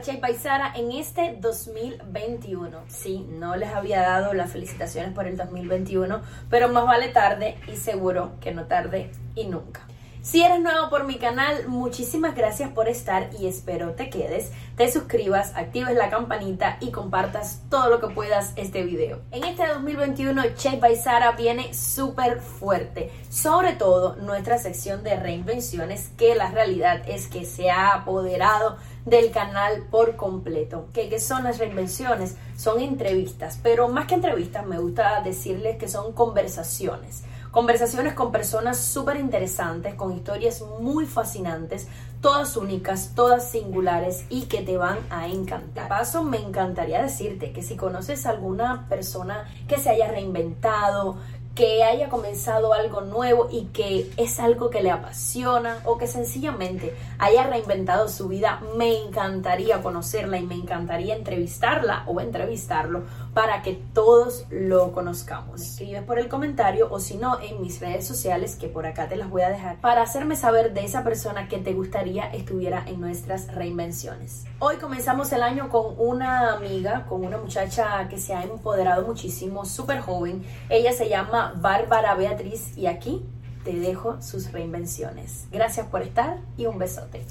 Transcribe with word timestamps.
a 0.00 0.02
Chay 0.02 0.16
Paisara 0.16 0.72
en 0.76 0.92
este 0.92 1.36
2021. 1.38 2.84
Sí, 2.88 3.26
no 3.28 3.56
les 3.56 3.68
había 3.68 4.00
dado 4.00 4.32
las 4.32 4.50
felicitaciones 4.50 5.12
por 5.12 5.26
el 5.26 5.36
2021, 5.36 6.22
pero 6.48 6.70
más 6.70 6.86
vale 6.86 7.08
tarde 7.08 7.58
y 7.70 7.76
seguro 7.76 8.32
que 8.40 8.52
no 8.52 8.64
tarde 8.64 9.10
y 9.34 9.44
nunca. 9.44 9.82
Si 10.22 10.42
eres 10.42 10.60
nuevo 10.60 10.90
por 10.90 11.04
mi 11.04 11.16
canal, 11.16 11.66
muchísimas 11.66 12.34
gracias 12.34 12.70
por 12.70 12.88
estar 12.88 13.30
y 13.38 13.46
espero 13.46 13.92
te 13.92 14.10
quedes, 14.10 14.52
te 14.76 14.92
suscribas, 14.92 15.56
actives 15.56 15.96
la 15.96 16.10
campanita 16.10 16.76
y 16.80 16.90
compartas 16.90 17.62
todo 17.70 17.88
lo 17.88 18.00
que 18.00 18.14
puedas 18.14 18.52
este 18.56 18.82
video. 18.82 19.20
En 19.30 19.44
este 19.44 19.66
2021, 19.66 20.42
Che 20.56 20.76
by 20.76 20.94
Sara 20.96 21.32
viene 21.32 21.72
súper 21.72 22.40
fuerte, 22.40 23.10
sobre 23.30 23.72
todo 23.72 24.16
nuestra 24.16 24.58
sección 24.58 25.02
de 25.02 25.16
reinvenciones, 25.16 26.10
que 26.18 26.34
la 26.34 26.50
realidad 26.50 27.02
es 27.06 27.26
que 27.26 27.46
se 27.46 27.70
ha 27.70 27.92
apoderado 27.92 28.76
del 29.04 29.30
canal 29.30 29.84
por 29.90 30.16
completo. 30.16 30.88
¿Qué, 30.92 31.08
¿Qué, 31.08 31.18
son 31.18 31.44
las 31.44 31.58
reinvenciones? 31.58 32.36
Son 32.56 32.80
entrevistas, 32.80 33.58
pero 33.62 33.88
más 33.88 34.06
que 34.06 34.14
entrevistas 34.14 34.66
me 34.66 34.78
gusta 34.78 35.20
decirles 35.22 35.76
que 35.76 35.88
son 35.88 36.12
conversaciones. 36.12 37.24
Conversaciones 37.50 38.14
con 38.14 38.30
personas 38.30 38.78
súper 38.78 39.16
interesantes, 39.16 39.96
con 39.96 40.12
historias 40.12 40.62
muy 40.80 41.04
fascinantes, 41.04 41.88
todas 42.20 42.56
únicas, 42.56 43.12
todas 43.16 43.50
singulares 43.50 44.24
y 44.28 44.42
que 44.42 44.62
te 44.62 44.76
van 44.76 44.98
a 45.10 45.26
encantar. 45.26 45.88
Paso, 45.88 46.22
me 46.22 46.38
encantaría 46.38 47.02
decirte 47.02 47.52
que 47.52 47.62
si 47.62 47.76
conoces 47.76 48.24
a 48.24 48.30
alguna 48.30 48.86
persona 48.88 49.48
que 49.66 49.78
se 49.78 49.90
haya 49.90 50.12
reinventado, 50.12 51.16
que 51.54 51.82
haya 51.82 52.08
comenzado 52.08 52.72
algo 52.72 53.00
nuevo 53.00 53.48
y 53.50 53.66
que 53.66 54.10
es 54.16 54.38
algo 54.38 54.70
que 54.70 54.82
le 54.82 54.90
apasiona 54.90 55.82
o 55.84 55.98
que 55.98 56.06
sencillamente 56.06 56.94
haya 57.18 57.44
reinventado 57.44 58.08
su 58.08 58.28
vida, 58.28 58.62
me 58.76 59.02
encantaría 59.02 59.82
conocerla 59.82 60.38
y 60.38 60.46
me 60.46 60.54
encantaría 60.54 61.16
entrevistarla 61.16 62.04
o 62.06 62.20
entrevistarlo 62.20 63.02
para 63.34 63.62
que 63.62 63.74
todos 63.94 64.46
lo 64.50 64.92
conozcamos. 64.92 65.60
escribes 65.60 66.02
por 66.02 66.18
el 66.18 66.28
comentario 66.28 66.88
o 66.90 67.00
si 67.00 67.16
no 67.16 67.40
en 67.40 67.60
mis 67.60 67.80
redes 67.80 68.06
sociales 68.06 68.56
que 68.56 68.68
por 68.68 68.86
acá 68.86 69.08
te 69.08 69.16
las 69.16 69.30
voy 69.30 69.42
a 69.42 69.50
dejar 69.50 69.80
para 69.80 70.02
hacerme 70.02 70.36
saber 70.36 70.72
de 70.72 70.84
esa 70.84 71.04
persona 71.04 71.48
que 71.48 71.58
te 71.58 71.72
gustaría 71.72 72.24
estuviera 72.32 72.82
en 72.86 73.00
nuestras 73.00 73.54
reinvenciones. 73.54 74.44
Hoy 74.58 74.76
comenzamos 74.76 75.32
el 75.32 75.42
año 75.42 75.68
con 75.68 75.94
una 75.98 76.54
amiga, 76.54 77.06
con 77.06 77.24
una 77.24 77.38
muchacha 77.38 78.08
que 78.08 78.18
se 78.18 78.34
ha 78.34 78.42
empoderado 78.42 79.06
muchísimo, 79.06 79.64
súper 79.64 80.00
joven. 80.00 80.44
Ella 80.68 80.92
se 80.92 81.08
llama 81.08 81.54
Bárbara 81.56 82.14
Beatriz 82.14 82.76
y 82.76 82.86
aquí 82.86 83.22
te 83.64 83.78
dejo 83.78 84.20
sus 84.22 84.52
reinvenciones. 84.52 85.46
Gracias 85.50 85.86
por 85.86 86.02
estar 86.02 86.38
y 86.56 86.66
un 86.66 86.78
besote. 86.78 87.24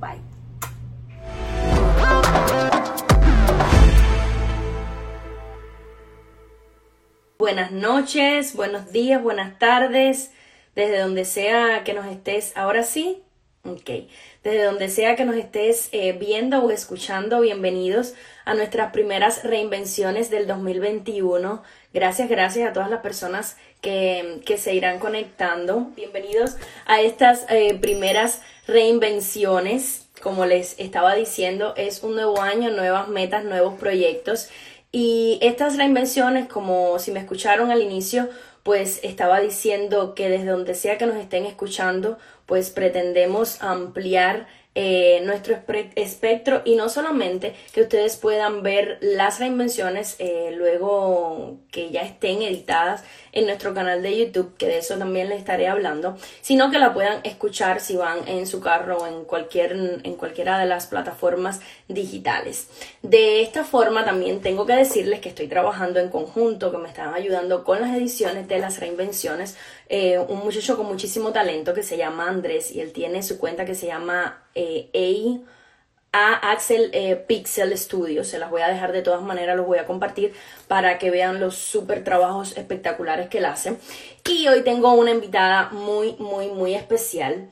Bye. 0.00 0.35
Buenas 7.46 7.70
noches, 7.70 8.56
buenos 8.56 8.90
días, 8.90 9.22
buenas 9.22 9.56
tardes, 9.60 10.32
desde 10.74 10.98
donde 10.98 11.24
sea 11.24 11.84
que 11.84 11.94
nos 11.94 12.06
estés. 12.06 12.52
Ahora 12.56 12.82
sí, 12.82 13.22
ok. 13.62 13.88
Desde 14.42 14.64
donde 14.64 14.88
sea 14.88 15.14
que 15.14 15.24
nos 15.24 15.36
estés 15.36 15.88
eh, 15.92 16.10
viendo 16.18 16.58
o 16.64 16.72
escuchando, 16.72 17.40
bienvenidos 17.40 18.14
a 18.44 18.54
nuestras 18.54 18.90
primeras 18.92 19.44
reinvenciones 19.44 20.28
del 20.28 20.48
2021. 20.48 21.62
Gracias, 21.94 22.28
gracias 22.28 22.68
a 22.68 22.72
todas 22.72 22.90
las 22.90 23.00
personas 23.00 23.56
que, 23.80 24.42
se 24.58 24.74
irán 24.74 24.98
conectando. 24.98 25.92
Bienvenidos 25.94 26.56
a 26.84 27.00
estas 27.00 27.46
eh, 27.48 27.78
primeras 27.80 28.42
reinvenciones. 28.66 30.02
Como 30.20 30.46
les 30.46 30.80
estaba 30.80 31.14
diciendo, 31.14 31.74
es 31.76 32.02
un 32.02 32.16
nuevo 32.16 32.40
año, 32.40 32.70
nuevas 32.70 33.06
metas, 33.06 33.44
nuevos 33.44 33.78
proyectos. 33.78 34.50
Y 34.98 35.38
estas 35.42 35.76
reinvenciones, 35.76 36.48
como 36.48 36.98
si 36.98 37.12
me 37.12 37.20
escucharon 37.20 37.70
al 37.70 37.82
inicio, 37.82 38.30
pues 38.62 38.98
estaba 39.02 39.40
diciendo 39.40 40.14
que 40.14 40.30
desde 40.30 40.46
donde 40.46 40.74
sea 40.74 40.96
que 40.96 41.04
nos 41.04 41.16
estén 41.16 41.44
escuchando, 41.44 42.16
pues 42.46 42.70
pretendemos 42.70 43.62
ampliar 43.62 44.46
eh, 44.74 45.20
nuestro 45.24 45.54
espectro 45.96 46.62
y 46.64 46.76
no 46.76 46.88
solamente 46.88 47.54
que 47.74 47.82
ustedes 47.82 48.16
puedan 48.16 48.62
ver 48.62 48.96
las 49.02 49.38
reinvenciones 49.38 50.16
eh, 50.18 50.52
luego 50.56 51.58
que 51.70 51.90
ya 51.90 52.00
estén 52.00 52.40
editadas 52.40 53.04
en 53.36 53.44
nuestro 53.44 53.74
canal 53.74 54.02
de 54.02 54.16
YouTube, 54.16 54.56
que 54.56 54.66
de 54.66 54.78
eso 54.78 54.96
también 54.96 55.28
les 55.28 55.38
estaré 55.38 55.68
hablando, 55.68 56.16
sino 56.40 56.70
que 56.70 56.78
la 56.78 56.94
puedan 56.94 57.20
escuchar 57.22 57.80
si 57.80 57.94
van 57.94 58.26
en 58.26 58.46
su 58.46 58.60
carro 58.60 58.96
o 58.96 59.06
en, 59.06 59.24
cualquier, 59.24 59.72
en 60.02 60.14
cualquiera 60.14 60.58
de 60.58 60.64
las 60.64 60.86
plataformas 60.86 61.60
digitales. 61.86 62.68
De 63.02 63.42
esta 63.42 63.62
forma 63.62 64.06
también 64.06 64.40
tengo 64.40 64.64
que 64.64 64.72
decirles 64.72 65.20
que 65.20 65.28
estoy 65.28 65.48
trabajando 65.48 66.00
en 66.00 66.08
conjunto, 66.08 66.72
que 66.72 66.78
me 66.78 66.88
están 66.88 67.12
ayudando 67.12 67.62
con 67.62 67.82
las 67.82 67.94
ediciones 67.94 68.48
de 68.48 68.58
las 68.58 68.80
reinvenciones, 68.80 69.54
eh, 69.90 70.18
un 70.18 70.38
muchacho 70.38 70.78
con 70.78 70.86
muchísimo 70.86 71.30
talento 71.30 71.74
que 71.74 71.82
se 71.82 71.98
llama 71.98 72.30
Andrés 72.30 72.72
y 72.72 72.80
él 72.80 72.92
tiene 72.92 73.22
su 73.22 73.38
cuenta 73.38 73.66
que 73.66 73.74
se 73.74 73.86
llama 73.86 74.44
eh, 74.54 74.88
a, 74.94 75.55
Axel 76.16 76.90
eh, 76.92 77.16
Pixel 77.16 77.76
Studio. 77.76 78.24
Se 78.24 78.38
las 78.38 78.50
voy 78.50 78.62
a 78.62 78.68
dejar 78.68 78.92
de 78.92 79.02
todas 79.02 79.22
maneras, 79.22 79.56
los 79.56 79.66
voy 79.66 79.78
a 79.78 79.86
compartir 79.86 80.32
para 80.68 80.98
que 80.98 81.10
vean 81.10 81.40
los 81.40 81.56
super 81.56 82.04
trabajos 82.04 82.56
espectaculares 82.56 83.28
que 83.28 83.38
él 83.38 83.44
hace. 83.46 83.76
Y 84.28 84.48
hoy 84.48 84.62
tengo 84.62 84.92
una 84.92 85.10
invitada 85.10 85.70
muy, 85.70 86.14
muy, 86.18 86.48
muy 86.48 86.74
especial. 86.74 87.48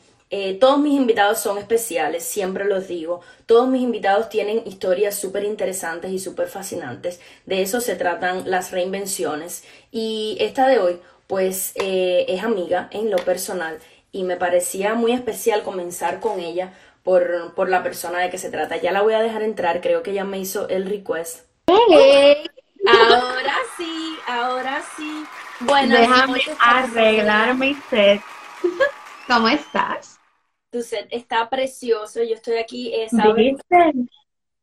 todos 0.60 0.78
mis 0.80 0.94
invitados 0.94 1.38
son 1.38 1.58
especiales, 1.58 2.25
siempre 2.25 2.64
los 2.64 2.88
digo. 2.88 3.20
Todos 3.47 3.69
mis 3.69 3.82
invitados 3.82 4.28
tienen 4.28 4.62
historias 4.66 5.14
súper 5.14 5.44
interesantes 5.44 6.10
y 6.10 6.19
súper 6.19 6.48
fascinantes. 6.48 7.20
De 7.46 7.62
eso 7.62 7.81
se 7.81 7.94
tratan 7.94 8.50
las 8.50 8.72
reinvenciones. 8.72 9.64
Y 9.92 10.36
esta 10.41 10.66
de 10.66 10.78
hoy 10.78 11.00
pues 11.26 11.72
eh, 11.76 12.26
es 12.28 12.42
amiga 12.42 12.88
en 12.91 13.10
lo 13.10 13.16
personal 13.16 13.78
y 14.12 14.25
me 14.25 14.36
parecía 14.36 14.94
muy 14.94 15.12
especial 15.12 15.62
comenzar 15.62 16.20
con 16.20 16.38
ella 16.41 16.72
por, 17.04 17.54
por, 17.54 17.69
la 17.69 17.84
persona 17.84 18.19
de 18.19 18.31
que 18.31 18.38
se 18.38 18.50
trata. 18.50 18.76
Ya 18.78 18.91
la 18.91 19.03
voy 19.03 19.15
a 19.15 19.20
dejar 19.20 19.42
entrar, 19.42 19.81
creo 19.81 20.03
que 20.03 20.10
ella 20.10 20.25
me 20.25 20.38
hizo 20.38 20.69
el 20.69 20.87
request. 20.87 21.47
Ahora 22.87 23.56
sí, 23.76 24.16
ahora 24.26 24.82
sí. 24.97 25.25
Bueno, 25.60 25.97
déjame 25.97 26.41
arreglar 26.59 27.54
mi 27.54 27.75
set. 27.88 28.20
¿Cómo 29.28 29.48
estás? 29.48 30.19
Tu 30.70 30.82
set 30.82 31.06
está 31.10 31.48
precioso. 31.48 32.22
Yo 32.22 32.34
estoy 32.34 32.56
aquí, 32.56 32.93
eh, 32.93 33.09
¿sabes? 33.09 33.56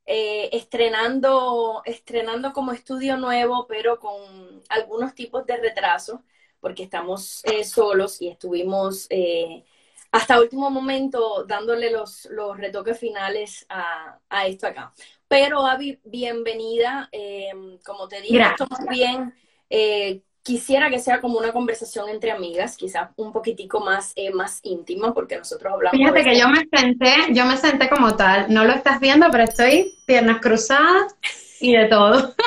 Eh, 0.06 0.50
estrenando, 0.52 1.82
estrenando 1.86 2.52
como 2.52 2.74
estudio 2.74 3.16
nuevo, 3.18 3.66
pero 3.68 4.00
con 4.00 4.62
algunos 4.68 5.16
tipos 5.16 5.46
de 5.46 5.56
retraso 5.58 6.24
porque 6.62 6.84
estamos 6.84 7.44
eh, 7.46 7.66
solos 7.66 8.22
y 8.22 8.30
estuvimos 8.30 9.08
eh, 9.10 9.66
hasta 10.12 10.42
último 10.42 10.70
momento 10.70 11.46
dándole 11.46 11.90
los, 11.90 12.28
los 12.32 12.58
retoques 12.58 13.00
finales 13.00 13.66
a, 13.70 14.20
a, 14.30 14.46
esto 14.46 14.68
acá. 14.68 14.94
Pero 15.28 15.66
Avi, 15.66 16.00
bienvenida. 16.04 17.08
Em, 17.12 17.78
como 17.86 18.08
te 18.08 18.20
dije, 18.22 18.42
estamos 18.42 18.80
bien. 18.90 19.34
Eh, 19.70 20.22
quisiera 20.44 20.90
que 20.90 21.00
sea 21.00 21.22
como 21.22 21.38
una 21.38 21.54
conversación 21.54 22.10
entre 22.10 22.32
amigas, 22.32 22.76
quizás 22.76 23.12
un 23.16 23.32
poquitico 23.32 23.80
más, 23.80 24.14
más 24.34 24.60
íntima, 24.64 25.14
porque 25.14 25.38
nosotros 25.38 25.72
hablamos. 25.74 25.98
Fíjate 25.98 26.24
que 26.24 26.38
yo 26.38 26.50
me 26.50 26.68
senté, 26.74 27.14
yo 27.34 27.46
me 27.46 27.56
senté 27.56 27.90
como 27.90 28.16
tal. 28.18 28.54
No 28.54 28.66
lo 28.66 28.74
estás 28.74 29.00
viendo, 29.00 29.28
pero 29.32 29.46
estoy 29.46 29.94
piernas 30.06 30.42
cruzadas 30.42 31.16
y 31.62 31.74
de 31.74 31.86
todo. 31.86 32.36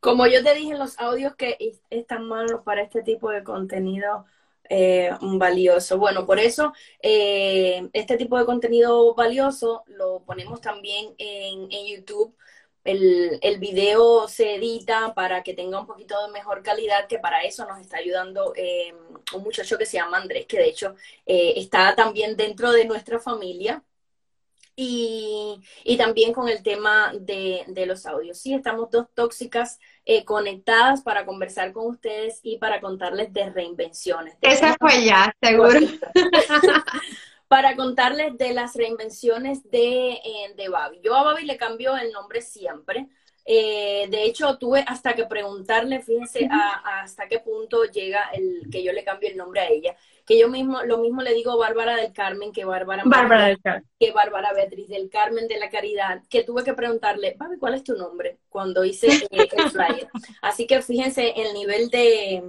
Como 0.00 0.26
yo 0.26 0.42
te 0.42 0.54
dije 0.54 0.72
en 0.72 0.80
los 0.80 0.98
audios 0.98 1.36
que 1.36 1.56
están 1.90 2.26
malos 2.26 2.62
para 2.64 2.82
este 2.82 3.02
tipo 3.02 3.30
de 3.30 3.44
contenido 3.44 4.24
eh, 4.74 5.10
valioso. 5.20 5.98
Bueno, 5.98 6.24
por 6.24 6.38
eso 6.38 6.72
eh, 7.02 7.90
este 7.92 8.16
tipo 8.16 8.38
de 8.38 8.46
contenido 8.46 9.14
valioso 9.14 9.84
lo 9.86 10.22
ponemos 10.24 10.62
también 10.62 11.14
en, 11.18 11.68
YouTube. 11.86 12.34
El, 12.82 13.38
el, 13.42 13.58
video 13.58 14.26
se 14.28 14.54
edita 14.56 15.12
para 15.14 15.42
que 15.42 15.52
tenga 15.52 15.78
un 15.78 15.86
poquito 15.86 16.26
de 16.26 16.32
mejor 16.32 16.62
calidad, 16.62 17.06
que 17.06 17.18
para 17.18 17.42
eso 17.42 17.66
nos 17.66 17.80
está 17.80 17.98
ayudando 17.98 18.54
eh, 18.56 18.94
un 19.34 19.42
muchacho 19.42 19.76
que 19.76 19.84
se 19.84 19.98
llama 19.98 20.16
Andrés, 20.16 20.46
que 20.46 20.58
de 20.58 20.68
hecho 20.68 20.96
está 21.26 21.94
también 21.94 22.34
dentro 22.36 22.72
de 22.72 22.86
nuestra 22.86 23.18
familia. 23.20 23.84
Y, 24.74 25.60
y 25.84 25.98
también 25.98 26.32
con 26.32 26.48
el 26.48 26.62
tema 26.62 27.12
de, 27.20 27.62
de 27.68 27.84
los 27.84 28.06
audios. 28.06 28.38
Sí, 28.38 28.54
estamos 28.54 28.90
dos 28.90 29.06
tóxicas 29.14 29.78
eh, 30.04 30.24
conectadas 30.24 31.02
para 31.02 31.24
conversar 31.24 31.72
con 31.72 31.86
ustedes 31.86 32.40
y 32.42 32.58
para 32.58 32.80
contarles 32.80 33.32
de 33.32 33.50
reinvenciones. 33.50 34.36
Esa 34.40 34.76
fue 34.80 35.04
ya, 35.04 35.34
seguro. 35.40 35.78
para 37.48 37.76
contarles 37.76 38.36
de 38.38 38.52
las 38.54 38.74
reinvenciones 38.74 39.70
de, 39.70 40.12
eh, 40.12 40.54
de 40.56 40.68
Babi. 40.68 41.00
Yo 41.02 41.14
a 41.14 41.22
Babi 41.22 41.44
le 41.44 41.56
cambio 41.56 41.96
el 41.96 42.10
nombre 42.10 42.40
siempre. 42.40 43.08
Eh, 43.44 44.06
de 44.08 44.24
hecho, 44.24 44.56
tuve 44.56 44.84
hasta 44.86 45.14
que 45.14 45.26
preguntarle, 45.26 46.00
fíjense, 46.00 46.48
hasta 46.84 47.26
qué 47.26 47.40
punto 47.40 47.84
llega 47.84 48.30
el 48.32 48.68
que 48.70 48.82
yo 48.82 48.92
le 48.92 49.04
cambie 49.04 49.30
el 49.30 49.36
nombre 49.36 49.60
a 49.60 49.68
ella. 49.68 49.96
Que 50.24 50.38
yo 50.38 50.48
mismo, 50.48 50.82
lo 50.84 50.98
mismo 50.98 51.22
le 51.22 51.34
digo 51.34 51.58
Bárbara 51.58 51.96
del 51.96 52.12
Carmen 52.12 52.52
que 52.52 52.64
Bárbara, 52.64 53.02
Bárbara 53.04 53.46
del 53.46 53.60
Carmen. 53.60 53.88
que 53.98 54.12
Bárbara 54.12 54.52
Beatriz 54.52 54.88
del 54.88 55.10
Carmen 55.10 55.48
de 55.48 55.58
la 55.58 55.68
Caridad, 55.68 56.22
que 56.30 56.44
tuve 56.44 56.62
que 56.62 56.74
preguntarle, 56.74 57.34
Babi, 57.36 57.58
¿cuál 57.58 57.74
es 57.74 57.82
tu 57.82 57.96
nombre? 57.96 58.38
Cuando 58.48 58.84
hice 58.84 59.08
eh, 59.08 59.48
el 59.50 59.70
flyer. 59.70 60.08
Así 60.42 60.66
que 60.68 60.80
fíjense 60.80 61.32
el 61.36 61.54
nivel 61.54 61.90
de, 61.90 62.42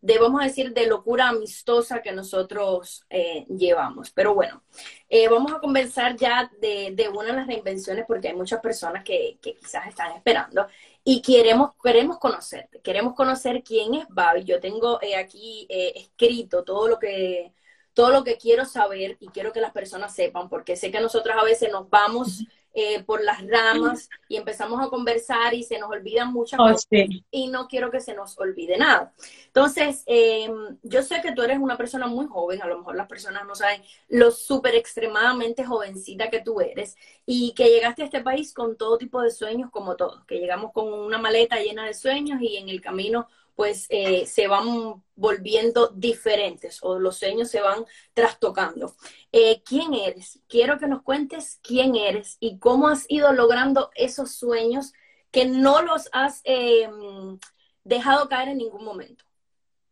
de, 0.00 0.18
vamos 0.18 0.40
a 0.40 0.44
decir, 0.44 0.72
de 0.72 0.86
locura 0.86 1.28
amistosa 1.28 2.00
que 2.02 2.12
nosotros 2.12 3.04
eh, 3.10 3.46
llevamos. 3.48 4.10
Pero 4.10 4.34
bueno, 4.34 4.62
eh, 5.08 5.28
vamos 5.28 5.52
a 5.52 5.60
conversar 5.60 6.16
ya 6.16 6.50
de, 6.60 6.92
de, 6.94 7.08
una 7.08 7.26
de 7.26 7.32
las 7.34 7.46
reinvenciones 7.46 8.04
porque 8.06 8.28
hay 8.28 8.34
muchas 8.34 8.60
personas 8.60 9.04
que, 9.04 9.38
que 9.42 9.54
quizás 9.54 9.86
están 9.86 10.12
esperando 10.12 10.66
y 11.04 11.22
queremos, 11.22 11.72
queremos 11.82 12.18
conocerte, 12.18 12.80
queremos 12.80 13.14
conocer 13.14 13.62
quién 13.62 13.94
es 13.94 14.06
Babi. 14.08 14.44
Yo 14.44 14.60
tengo 14.60 15.00
eh, 15.02 15.16
aquí 15.16 15.66
escrito 15.70 16.64
todo 16.64 16.88
lo 16.88 16.98
que 16.98 17.52
todo 17.92 18.10
lo 18.10 18.22
que 18.22 18.38
quiero 18.38 18.64
saber 18.64 19.16
y 19.20 19.28
quiero 19.28 19.52
que 19.52 19.60
las 19.60 19.72
personas 19.72 20.14
sepan, 20.14 20.48
porque 20.48 20.76
sé 20.76 20.92
que 20.92 21.00
nosotras 21.00 21.36
a 21.38 21.44
veces 21.44 21.70
nos 21.72 21.90
vamos 21.90 22.44
eh, 22.72 23.02
por 23.02 23.22
las 23.22 23.44
ramas 23.46 24.08
y 24.28 24.36
empezamos 24.36 24.80
a 24.80 24.88
conversar 24.88 25.54
y 25.54 25.64
se 25.64 25.78
nos 25.78 25.90
olvidan 25.90 26.32
muchas 26.32 26.60
oh, 26.60 26.64
cosas 26.64 26.86
y 27.30 27.48
no 27.48 27.66
quiero 27.66 27.90
que 27.90 28.00
se 28.00 28.14
nos 28.14 28.38
olvide 28.38 28.78
nada. 28.78 29.12
Entonces, 29.46 30.04
em, 30.06 30.78
yo 30.82 31.02
sé 31.02 31.20
que 31.20 31.32
tú 31.32 31.42
eres 31.42 31.58
una 31.58 31.76
persona 31.76 32.06
muy 32.06 32.26
joven, 32.26 32.62
a 32.62 32.66
lo 32.66 32.78
mejor 32.78 32.94
las 32.94 33.08
personas 33.08 33.44
no 33.44 33.56
saben 33.56 33.82
lo 34.08 34.30
súper 34.30 34.76
extremadamente 34.76 35.64
jovencita 35.64 36.30
que 36.30 36.42
tú 36.42 36.60
eres 36.60 36.96
y 37.26 37.52
que 37.54 37.68
llegaste 37.68 38.02
a 38.02 38.04
este 38.04 38.20
país 38.20 38.54
con 38.54 38.76
todo 38.76 38.98
tipo 38.98 39.20
de 39.20 39.30
sueños 39.30 39.70
como 39.72 39.96
todos, 39.96 40.24
que 40.26 40.38
llegamos 40.38 40.72
con 40.72 40.92
una 40.92 41.18
maleta 41.18 41.56
llena 41.56 41.86
de 41.86 41.94
sueños 41.94 42.40
y 42.40 42.56
en 42.56 42.68
el 42.68 42.80
camino 42.80 43.26
pues 43.60 43.84
eh, 43.90 44.24
se 44.24 44.48
van 44.48 45.04
volviendo 45.16 45.88
diferentes 45.88 46.78
o 46.80 46.98
los 46.98 47.18
sueños 47.18 47.50
se 47.50 47.60
van 47.60 47.84
trastocando. 48.14 48.94
Eh, 49.32 49.62
¿Quién 49.66 49.92
eres? 49.92 50.40
Quiero 50.48 50.78
que 50.78 50.86
nos 50.86 51.02
cuentes 51.02 51.60
quién 51.62 51.94
eres 51.94 52.38
y 52.40 52.58
cómo 52.58 52.88
has 52.88 53.04
ido 53.10 53.34
logrando 53.34 53.90
esos 53.94 54.34
sueños 54.34 54.94
que 55.30 55.44
no 55.44 55.82
los 55.82 56.08
has 56.12 56.40
em, 56.44 57.38
dejado 57.84 58.30
caer 58.30 58.48
en 58.48 58.56
ningún 58.56 58.82
momento. 58.82 59.26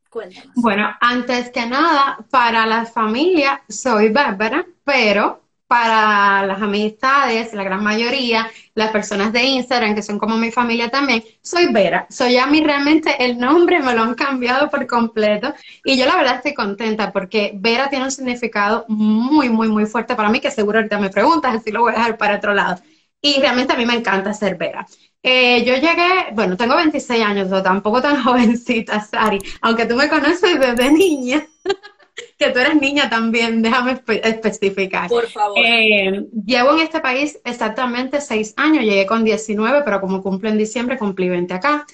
Cuéntanos. 0.08 0.54
Bueno, 0.54 0.88
antes 0.98 1.50
que 1.50 1.66
nada, 1.66 2.24
para 2.30 2.64
la 2.64 2.86
familia 2.86 3.64
soy 3.68 4.08
Bárbara, 4.08 4.66
pero 4.82 5.42
para 5.68 6.46
las 6.46 6.62
amistades, 6.62 7.52
la 7.52 7.62
gran 7.62 7.84
mayoría, 7.84 8.50
las 8.74 8.90
personas 8.90 9.32
de 9.32 9.42
Instagram, 9.44 9.94
que 9.94 10.02
son 10.02 10.18
como 10.18 10.36
mi 10.38 10.50
familia 10.50 10.90
también, 10.90 11.22
soy 11.42 11.70
Vera. 11.72 12.06
Soy 12.08 12.38
a 12.38 12.46
mí 12.46 12.62
realmente 12.62 13.22
el 13.22 13.38
nombre 13.38 13.80
me 13.80 13.94
lo 13.94 14.02
han 14.02 14.14
cambiado 14.14 14.70
por 14.70 14.86
completo 14.86 15.54
y 15.84 15.98
yo 15.98 16.06
la 16.06 16.16
verdad 16.16 16.36
estoy 16.36 16.54
contenta 16.54 17.12
porque 17.12 17.52
Vera 17.54 17.90
tiene 17.90 18.06
un 18.06 18.10
significado 18.10 18.86
muy, 18.88 19.50
muy, 19.50 19.68
muy 19.68 19.84
fuerte 19.86 20.16
para 20.16 20.30
mí 20.30 20.40
que 20.40 20.50
seguro 20.50 20.78
ahorita 20.78 20.98
me 20.98 21.10
preguntas, 21.10 21.54
así 21.54 21.70
lo 21.70 21.82
voy 21.82 21.92
a 21.92 21.96
dejar 21.96 22.16
para 22.16 22.36
otro 22.36 22.54
lado. 22.54 22.82
Y 23.20 23.40
realmente 23.40 23.72
a 23.72 23.76
mí 23.76 23.84
me 23.84 23.94
encanta 23.94 24.32
ser 24.32 24.56
Vera. 24.56 24.86
Eh, 25.22 25.64
yo 25.64 25.74
llegué, 25.74 26.32
bueno, 26.32 26.56
tengo 26.56 26.76
26 26.76 27.22
años, 27.24 27.52
o 27.52 27.62
tampoco 27.62 28.00
tan 28.00 28.22
jovencita, 28.24 29.00
Sari, 29.00 29.38
aunque 29.60 29.86
tú 29.86 29.96
me 29.96 30.08
conoces 30.08 30.58
desde 30.58 30.90
niña. 30.92 31.46
que 32.38 32.50
tú 32.50 32.60
eres 32.60 32.80
niña 32.80 33.10
también, 33.10 33.62
déjame 33.62 34.00
especificar. 34.22 35.08
Por 35.08 35.26
favor. 35.26 35.58
Eh, 35.58 36.26
llevo 36.46 36.72
en 36.74 36.80
este 36.80 37.00
país 37.00 37.40
exactamente 37.44 38.20
seis 38.20 38.54
años, 38.56 38.84
llegué 38.84 39.06
con 39.06 39.24
19, 39.24 39.82
pero 39.84 40.00
como 40.00 40.22
cumplo 40.22 40.48
en 40.48 40.56
diciembre, 40.56 40.96
cumplí 40.96 41.28
20 41.28 41.52
acá. 41.52 41.84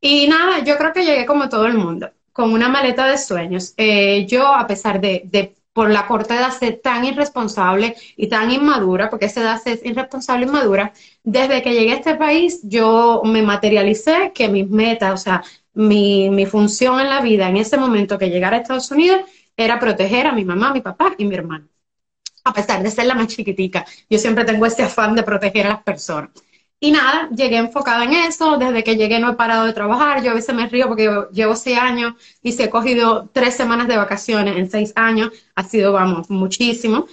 Y 0.00 0.26
nada, 0.26 0.64
yo 0.64 0.76
creo 0.76 0.92
que 0.92 1.04
llegué 1.04 1.24
como 1.24 1.48
todo 1.48 1.66
el 1.66 1.74
mundo, 1.74 2.10
con 2.32 2.52
una 2.52 2.68
maleta 2.68 3.06
de 3.06 3.18
sueños. 3.18 3.72
Eh, 3.76 4.26
yo, 4.26 4.48
a 4.48 4.66
pesar 4.66 5.00
de, 5.00 5.22
de, 5.26 5.54
por 5.72 5.88
la 5.90 6.08
corta 6.08 6.36
edad, 6.36 6.50
ser 6.50 6.80
tan 6.82 7.04
irresponsable 7.04 7.94
y 8.16 8.26
tan 8.26 8.50
inmadura, 8.50 9.08
porque 9.08 9.26
esa 9.26 9.42
edad 9.42 9.62
es 9.64 9.84
irresponsable 9.84 10.44
e 10.44 10.48
inmadura, 10.48 10.92
desde 11.22 11.62
que 11.62 11.72
llegué 11.72 11.92
a 11.92 11.96
este 11.96 12.16
país, 12.16 12.60
yo 12.64 13.22
me 13.24 13.42
materialicé 13.42 14.32
que 14.34 14.48
mis 14.48 14.68
metas, 14.68 15.14
o 15.14 15.16
sea, 15.16 15.44
mi, 15.72 16.30
mi 16.30 16.46
función 16.46 17.00
en 17.00 17.08
la 17.10 17.20
vida 17.20 17.48
en 17.48 17.56
ese 17.56 17.76
momento 17.76 18.18
que 18.18 18.30
llegara 18.30 18.56
a 18.56 18.60
Estados 18.60 18.90
Unidos 18.90 19.20
era 19.56 19.78
proteger 19.78 20.26
a 20.26 20.32
mi 20.32 20.44
mamá, 20.44 20.72
mi 20.72 20.80
papá 20.80 21.14
y 21.18 21.24
mi 21.24 21.34
hermano. 21.34 21.68
A 22.44 22.52
pesar 22.52 22.82
de 22.82 22.90
ser 22.90 23.06
la 23.06 23.14
más 23.14 23.28
chiquitica, 23.28 23.86
yo 24.10 24.18
siempre 24.18 24.44
tengo 24.44 24.66
este 24.66 24.82
afán 24.82 25.14
de 25.14 25.22
proteger 25.22 25.66
a 25.66 25.70
las 25.70 25.82
personas. 25.82 26.30
Y 26.80 26.90
nada, 26.90 27.30
llegué 27.30 27.56
enfocada 27.56 28.04
en 28.04 28.12
eso. 28.12 28.58
Desde 28.58 28.84
que 28.84 28.96
llegué 28.96 29.18
no 29.18 29.30
he 29.30 29.34
parado 29.36 29.64
de 29.64 29.72
trabajar. 29.72 30.22
Yo 30.22 30.32
a 30.32 30.34
veces 30.34 30.54
me 30.54 30.68
río 30.68 30.86
porque 30.88 31.10
llevo 31.32 31.56
seis 31.56 31.78
años 31.78 32.14
y 32.42 32.52
se 32.52 32.64
he 32.64 32.70
cogido 32.70 33.30
tres 33.32 33.54
semanas 33.56 33.88
de 33.88 33.96
vacaciones 33.96 34.56
en 34.58 34.70
seis 34.70 34.92
años. 34.94 35.30
Ha 35.54 35.64
sido, 35.64 35.92
vamos, 35.92 36.28
muchísimo 36.28 37.06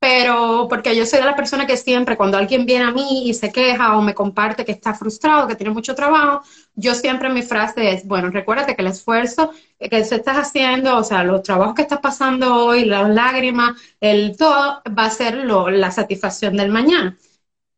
pero 0.00 0.66
porque 0.68 0.94
yo 0.94 1.04
soy 1.04 1.18
de 1.18 1.24
la 1.26 1.34
persona 1.36 1.66
que 1.66 1.76
siempre, 1.76 2.16
cuando 2.16 2.38
alguien 2.38 2.66
viene 2.66 2.84
a 2.84 2.92
mí 2.92 3.28
y 3.28 3.34
se 3.34 3.50
queja 3.50 3.96
o 3.96 4.02
me 4.02 4.14
comparte 4.14 4.64
que 4.64 4.72
está 4.72 4.94
frustrado, 4.94 5.48
que 5.48 5.56
tiene 5.56 5.72
mucho 5.72 5.94
trabajo, 5.94 6.42
yo 6.74 6.94
siempre 6.94 7.28
mi 7.30 7.42
frase 7.42 7.92
es, 7.92 8.06
bueno, 8.06 8.30
recuérdate 8.30 8.76
que 8.76 8.82
el 8.82 8.88
esfuerzo 8.88 9.50
que 9.78 9.98
estás 9.98 10.36
haciendo, 10.36 10.96
o 10.96 11.04
sea, 11.04 11.24
los 11.24 11.42
trabajos 11.42 11.74
que 11.74 11.82
estás 11.82 12.00
pasando 12.00 12.54
hoy, 12.54 12.84
las 12.84 13.08
lágrimas, 13.10 13.72
el 14.00 14.36
todo, 14.36 14.82
va 14.96 15.04
a 15.06 15.10
ser 15.10 15.34
lo, 15.38 15.68
la 15.70 15.90
satisfacción 15.90 16.56
del 16.56 16.70
mañana. 16.70 17.16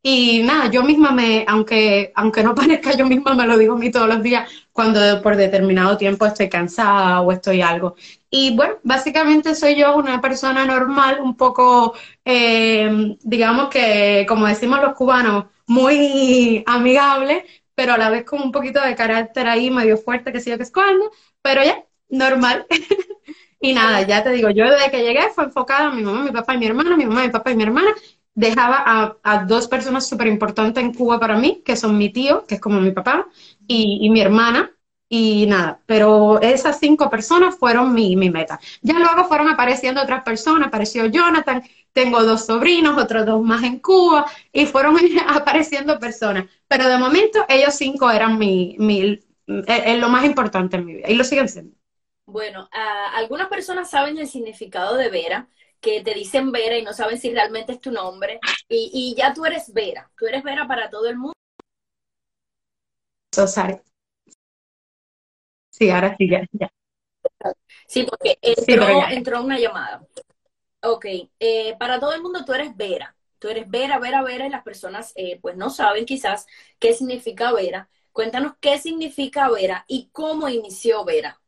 Y 0.02 0.43
nada, 0.44 0.70
yo 0.70 0.82
misma 0.82 1.11
me, 1.11 1.44
aunque, 1.47 2.11
aunque 2.14 2.43
no 2.43 2.55
parezca, 2.56 2.97
yo 2.97 3.06
misma 3.06 3.35
me 3.35 3.47
lo 3.47 3.58
digo 3.58 3.75
a 3.75 3.79
mí 3.79 3.91
todos 3.91 4.08
los 4.08 4.23
días 4.23 4.50
cuando 4.73 5.20
por 5.23 5.37
determinado 5.37 5.97
tiempo 5.99 6.25
estoy 6.26 6.49
cansada 6.49 7.20
o 7.20 7.32
estoy 7.32 7.61
algo. 7.61 7.97
Y 8.31 8.56
bueno, 8.56 8.76
básicamente 8.82 9.55
soy 9.55 9.76
yo 9.76 9.97
una 9.97 10.20
persona 10.20 10.64
normal, 10.64 11.20
un 11.20 11.37
poco, 11.37 11.94
eh, 12.25 13.17
digamos 13.23 13.69
que, 13.69 14.25
como 14.29 14.47
decimos 14.47 14.81
los 14.81 14.94
cubanos, 14.94 15.47
muy 15.67 16.62
amigable, 16.67 17.44
pero 17.75 17.93
a 17.94 17.99
la 17.99 18.11
vez 18.11 18.25
con 18.25 18.41
un 18.43 18.53
poquito 18.53 18.81
de 18.82 18.94
carácter 18.94 19.49
ahí 19.49 19.70
medio 19.70 19.96
fuerte, 19.99 20.32
que 20.32 20.41
sé 20.41 20.50
yo 20.50 20.56
que 20.56 20.62
es 20.64 20.73
cuando, 20.73 21.11
pero 21.43 21.62
ya, 21.64 21.85
normal. 22.08 22.67
y 23.61 23.73
nada, 23.75 24.03
ya 24.03 24.23
te 24.23 24.31
digo, 24.31 24.50
yo 24.50 24.64
desde 24.70 24.91
que 24.91 25.03
llegué 25.03 25.29
fue 25.35 25.44
enfocada 25.44 25.88
a 25.88 25.91
mi 25.94 26.03
mamá, 26.03 26.23
mi 26.25 26.31
papá 26.31 26.55
y 26.55 26.58
mi 26.58 26.67
hermana, 26.67 26.96
mi 26.96 27.05
mamá, 27.06 27.23
mi 27.25 27.31
papá 27.31 27.50
y 27.50 27.56
mi 27.56 27.62
hermana, 27.64 27.91
dejaba 28.35 29.19
a, 29.23 29.44
dos 29.44 29.69
personas 29.69 30.09
súper 30.09 30.27
importantes 30.29 30.82
en 30.82 30.94
Cuba 30.94 31.19
para 31.19 31.37
mí, 31.37 31.62
que 31.65 31.77
son 31.77 31.99
mi 31.99 32.11
tío, 32.11 32.47
que 32.47 32.56
es 32.56 32.61
como 32.61 32.81
mi 32.81 32.93
papá, 32.93 33.29
y, 33.67 34.09
mi 34.11 34.21
hermana, 34.21 34.73
y 35.09 35.47
nada, 35.47 35.81
pero 35.87 36.41
esas 36.41 36.79
cinco 36.79 37.11
personas 37.11 37.56
fueron 37.56 37.93
mi, 37.94 38.17
mi, 38.17 38.31
meta. 38.31 38.61
Ya 38.82 38.99
luego 38.99 39.25
fueron 39.25 39.49
apareciendo 39.49 40.03
otras 40.03 40.22
personas, 40.22 40.69
apareció 40.69 41.06
Jonathan, 41.06 41.63
tengo 41.93 42.22
dos 42.22 42.46
sobrinos, 42.46 43.01
otros 43.01 43.27
dos 43.27 43.43
más 43.43 43.63
en 43.65 43.81
Cuba, 43.81 44.27
y 44.53 44.67
fueron 44.67 44.96
apareciendo 45.29 45.99
personas, 45.99 46.44
pero 46.69 46.89
de 46.89 46.99
momento 46.99 47.44
ellos 47.49 47.75
cinco 47.75 48.10
eran 48.10 48.39
mi, 48.39 48.77
mi 48.79 49.20
es 49.67 49.99
lo 49.99 50.08
más 50.08 50.25
importante 50.25 50.77
en 50.77 50.84
mi 50.84 50.94
vida, 50.94 51.10
y 51.10 51.15
lo 51.15 51.25
siguen 51.25 51.49
siendo. 51.49 51.75
Bueno, 52.27 52.69
algunas 53.15 53.49
personas 53.49 53.91
saben 53.91 54.17
el 54.19 54.29
significado 54.29 54.96
de 54.96 55.08
Vera, 55.08 55.49
que 55.81 56.03
te 56.03 56.15
dicen 56.15 56.53
Vera 56.53 56.79
y 56.79 56.82
no 56.82 56.93
saben 56.93 57.19
si 57.19 57.31
realmente 57.32 57.72
es 57.72 57.81
tu 57.81 57.91
nombre. 57.91 58.39
Y, 58.69 58.91
y 58.93 59.15
ya 59.17 59.32
tú 59.34 59.44
eres 59.44 59.72
Vera. 59.72 60.10
Tú 60.17 60.27
eres 60.27 60.43
Vera 60.43 60.67
para 60.67 60.91
todo 60.91 61.08
el 61.08 61.17
mundo. 61.17 61.34
Sí, 65.70 65.91
ahora 65.91 66.15
sí, 66.17 66.29
ya. 66.29 66.44
ya. 66.53 66.70
Sí, 67.87 68.05
porque 68.05 68.39
entró, 68.43 68.87
entró 69.08 69.43
una 69.43 69.58
llamada. 69.58 70.06
Ok, 70.82 71.06
eh, 71.39 71.77
para 71.79 72.01
todo 72.01 72.13
el 72.15 72.22
mundo 72.22 72.44
tú 72.44 72.53
eres 72.53 72.77
Vera. 72.77 73.17
Tú 73.39 73.49
eres 73.49 73.69
Vera, 73.69 73.99
Vera, 73.99 74.22
Vera, 74.22 74.46
y 74.46 74.51
las 74.51 74.63
personas 74.63 75.13
eh, 75.17 75.39
pues 75.41 75.56
no 75.56 75.70
saben 75.70 76.05
quizás 76.05 76.46
qué 76.79 76.93
significa 76.93 77.53
Vera. 77.53 77.89
Cuéntanos 78.13 78.55
qué 78.60 78.79
significa 78.79 79.49
Vera 79.51 79.84
y 79.89 80.10
cómo 80.13 80.49
inició 80.49 81.05
Vera. 81.05 81.40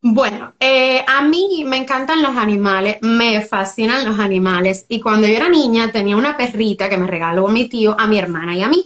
Bueno, 0.00 0.54
eh, 0.58 1.04
a 1.06 1.22
mí 1.22 1.64
me 1.66 1.76
encantan 1.76 2.22
los 2.22 2.36
animales, 2.36 2.98
me 3.02 3.40
fascinan 3.42 4.04
los 4.04 4.18
animales. 4.18 4.84
Y 4.88 5.00
cuando 5.00 5.26
yo 5.28 5.34
era 5.34 5.48
niña 5.48 5.92
tenía 5.92 6.16
una 6.16 6.36
perrita 6.36 6.88
que 6.88 6.96
me 6.98 7.06
regaló 7.06 7.48
mi 7.48 7.68
tío 7.68 7.94
a 7.98 8.06
mi 8.06 8.18
hermana 8.18 8.56
y 8.56 8.62
a 8.62 8.68
mí. 8.68 8.84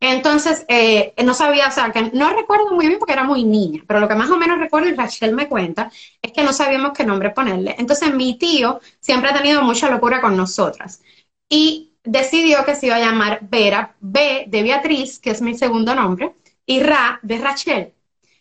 Entonces, 0.00 0.66
eh, 0.68 1.14
no 1.24 1.34
sabía, 1.34 1.68
o 1.68 1.72
sea, 1.72 1.92
que 1.92 2.10
no 2.12 2.30
recuerdo 2.34 2.72
muy 2.74 2.86
bien 2.88 2.98
porque 2.98 3.14
era 3.14 3.24
muy 3.24 3.44
niña, 3.44 3.82
pero 3.86 4.00
lo 4.00 4.08
que 4.08 4.14
más 4.16 4.30
o 4.30 4.36
menos 4.38 4.58
recuerdo, 4.58 4.88
y 4.90 4.94
Rachel 4.94 5.34
me 5.34 5.48
cuenta, 5.48 5.90
es 6.22 6.32
que 6.32 6.44
no 6.44 6.52
sabíamos 6.52 6.92
qué 6.96 7.04
nombre 7.04 7.30
ponerle. 7.30 7.76
Entonces, 7.78 8.14
mi 8.14 8.38
tío 8.38 8.80
siempre 9.00 9.30
ha 9.30 9.34
tenido 9.34 9.62
mucha 9.62 9.90
locura 9.90 10.20
con 10.20 10.36
nosotras 10.36 11.02
y 11.48 11.92
decidió 12.04 12.64
que 12.64 12.74
se 12.76 12.86
iba 12.86 12.96
a 12.96 13.00
llamar 13.00 13.40
Vera, 13.42 13.96
B 14.00 14.44
de 14.48 14.62
Beatriz, 14.62 15.18
que 15.18 15.30
es 15.30 15.42
mi 15.42 15.56
segundo 15.56 15.94
nombre, 15.94 16.34
y 16.66 16.80
Ra 16.82 17.20
de 17.22 17.38
Rachel. 17.38 17.92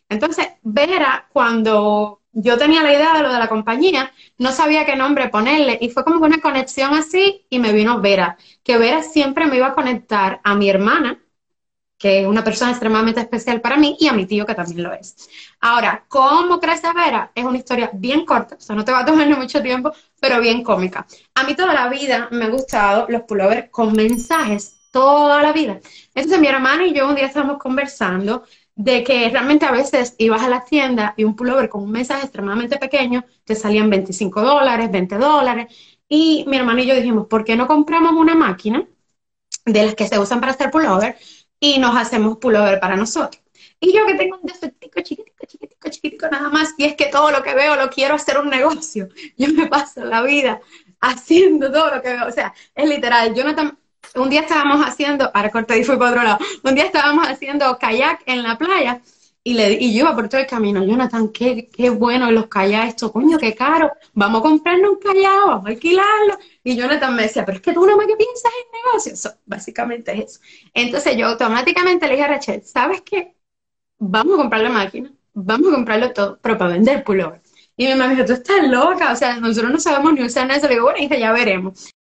Entonces, 0.10 0.48
Vera, 0.64 1.28
cuando 1.32 2.22
yo 2.32 2.58
tenía 2.58 2.84
la 2.84 2.94
idea 2.94 3.14
de 3.14 3.24
lo 3.24 3.32
de 3.32 3.40
la 3.40 3.50
compañía, 3.50 4.12
no 4.38 4.52
sabía 4.52 4.86
qué 4.86 4.96
nombre 4.96 5.30
ponerle 5.30 5.78
y 5.82 5.90
fue 5.90 6.04
como 6.04 6.24
una 6.26 6.42
conexión 6.42 6.94
así 6.94 7.46
y 7.50 7.60
me 7.60 7.74
vino 7.74 8.02
Vera, 8.02 8.38
que 8.64 8.78
Vera 8.78 9.04
siempre 9.04 9.46
me 9.48 9.58
iba 9.58 9.68
a 9.68 9.74
conectar 9.76 10.42
a 10.44 10.56
mi 10.56 10.70
hermana 10.70 11.20
que 11.98 12.22
es 12.22 12.28
una 12.28 12.44
persona 12.44 12.72
extremadamente 12.72 13.22
especial 13.22 13.62
para 13.62 13.78
mí, 13.78 13.96
y 14.00 14.08
a 14.08 14.14
mi 14.14 14.26
tío, 14.26 14.46
que 14.46 14.56
también 14.56 14.84
lo 14.84 14.94
es. 14.94 15.16
Ahora, 15.62 16.06
¿cómo 16.08 16.60
crece 16.60 16.92
Vera? 16.94 17.32
Es 17.34 17.46
una 17.46 17.58
historia 17.58 17.90
bien 17.94 18.26
corta, 18.26 18.56
o 18.56 18.60
sea, 18.62 18.76
no 18.76 18.84
te 18.84 18.92
va 18.92 19.00
a 19.00 19.06
tomar 19.06 19.28
mucho 19.38 19.62
tiempo, 19.62 19.92
pero 20.20 20.42
bien 20.42 20.64
cómica. 20.64 21.06
A 21.36 21.44
mí 21.44 21.56
toda 21.56 21.74
la 21.74 21.90
vida 21.90 22.28
me 22.32 22.46
han 22.46 22.52
gustado 22.52 23.06
los 23.10 23.22
pullovers 23.24 23.70
con 23.70 23.94
mensajes, 23.94 24.76
toda 24.92 25.42
la 25.42 25.52
vida. 25.54 25.80
Entonces 26.14 26.40
mi 26.40 26.48
hermana 26.48 26.86
y 26.86 26.94
yo 26.94 27.08
un 27.08 27.16
día 27.16 27.26
estábamos 27.28 27.58
conversando 27.58 28.44
de 28.76 29.04
que 29.04 29.30
realmente 29.30 29.66
a 29.66 29.72
veces 29.72 30.16
ibas 30.18 30.44
a 30.44 30.50
la 30.50 30.66
tienda 30.66 31.14
y 31.18 31.24
un 31.24 31.36
pullover 31.36 31.70
con 31.70 31.84
un 31.84 31.92
mensaje 31.92 32.24
extremadamente 32.24 32.78
pequeño 32.78 33.26
te 33.46 33.56
salían 33.56 33.90
25 33.90 34.42
dólares, 34.42 34.92
20 34.92 35.18
dólares. 35.18 35.74
Y 36.10 36.46
mi 36.48 36.58
hermana 36.58 36.82
y 36.82 36.88
yo 36.88 36.96
dijimos, 36.96 37.28
¿por 37.28 37.44
qué 37.46 37.56
no 37.56 37.68
compramos 37.68 38.14
una 38.14 38.36
máquina 38.36 38.86
de 39.66 39.86
las 39.86 39.96
que 39.96 40.08
se 40.08 40.20
usan 40.20 40.40
para 40.40 40.52
hacer 40.54 40.72
pullover 40.72 41.18
y 41.60 41.80
nos 41.80 41.96
hacemos 41.96 42.38
pullover 42.38 42.80
para 42.80 42.96
nosotros? 42.98 43.42
Y 43.80 43.94
yo 43.94 44.06
que 44.06 44.16
tengo 44.16 44.38
un 44.38 44.46
defectico 44.46 45.02
chiquitico, 45.02 45.46
chiquitico, 45.48 45.90
chiquitico 45.90 46.28
nada 46.30 46.50
más, 46.50 46.74
y 46.78 46.86
es 46.86 46.96
que 46.96 47.08
todo 47.08 47.32
lo 47.32 47.44
que 47.44 47.54
veo 47.56 47.76
lo 47.76 47.90
quiero 47.90 48.16
hacer 48.16 48.38
un 48.38 48.50
negocio. 48.50 49.10
Yo 49.38 49.48
me 49.54 49.68
paso 49.68 50.04
la 50.06 50.22
vida 50.22 50.62
haciendo 51.02 51.72
todo 51.72 51.96
lo 51.96 52.02
que 52.02 52.10
veo. 52.10 52.28
O 52.28 52.32
sea, 52.32 52.54
es 52.74 52.90
literal. 52.90 53.34
Jonathan 53.36 53.78
un 54.16 54.30
día 54.30 54.42
estábamos 54.42 54.86
haciendo, 54.86 55.32
ahora 55.34 55.50
corté 55.50 55.78
y 55.80 55.84
fui 55.84 55.98
para 55.98 56.12
otro 56.12 56.24
lado, 56.24 56.38
un 56.64 56.76
día 56.76 56.86
estábamos 56.86 57.28
haciendo 57.28 57.78
kayak 57.78 58.22
en 58.26 58.44
la 58.44 58.58
playa 58.58 59.02
y, 59.48 59.54
le, 59.54 59.74
y 59.74 59.94
yo 59.94 60.06
iba 60.06 60.16
por 60.16 60.28
todo 60.28 60.42
el 60.42 60.48
camino, 60.48 60.84
Jonathan, 60.84 61.30
qué, 61.30 61.70
qué 61.70 61.92
bueno 61.92 62.32
los 62.32 62.48
kayak, 62.48 62.88
esto, 62.88 63.12
coño, 63.12 63.38
qué 63.38 63.54
caro, 63.54 63.92
vamos 64.14 64.40
a 64.40 64.44
comprarnos 64.44 64.94
un 64.94 65.00
kayak, 65.00 65.46
vamos 65.46 65.66
a 65.68 65.70
alquilarlo. 65.70 66.40
Y 66.64 66.76
Jonathan 66.76 67.16
me 67.16 67.22
decía, 67.24 67.46
pero 67.46 67.58
es 67.58 67.62
que 67.62 67.72
tú 67.72 67.86
no 67.86 67.96
más 67.96 68.08
que 68.08 68.16
piensas 68.16 68.52
en 68.52 68.82
negocios. 68.84 69.36
básicamente 69.46 70.14
es 70.14 70.32
eso. 70.32 70.40
Entonces 70.74 71.16
yo 71.16 71.28
automáticamente 71.28 72.08
le 72.08 72.14
dije 72.14 72.24
a 72.24 72.28
Rachel, 72.28 72.64
¿sabes 72.66 73.02
qué? 73.02 73.36
Vamos 74.00 74.34
a 74.34 74.38
comprar 74.38 74.62
la 74.62 74.72
máquina, 74.72 75.12
vamos 75.34 75.72
a 75.72 75.76
comprarlo 75.76 76.12
todo, 76.12 76.40
pero 76.42 76.58
para 76.58 76.72
vender 76.72 77.04
pullover. 77.04 77.42
Y 77.78 77.86
mi 77.86 77.92
mamá 77.92 78.08
me 78.08 78.16
dijo, 78.16 78.26
tú 78.26 78.34
estás 78.34 78.68
loca, 78.68 79.12
o 79.12 79.16
sea, 79.16 79.40
nosotros 79.40 79.72
no 79.72 79.80
sabemos 79.80 80.14
ni 80.14 80.24
usar 80.24 80.50
eso. 80.50 80.68
Le 80.68 80.74
digo, 80.74 80.86
bueno, 80.86 81.00
hija, 81.00 81.18
ya 81.18 81.32
veremos 81.32 81.94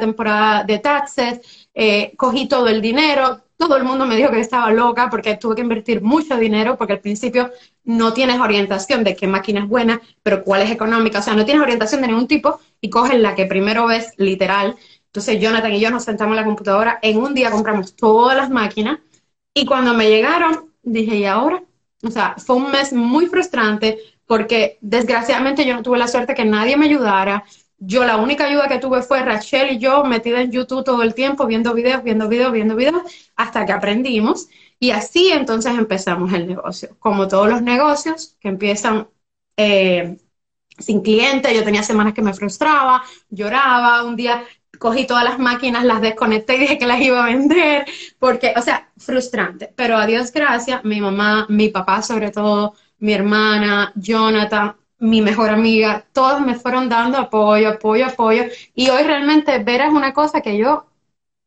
temporada 0.00 0.64
de 0.64 0.78
taxes, 0.78 1.68
eh, 1.74 2.14
cogí 2.16 2.48
todo 2.48 2.68
el 2.68 2.80
dinero, 2.80 3.42
todo 3.58 3.76
el 3.76 3.84
mundo 3.84 4.06
me 4.06 4.16
dijo 4.16 4.30
que 4.30 4.40
estaba 4.40 4.72
loca 4.72 5.10
porque 5.10 5.36
tuve 5.36 5.54
que 5.54 5.60
invertir 5.60 6.00
mucho 6.00 6.36
dinero 6.38 6.76
porque 6.78 6.94
al 6.94 7.00
principio 7.00 7.50
no 7.84 8.14
tienes 8.14 8.40
orientación 8.40 9.04
de 9.04 9.14
qué 9.14 9.26
máquina 9.26 9.60
es 9.60 9.68
buena, 9.68 10.00
pero 10.22 10.42
cuál 10.44 10.62
es 10.62 10.70
económica, 10.70 11.18
o 11.18 11.22
sea, 11.22 11.34
no 11.34 11.44
tienes 11.44 11.62
orientación 11.62 12.00
de 12.00 12.08
ningún 12.08 12.26
tipo 12.26 12.58
y 12.80 12.88
coges 12.88 13.20
la 13.20 13.34
que 13.34 13.44
primero 13.44 13.86
ves 13.86 14.14
literal. 14.16 14.76
Entonces 15.06 15.38
Jonathan 15.38 15.74
y 15.74 15.80
yo 15.80 15.90
nos 15.90 16.04
sentamos 16.04 16.32
en 16.32 16.36
la 16.36 16.44
computadora, 16.46 16.98
en 17.02 17.18
un 17.18 17.34
día 17.34 17.50
compramos 17.50 17.94
todas 17.94 18.34
las 18.34 18.48
máquinas 18.48 18.98
y 19.54 19.66
cuando 19.66 19.92
me 19.92 20.08
llegaron 20.08 20.70
dije, 20.82 21.16
¿y 21.16 21.26
ahora? 21.26 21.62
O 22.02 22.10
sea, 22.10 22.34
fue 22.38 22.56
un 22.56 22.70
mes 22.70 22.94
muy 22.94 23.26
frustrante 23.26 23.98
porque 24.26 24.78
desgraciadamente 24.80 25.66
yo 25.66 25.74
no 25.74 25.82
tuve 25.82 25.98
la 25.98 26.08
suerte 26.08 26.34
que 26.34 26.46
nadie 26.46 26.78
me 26.78 26.86
ayudara, 26.86 27.44
yo 27.84 28.04
la 28.04 28.16
única 28.16 28.44
ayuda 28.46 28.68
que 28.68 28.78
tuve 28.78 29.02
fue 29.02 29.22
Rachel 29.22 29.72
y 29.72 29.78
yo 29.78 30.04
metida 30.04 30.40
en 30.40 30.52
YouTube 30.52 30.84
todo 30.84 31.02
el 31.02 31.14
tiempo, 31.14 31.46
viendo 31.46 31.74
videos, 31.74 32.02
viendo 32.04 32.28
videos, 32.28 32.52
viendo 32.52 32.76
videos, 32.76 33.02
hasta 33.36 33.66
que 33.66 33.72
aprendimos. 33.72 34.48
Y 34.78 34.90
así 34.90 35.30
entonces 35.32 35.76
empezamos 35.76 36.32
el 36.32 36.46
negocio. 36.46 36.96
Como 37.00 37.26
todos 37.28 37.48
los 37.48 37.62
negocios 37.62 38.36
que 38.40 38.48
empiezan 38.48 39.08
eh, 39.56 40.16
sin 40.78 41.02
cliente, 41.02 41.54
yo 41.54 41.64
tenía 41.64 41.82
semanas 41.82 42.14
que 42.14 42.22
me 42.22 42.34
frustraba, 42.34 43.02
lloraba, 43.30 44.04
un 44.04 44.16
día 44.16 44.44
cogí 44.78 45.06
todas 45.06 45.24
las 45.24 45.38
máquinas, 45.38 45.84
las 45.84 46.00
desconecté 46.00 46.56
y 46.56 46.60
dije 46.60 46.78
que 46.78 46.86
las 46.86 47.00
iba 47.00 47.22
a 47.22 47.26
vender, 47.26 47.86
porque, 48.18 48.54
o 48.56 48.62
sea, 48.62 48.92
frustrante. 48.96 49.72
Pero 49.76 49.96
a 49.96 50.06
Dios 50.06 50.32
gracias, 50.32 50.84
mi 50.84 51.00
mamá, 51.00 51.46
mi 51.48 51.68
papá 51.68 52.02
sobre 52.02 52.30
todo, 52.30 52.74
mi 52.98 53.12
hermana, 53.12 53.92
Jonathan, 53.96 54.76
mi 55.02 55.20
mejor 55.20 55.50
amiga, 55.50 56.06
todos 56.12 56.40
me 56.40 56.54
fueron 56.54 56.88
dando 56.88 57.18
apoyo, 57.18 57.70
apoyo, 57.70 58.06
apoyo. 58.06 58.44
Y 58.74 58.88
hoy 58.90 59.02
realmente 59.02 59.58
ver 59.58 59.80
es 59.80 59.90
una 59.90 60.12
cosa 60.12 60.40
que 60.40 60.56
yo 60.56 60.86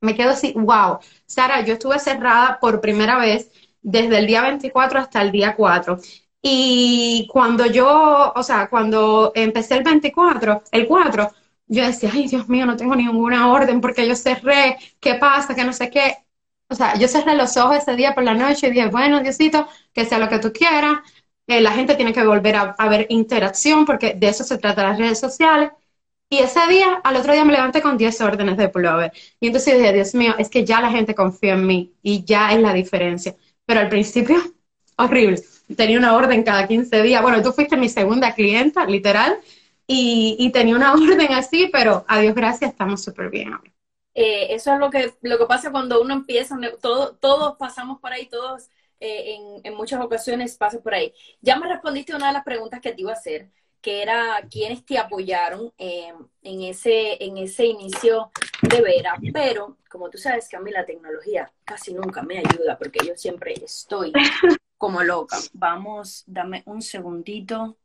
me 0.02 0.16
quedo 0.16 0.32
así, 0.32 0.54
wow. 0.56 1.00
Sara, 1.26 1.62
yo 1.62 1.74
estuve 1.74 2.00
cerrada 2.00 2.60
por 2.60 2.82
primera 2.82 3.18
vez 3.18 3.52
desde 3.82 4.18
el 4.20 4.28
día 4.28 4.42
24 4.44 5.00
hasta 5.00 5.22
el 5.22 5.32
día 5.32 5.56
4. 5.56 6.00
Y 6.42 7.28
cuando 7.32 7.66
yo, 7.66 8.34
o 8.36 8.44
sea, 8.44 8.70
cuando 8.70 9.32
empecé 9.36 9.76
el 9.76 9.84
24, 9.84 10.64
el 10.72 10.86
4, 10.88 11.32
yo 11.68 11.86
decía, 11.86 12.12
ay, 12.14 12.28
Dios 12.28 12.50
mío, 12.50 12.66
no 12.66 12.76
tengo 12.76 12.96
ninguna 12.96 13.52
orden 13.52 13.82
porque 13.82 14.08
yo 14.08 14.16
cerré, 14.16 14.78
¿qué 15.00 15.16
pasa? 15.16 15.56
Que 15.56 15.64
no 15.64 15.74
sé 15.74 15.90
qué. 15.90 16.18
O 16.70 16.76
sea, 16.76 16.98
yo 16.98 17.08
cerré 17.08 17.36
los 17.36 17.56
ojos 17.58 17.78
ese 17.78 17.96
día 17.96 18.14
por 18.14 18.24
la 18.24 18.34
noche 18.34 18.68
y 18.68 18.72
dije, 18.72 18.88
bueno, 18.90 19.22
Diosito, 19.22 19.68
que 19.94 20.06
sea 20.06 20.20
lo 20.20 20.30
que 20.30 20.40
tú 20.40 20.52
quieras. 20.52 21.00
Eh, 21.48 21.62
la 21.62 21.72
gente 21.72 21.96
tiene 21.96 22.14
que 22.14 22.26
volver 22.26 22.56
a, 22.56 22.90
ver 22.90 23.06
interacción 23.10 23.86
porque 23.86 24.14
de 24.16 24.28
eso 24.28 24.44
se 24.44 24.58
trata 24.58 24.84
las 24.84 24.98
redes 24.98 25.20
sociales. 25.20 25.72
Y 26.30 26.40
ese 26.40 26.60
día, 26.68 27.02
al 27.04 27.18
otro 27.18 27.34
día 27.34 27.46
me 27.46 27.54
levanté 27.54 27.82
con 27.82 27.98
10 27.98 28.20
órdenes 28.22 28.58
de 28.58 28.70
pullover. 28.70 29.12
Y 29.40 29.48
entonces 29.48 29.78
dije, 29.78 29.94
Dios 29.94 30.16
mío, 30.16 30.34
es 30.40 30.50
que 30.50 30.66
ya 30.66 30.82
la 30.82 30.90
gente 30.90 31.14
confía 31.14 31.54
en 31.54 31.68
mí 31.68 31.94
y 32.02 32.26
ya 32.26 32.52
es 32.52 32.60
la 32.60 32.74
diferencia. 32.74 33.36
Pero 33.66 33.82
al 33.82 33.90
principio, 33.90 34.38
horrible. 34.98 35.42
Tenía 35.76 35.98
una 35.98 36.16
orden 36.16 36.44
cada 36.44 36.68
15 36.68 37.02
días. 37.04 37.22
Bueno, 37.22 37.42
tú 37.44 37.52
fuiste 37.52 37.78
mi 37.78 37.90
segunda 37.90 38.34
clienta, 38.34 38.86
literal. 38.86 39.38
Y, 39.88 40.50
tenía 40.52 40.76
una 40.76 40.94
orden 40.96 41.32
así, 41.34 41.70
pero 41.72 42.06
a 42.08 42.20
Dios 42.20 42.34
gracias, 42.34 42.72
estamos 42.72 43.04
súper 43.04 43.30
bien 43.30 43.54
ahora. 43.54 43.72
Eh, 44.16 44.48
eso 44.56 44.74
es 44.74 44.80
lo 44.80 44.90
que, 44.90 45.14
lo 45.22 45.38
que 45.38 45.46
pasa 45.46 45.72
cuando 45.72 46.02
uno 46.02 46.14
empieza, 46.14 46.58
todo, 46.82 47.16
todos 47.16 47.58
pasamos 47.58 48.00
por 48.00 48.14
ahí, 48.14 48.28
todos 48.28 48.70
eh, 49.00 49.38
en, 49.64 49.76
muchas 49.76 50.02
ocasiones 50.02 50.58
paso 50.58 50.82
por 50.82 50.94
ahí. 50.94 51.14
Ya 51.42 51.58
me 51.58 51.68
respondiste 51.68 52.16
una 52.16 52.28
de 52.28 52.34
las 52.34 52.44
preguntas 52.44 52.82
que 52.82 52.94
te 52.94 53.02
iba 53.02 53.12
a 53.12 53.16
hacer, 53.16 53.50
que 53.82 54.02
era 54.02 54.42
quiénes 54.50 54.86
te 54.86 54.98
apoyaron 54.98 55.72
eh, 55.78 56.14
en, 56.42 56.62
ese, 56.62 57.24
en 57.24 57.38
ese 57.38 57.66
inicio 57.66 58.32
de 58.62 58.82
Vera, 58.82 59.16
pero 59.34 59.78
como 59.90 60.10
tú 60.10 60.18
sabes 60.18 60.50
que 60.50 60.56
a 60.56 60.60
mí 60.60 60.72
la 60.72 60.86
tecnología 60.86 61.52
casi 61.64 61.94
nunca 61.94 62.24
me 62.24 62.40
ayuda 62.40 62.78
porque 62.78 63.06
yo 63.06 63.16
siempre 63.16 63.54
estoy 63.54 64.12
como 64.78 65.04
loca. 65.04 65.38
Vamos, 65.54 66.24
dame 66.26 66.64
un 66.66 66.82
segundito. 66.82 67.78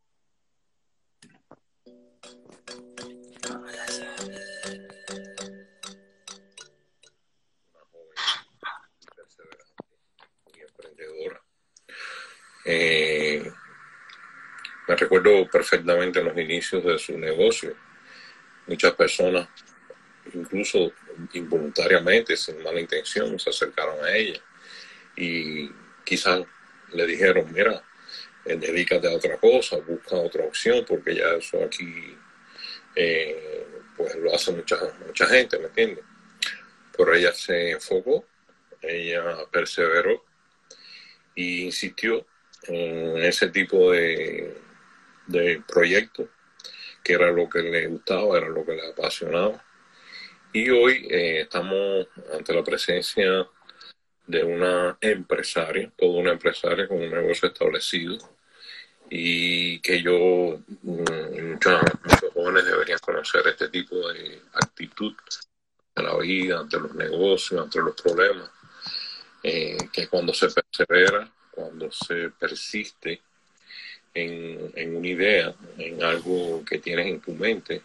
Eh, 12.73 13.53
me 14.87 14.95
recuerdo 14.95 15.49
perfectamente 15.51 16.23
los 16.23 16.39
inicios 16.39 16.85
de 16.85 16.99
su 16.99 17.19
negocio. 17.19 17.75
Muchas 18.69 18.93
personas, 18.93 19.49
incluso 20.33 20.93
involuntariamente, 21.33 22.37
sin 22.37 22.63
mala 22.63 22.81
intención, 22.81 23.37
se 23.41 23.51
acercaron 23.51 24.05
a 24.05 24.15
ella 24.15 24.41
y 25.17 25.69
quizás 26.05 26.43
le 26.93 27.07
dijeron, 27.09 27.53
mira, 27.53 27.83
eh, 28.45 28.57
dedícate 28.57 29.09
a 29.09 29.17
otra 29.17 29.37
cosa, 29.37 29.79
busca 29.79 30.15
otra 30.15 30.45
opción, 30.45 30.85
porque 30.87 31.17
ya 31.17 31.31
eso 31.33 31.65
aquí 31.65 32.17
eh, 32.95 33.67
pues 33.97 34.15
lo 34.15 34.33
hace 34.33 34.53
mucha, 34.53 34.77
mucha 35.05 35.27
gente, 35.27 35.59
¿me 35.59 35.67
entiendes? 35.67 36.05
Pero 36.97 37.15
ella 37.15 37.33
se 37.33 37.73
enfocó, 37.73 38.25
ella 38.81 39.39
perseveró 39.51 40.25
y 41.35 41.65
insistió 41.65 42.27
en 42.69 43.17
ese 43.19 43.49
tipo 43.49 43.93
de, 43.93 44.61
de 45.27 45.63
proyectos, 45.67 46.29
que 47.03 47.15
era 47.15 47.31
lo 47.31 47.49
que 47.49 47.63
le 47.63 47.87
gustaba, 47.87 48.39
era 48.39 48.49
lo 48.49 48.65
que 48.65 48.75
le 48.75 48.89
apasionaba. 48.89 49.65
Y 50.53 50.69
hoy 50.71 51.07
eh, 51.11 51.43
estamos 51.43 52.09
ante 52.33 52.53
la 52.53 52.65
presencia 52.65 53.47
de 54.27 54.45
una 54.45 54.97
empresaria, 55.01 55.93
toda 55.97 56.21
una 56.21 56.33
empresaria 56.33 56.87
con 56.89 56.99
un 56.99 57.11
negocio 57.11 57.49
establecido 57.49 58.19
y 59.09 59.81
que 59.81 60.03
yo, 60.03 60.61
mm, 60.83 61.53
muchos, 61.53 61.81
jóvenes 62.33 62.65
deberían 62.65 62.99
conocer 63.01 63.47
este 63.49 63.69
tipo 63.69 63.97
de 64.13 64.41
actitud 64.55 65.15
de 65.97 66.03
la 66.03 66.17
vida, 66.19 66.61
ante 66.61 66.79
los 66.79 66.95
negocios, 66.95 67.61
ante 67.61 67.81
los 67.81 68.01
problemas, 68.01 68.51
eh, 69.43 69.77
que 69.93 70.07
cuando 70.07 70.33
se 70.33 70.49
persevera 70.49 71.29
cuando 71.61 71.91
se 71.91 72.31
persiste 72.31 73.21
en, 74.15 74.97
una 74.97 75.07
idea, 75.07 75.55
en 75.79 76.03
algo 76.03 76.65
que 76.65 76.79
tienes 76.79 77.07
en 77.07 77.21
tu 77.21 77.33
mente, 77.33 77.83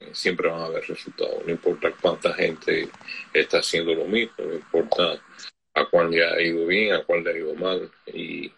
eh, 0.00 0.10
siempre 0.12 0.48
van 0.48 0.60
a 0.60 0.66
haber 0.66 0.84
resultados. 0.86 1.44
No 1.44 1.52
importa 1.52 1.92
cuánta 2.00 2.32
gente 2.34 2.88
está 3.32 3.58
haciendo 3.58 3.94
lo 3.94 4.06
mismo, 4.06 4.34
no 4.38 4.54
importa 4.54 5.20
a 5.74 5.84
cuál 5.86 6.10
le 6.10 6.24
ha 6.24 6.40
ido 6.40 6.66
bien, 6.66 6.94
a 6.94 7.04
cuál 7.04 7.24
le 7.24 7.30
ha 7.30 7.36
ido 7.36 7.54
mal. 7.54 7.90
Y, 8.06 8.52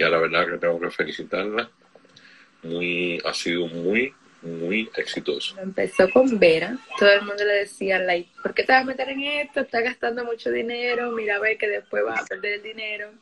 a 0.00 0.08
la 0.08 0.18
verdad 0.18 0.46
que 0.46 0.58
tengo 0.58 0.80
que 0.80 0.90
felicitarla. 0.90 1.70
Muy, 2.64 3.20
ha 3.24 3.32
sido 3.32 3.66
muy 3.68 4.12
muy 4.42 4.90
exitoso. 4.96 5.56
Empezó 5.60 6.10
con 6.10 6.38
Vera, 6.38 6.76
todo 6.98 7.12
el 7.12 7.22
mundo 7.22 7.44
le 7.44 7.54
decía, 7.54 7.98
like, 7.98 8.30
¿por 8.42 8.54
qué 8.54 8.64
te 8.64 8.72
vas 8.72 8.82
a 8.82 8.86
meter 8.86 9.08
en 9.08 9.22
esto? 9.22 9.60
Estás 9.60 9.84
gastando 9.84 10.24
mucho 10.24 10.50
dinero, 10.50 11.12
mira 11.12 11.36
a 11.36 11.38
ver 11.38 11.56
que 11.56 11.68
después 11.68 12.04
vas 12.04 12.22
a 12.22 12.26
perder 12.26 12.54
el 12.54 12.62
dinero. 12.62 13.12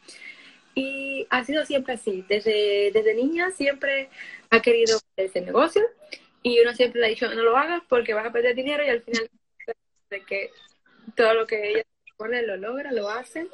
Y 0.74 1.26
ha 1.30 1.44
sido 1.44 1.64
siempre 1.66 1.94
así, 1.94 2.24
desde, 2.28 2.90
desde 2.92 3.14
niña 3.14 3.50
siempre 3.50 4.08
ha 4.50 4.62
querido 4.62 4.98
ese 5.16 5.40
negocio 5.40 5.82
y 6.42 6.60
uno 6.60 6.72
siempre 6.74 7.00
le 7.00 7.06
ha 7.06 7.10
dicho, 7.10 7.32
no 7.34 7.42
lo 7.42 7.56
hagas 7.56 7.82
porque 7.88 8.14
vas 8.14 8.26
a 8.26 8.32
perder 8.32 8.54
dinero 8.54 8.84
y 8.84 8.88
al 8.88 9.02
final 9.02 9.28
de 10.10 10.24
que 10.24 10.50
todo 11.14 11.34
lo 11.34 11.46
que 11.46 11.70
ella 11.70 11.82
pone 12.16 12.42
lo 12.42 12.56
logra, 12.56 12.92
lo 12.92 13.08
hace. 13.08 13.48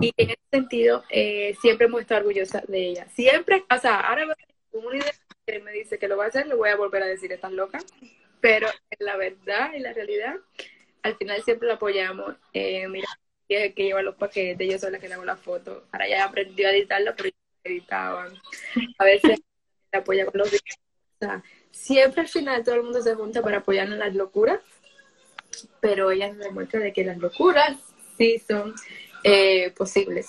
Y 0.00 0.12
en 0.16 0.30
ese 0.30 0.40
sentido, 0.50 1.04
eh, 1.10 1.54
siempre 1.60 1.86
hemos 1.86 2.00
estado 2.00 2.20
orgullosa 2.20 2.62
de 2.66 2.88
ella. 2.88 3.08
Siempre, 3.08 3.64
o 3.68 3.78
sea, 3.78 4.00
ahora 4.00 4.34
una 4.72 4.96
idea 4.96 5.12
que 5.46 5.58
me 5.60 5.72
dice 5.72 5.98
que 5.98 6.08
lo 6.08 6.16
va 6.16 6.24
a 6.24 6.28
hacer, 6.28 6.46
le 6.46 6.54
voy 6.54 6.70
a 6.70 6.76
volver 6.76 7.02
a 7.02 7.06
decir, 7.06 7.32
estás 7.32 7.52
loca. 7.52 7.78
Pero 8.40 8.68
en 8.90 9.06
la 9.06 9.16
verdad 9.16 9.72
y 9.74 9.80
la 9.80 9.92
realidad, 9.92 10.36
al 11.02 11.16
final 11.16 11.42
siempre 11.42 11.68
la 11.68 11.74
apoyamos. 11.74 12.36
Eh, 12.52 12.88
mira, 12.88 13.08
que, 13.48 13.74
que 13.74 13.84
lleva 13.84 14.02
los 14.02 14.16
paquetes, 14.16 14.70
yo 14.70 14.78
soy 14.78 14.92
la 14.92 14.98
que 14.98 15.08
le 15.08 15.14
hago 15.14 15.24
la 15.24 15.36
foto. 15.36 15.84
Ahora 15.92 16.08
ya 16.08 16.24
aprendió 16.24 16.68
a 16.68 16.72
editarlo, 16.72 17.14
pero 17.16 17.28
yo 17.30 17.34
editaban. 17.64 18.32
A 18.98 19.04
veces 19.04 19.40
la 19.92 20.00
apoya 20.00 20.26
con 20.26 20.38
los 20.38 20.50
videos. 20.50 20.78
O 21.20 21.24
sea, 21.24 21.42
siempre 21.70 22.22
al 22.22 22.28
final 22.28 22.64
todo 22.64 22.74
el 22.76 22.82
mundo 22.82 23.02
se 23.02 23.14
junta 23.14 23.42
para 23.42 23.58
apoyarnos 23.58 23.94
en 23.94 24.00
las 24.00 24.14
locuras, 24.14 24.60
pero 25.80 26.10
ella 26.10 26.28
nos 26.28 26.38
demuestra 26.38 26.80
de 26.80 26.92
que 26.92 27.04
las 27.04 27.18
locuras 27.18 27.78
sí 28.16 28.38
son 28.46 28.74
eh, 29.24 29.70
posibles. 29.76 30.28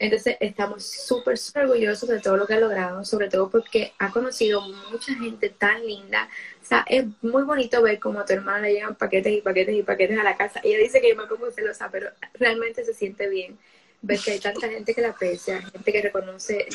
Entonces 0.00 0.38
estamos 0.40 0.82
súper, 0.82 1.36
súper 1.36 1.64
orgullosos 1.64 2.08
de 2.08 2.20
todo 2.20 2.38
lo 2.38 2.46
que 2.46 2.54
ha 2.54 2.58
logrado, 2.58 3.04
sobre 3.04 3.28
todo 3.28 3.50
porque 3.50 3.92
ha 3.98 4.10
conocido 4.10 4.62
mucha 4.90 5.14
gente 5.14 5.50
tan 5.50 5.86
linda. 5.86 6.26
O 6.62 6.64
sea, 6.64 6.86
es 6.88 7.04
muy 7.20 7.42
bonito 7.42 7.82
ver 7.82 8.00
cómo 8.00 8.18
a 8.18 8.24
tu 8.24 8.32
hermana 8.32 8.62
le 8.62 8.72
llegan 8.72 8.94
paquetes 8.94 9.30
y 9.30 9.42
paquetes 9.42 9.76
y 9.76 9.82
paquetes 9.82 10.18
a 10.18 10.22
la 10.22 10.38
casa. 10.38 10.60
Ella 10.64 10.78
dice 10.78 11.02
que 11.02 11.10
yo 11.10 11.16
me 11.16 11.26
pongo 11.26 11.50
celosa, 11.50 11.90
pero 11.92 12.08
realmente 12.32 12.82
se 12.82 12.94
siente 12.94 13.28
bien 13.28 13.58
ver 14.00 14.18
que 14.18 14.30
hay 14.30 14.40
tanta 14.40 14.70
gente 14.70 14.94
que 14.94 15.02
la 15.02 15.10
aprecia, 15.10 15.60
gente 15.60 15.92
que 15.92 16.00
reconoce 16.00 16.66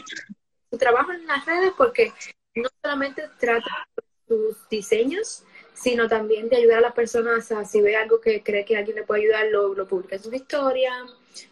su 0.69 0.77
trabajo 0.77 1.11
en 1.11 1.25
las 1.25 1.43
redes 1.47 1.71
porque 1.75 2.13
no 2.53 2.69
solamente 2.83 3.23
trata 3.39 3.87
sus 4.27 4.69
diseños, 4.69 5.43
sino 5.75 6.07
también 6.07 6.49
de 6.49 6.55
ayudar 6.55 6.79
a 6.79 6.81
las 6.81 6.93
personas 6.93 7.51
a 7.51 7.65
si 7.65 7.81
ve 7.81 7.95
algo 7.95 8.19
que 8.19 8.41
cree 8.41 8.65
que 8.65 8.77
alguien 8.77 8.95
le 8.95 9.03
puede 9.03 9.21
ayudar, 9.23 9.47
lo, 9.51 9.75
lo 9.75 9.85
publica 9.87 10.15
en 10.15 10.23
sus 10.23 10.33
historias, 10.33 10.95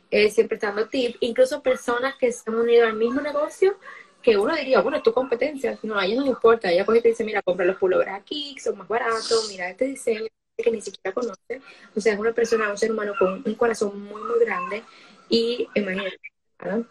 eh, 0.10 0.32
siempre 0.32 0.58
dando 0.58 0.88
tips, 0.88 1.18
incluso 1.20 1.62
personas 1.62 2.16
que 2.16 2.32
se 2.32 2.50
han 2.50 2.56
unido 2.56 2.88
al 2.88 2.96
mismo 2.96 3.22
negocio, 3.22 3.78
que 4.22 4.38
uno 4.38 4.56
diría, 4.56 4.80
bueno, 4.82 4.98
es 4.98 5.04
tu 5.04 5.14
competencia, 5.14 5.78
no, 5.84 6.00
a 6.00 6.06
ellos 6.06 6.24
no 6.24 6.32
importa, 6.32 6.72
ella 6.72 6.86
coge 6.86 7.00
y 7.00 7.02
te 7.02 7.10
dice, 7.10 7.26
mira, 7.26 7.42
compra 7.42 7.66
los 7.66 7.76
pullovers 7.76 8.12
aquí, 8.12 8.56
son 8.58 8.78
más 8.78 8.88
baratos, 8.88 9.48
mira 9.50 9.70
este 9.70 9.86
diseño 9.86 10.26
que 10.56 10.72
ni 10.72 10.82
siquiera 10.82 11.14
conoce, 11.14 11.62
o 11.96 12.00
sea, 12.00 12.14
es 12.14 12.20
una 12.20 12.32
persona, 12.32 12.70
un 12.70 12.78
ser 12.78 12.92
humano 12.92 13.14
con 13.20 13.44
un 13.46 13.56
corazón 13.56 14.02
muy, 14.02 14.22
muy 14.22 14.40
grande, 14.40 14.84
y 15.28 15.68
imagínate, 15.76 16.20
lo 16.60 16.86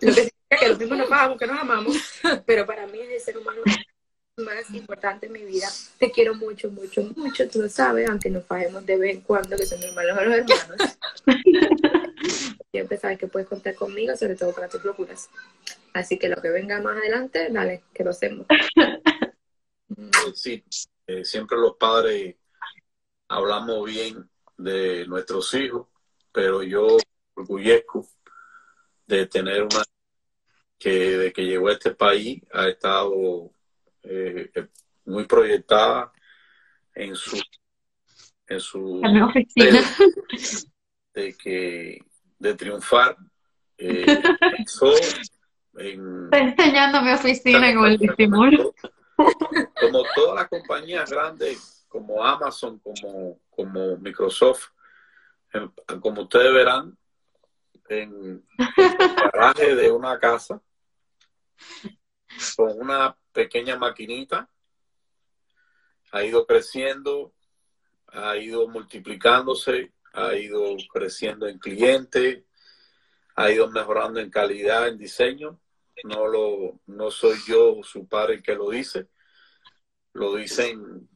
que 0.00 0.14
significa 0.14 0.56
que 0.58 0.68
los 0.68 0.78
mismos 0.78 0.98
nos 0.98 1.08
pagamos, 1.08 1.38
que 1.38 1.46
nos 1.46 1.60
amamos, 1.60 1.96
pero 2.46 2.66
para 2.66 2.86
mí 2.86 2.98
es 2.98 3.10
el 3.10 3.20
ser 3.20 3.38
humano 3.38 3.60
más 4.36 4.70
importante 4.70 5.26
en 5.26 5.32
mi 5.32 5.44
vida. 5.44 5.68
Te 5.98 6.10
quiero 6.10 6.34
mucho, 6.34 6.70
mucho, 6.70 7.02
mucho, 7.16 7.48
tú 7.48 7.62
lo 7.62 7.68
sabes, 7.68 8.08
aunque 8.08 8.30
nos 8.30 8.44
fajemos 8.44 8.84
de 8.84 8.96
vez 8.96 9.16
en 9.16 9.20
cuando, 9.22 9.56
que 9.56 9.66
son 9.66 9.82
hermanos 9.82 10.18
a 10.18 10.24
los 10.24 10.34
hermanos. 10.34 10.98
Siempre 12.72 12.98
sabes 12.98 13.18
que 13.18 13.28
puedes 13.28 13.48
contar 13.48 13.74
conmigo, 13.74 14.16
sobre 14.16 14.34
todo 14.34 14.52
para 14.52 14.68
tus 14.68 14.84
locuras. 14.84 15.30
Así 15.92 16.18
que 16.18 16.28
lo 16.28 16.40
que 16.42 16.50
venga 16.50 16.80
más 16.80 16.96
adelante, 16.96 17.48
dale, 17.50 17.84
que 17.92 18.02
lo 18.02 18.10
hacemos. 18.10 18.46
Sí, 20.34 20.64
eh, 21.06 21.24
siempre 21.24 21.56
los 21.56 21.76
padres 21.76 22.34
hablamos 23.28 23.84
bien 23.86 24.28
de 24.56 25.06
nuestros 25.06 25.54
hijos, 25.54 25.86
pero 26.32 26.62
yo 26.64 26.96
orgullezco 27.34 28.08
de 29.06 29.26
tener 29.26 29.62
una 29.62 29.84
que 30.78 31.16
de 31.16 31.32
que 31.32 31.42
llegó 31.44 31.68
a 31.68 31.72
este 31.72 31.94
país 31.94 32.42
ha 32.52 32.68
estado 32.68 33.53
eh, 34.04 34.50
muy 35.04 35.26
proyectada 35.26 36.12
en 36.94 37.14
su 37.14 37.40
en 38.46 38.60
su 38.60 39.00
oficina. 39.00 39.80
de, 41.14 41.34
que 41.36 41.98
de 42.38 42.54
triunfar 42.54 43.16
eh, 43.78 44.04
en, 45.76 46.24
Está 46.24 46.38
enseñando 46.38 47.02
mi 47.02 47.12
oficina 47.12 47.70
en 47.70 47.78
el 47.78 47.98
como 49.80 50.02
todas 50.14 50.34
las 50.36 50.48
compañías 50.48 51.10
grandes 51.10 51.86
como 51.88 52.22
Amazon 52.22 52.78
como 52.78 53.40
como 53.50 53.96
Microsoft 53.96 54.68
como 56.00 56.22
ustedes 56.22 56.52
verán 56.52 56.96
en 57.88 58.44
el 58.58 59.26
garaje 59.32 59.74
de 59.74 59.90
una 59.90 60.18
casa 60.18 60.60
con 62.56 62.80
una 62.80 63.16
pequeña 63.34 63.76
maquinita, 63.76 64.48
ha 66.12 66.24
ido 66.24 66.46
creciendo, 66.46 67.34
ha 68.06 68.36
ido 68.36 68.68
multiplicándose, 68.68 69.92
ha 70.12 70.34
ido 70.36 70.76
creciendo 70.92 71.48
en 71.48 71.58
clientes, 71.58 72.44
ha 73.34 73.50
ido 73.50 73.68
mejorando 73.68 74.20
en 74.20 74.30
calidad, 74.30 74.88
en 74.88 74.96
diseño. 74.96 75.60
No 76.04 76.26
lo, 76.28 76.80
no 76.86 77.10
soy 77.10 77.36
yo 77.46 77.80
su 77.82 78.06
padre 78.06 78.42
que 78.42 78.54
lo 78.54 78.70
dice, 78.70 79.08
lo 80.12 80.36
dicen 80.36 81.08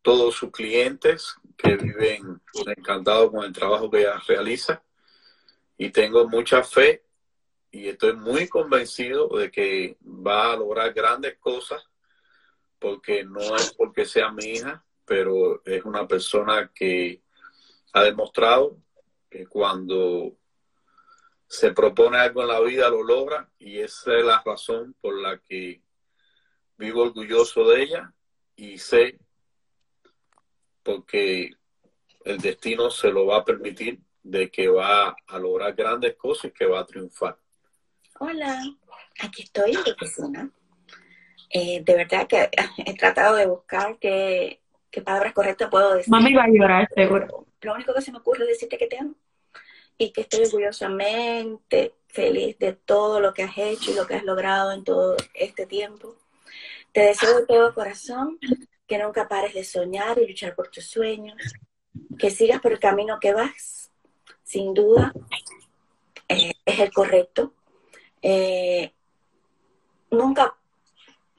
todos 0.00 0.34
sus 0.34 0.50
clientes 0.50 1.34
que 1.56 1.76
viven 1.76 2.40
encantados 2.76 3.30
con 3.30 3.44
el 3.44 3.52
trabajo 3.52 3.90
que 3.90 4.00
ella 4.00 4.22
realiza. 4.26 4.82
Y 5.76 5.90
tengo 5.90 6.26
mucha 6.26 6.62
fe 6.62 7.05
y 7.70 7.88
estoy 7.88 8.14
muy 8.14 8.48
convencido 8.48 9.28
de 9.28 9.50
que 9.50 9.96
va 10.02 10.52
a 10.52 10.56
lograr 10.56 10.92
grandes 10.92 11.38
cosas 11.38 11.84
porque 12.78 13.24
no 13.24 13.56
es 13.56 13.74
porque 13.74 14.04
sea 14.04 14.30
mi 14.30 14.44
hija, 14.44 14.84
pero 15.04 15.62
es 15.64 15.84
una 15.84 16.06
persona 16.06 16.70
que 16.74 17.22
ha 17.92 18.02
demostrado 18.02 18.78
que 19.30 19.46
cuando 19.46 20.36
se 21.48 21.72
propone 21.72 22.18
algo 22.18 22.42
en 22.42 22.48
la 22.48 22.60
vida 22.60 22.88
lo 22.90 23.02
logra 23.02 23.50
y 23.58 23.78
esa 23.78 24.16
es 24.16 24.24
la 24.24 24.42
razón 24.44 24.94
por 25.00 25.20
la 25.20 25.38
que 25.38 25.82
vivo 26.76 27.02
orgulloso 27.02 27.68
de 27.68 27.82
ella 27.82 28.14
y 28.56 28.78
sé 28.78 29.18
porque 30.82 31.50
el 32.24 32.38
destino 32.38 32.90
se 32.90 33.10
lo 33.10 33.26
va 33.26 33.38
a 33.38 33.44
permitir 33.44 34.00
de 34.22 34.50
que 34.50 34.68
va 34.68 35.16
a 35.26 35.38
lograr 35.38 35.74
grandes 35.74 36.16
cosas 36.16 36.46
y 36.46 36.54
que 36.54 36.66
va 36.66 36.80
a 36.80 36.86
triunfar. 36.86 37.38
Hola, 38.18 38.62
aquí 39.22 39.42
estoy 39.42 39.72
en 39.72 39.82
mi 39.84 39.90
oficina. 39.90 40.50
Eh, 41.50 41.82
de 41.84 41.94
verdad 41.94 42.26
que 42.26 42.48
he 42.78 42.94
tratado 42.94 43.36
de 43.36 43.46
buscar 43.46 43.98
qué, 43.98 44.60
palabras 45.04 45.34
correctas 45.34 45.68
puedo 45.70 45.94
decir. 45.94 46.10
Mami 46.10 46.32
va 46.32 46.44
a 46.44 46.48
llorar, 46.48 46.88
seguro. 46.94 47.46
Lo 47.60 47.74
único 47.74 47.92
que 47.92 48.00
se 48.00 48.12
me 48.12 48.18
ocurre 48.18 48.44
es 48.44 48.50
decirte 48.50 48.78
que 48.78 48.86
te 48.86 48.98
amo 48.98 49.14
y 49.98 50.10
que 50.12 50.22
estoy 50.22 50.44
orgullosamente 50.44 51.94
feliz 52.08 52.58
de 52.58 52.72
todo 52.72 53.20
lo 53.20 53.34
que 53.34 53.42
has 53.42 53.58
hecho 53.58 53.90
y 53.90 53.94
lo 53.94 54.06
que 54.06 54.14
has 54.14 54.24
logrado 54.24 54.72
en 54.72 54.84
todo 54.84 55.16
este 55.34 55.66
tiempo. 55.66 56.16
Te 56.92 57.02
deseo 57.02 57.40
de 57.40 57.46
todo 57.46 57.74
corazón 57.74 58.38
que 58.86 58.98
nunca 58.98 59.28
pares 59.28 59.52
de 59.52 59.64
soñar 59.64 60.18
y 60.18 60.26
luchar 60.26 60.54
por 60.54 60.70
tus 60.70 60.86
sueños, 60.86 61.36
que 62.18 62.30
sigas 62.30 62.60
por 62.60 62.72
el 62.72 62.78
camino 62.78 63.18
que 63.20 63.34
vas, 63.34 63.90
sin 64.42 64.72
duda, 64.72 65.12
eh, 66.28 66.52
es 66.64 66.78
el 66.80 66.92
correcto 66.92 67.52
eh, 68.28 68.92
nunca 70.10 70.56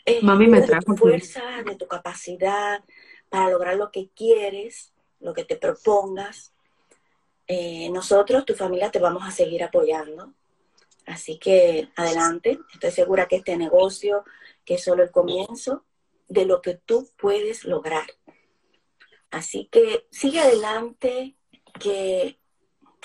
eh, 0.06 0.22
Mami 0.22 0.48
me 0.48 0.62
trajo 0.62 0.86
tu 0.86 0.96
fuerza, 0.96 1.42
de 1.66 1.76
tu 1.76 1.86
capacidad 1.86 2.82
para 3.28 3.50
lograr 3.50 3.76
lo 3.76 3.92
que 3.92 4.08
quieres, 4.16 4.94
lo 5.20 5.34
que 5.34 5.44
te 5.44 5.58
propongas. 5.58 6.54
Eh, 7.46 7.90
nosotros, 7.90 8.46
tu 8.46 8.56
familia, 8.56 8.90
te 8.90 9.00
vamos 9.00 9.24
a 9.28 9.32
seguir 9.32 9.66
apoyando. 9.66 10.34
Así 11.06 11.38
que 11.38 11.90
adelante. 11.98 12.58
Estoy 12.74 12.92
segura 12.92 13.28
que 13.28 13.36
este 13.36 13.58
negocio, 13.58 14.24
que 14.64 14.76
es 14.76 14.84
solo 14.86 15.04
el 15.04 15.12
comienzo 15.12 15.84
de 16.30 16.46
lo 16.46 16.62
que 16.62 16.76
tú 16.76 17.10
puedes 17.18 17.66
lograr. 17.66 18.08
Así 19.30 19.68
que 19.70 20.08
sigue 20.10 20.40
adelante, 20.40 21.36
que 21.82 22.40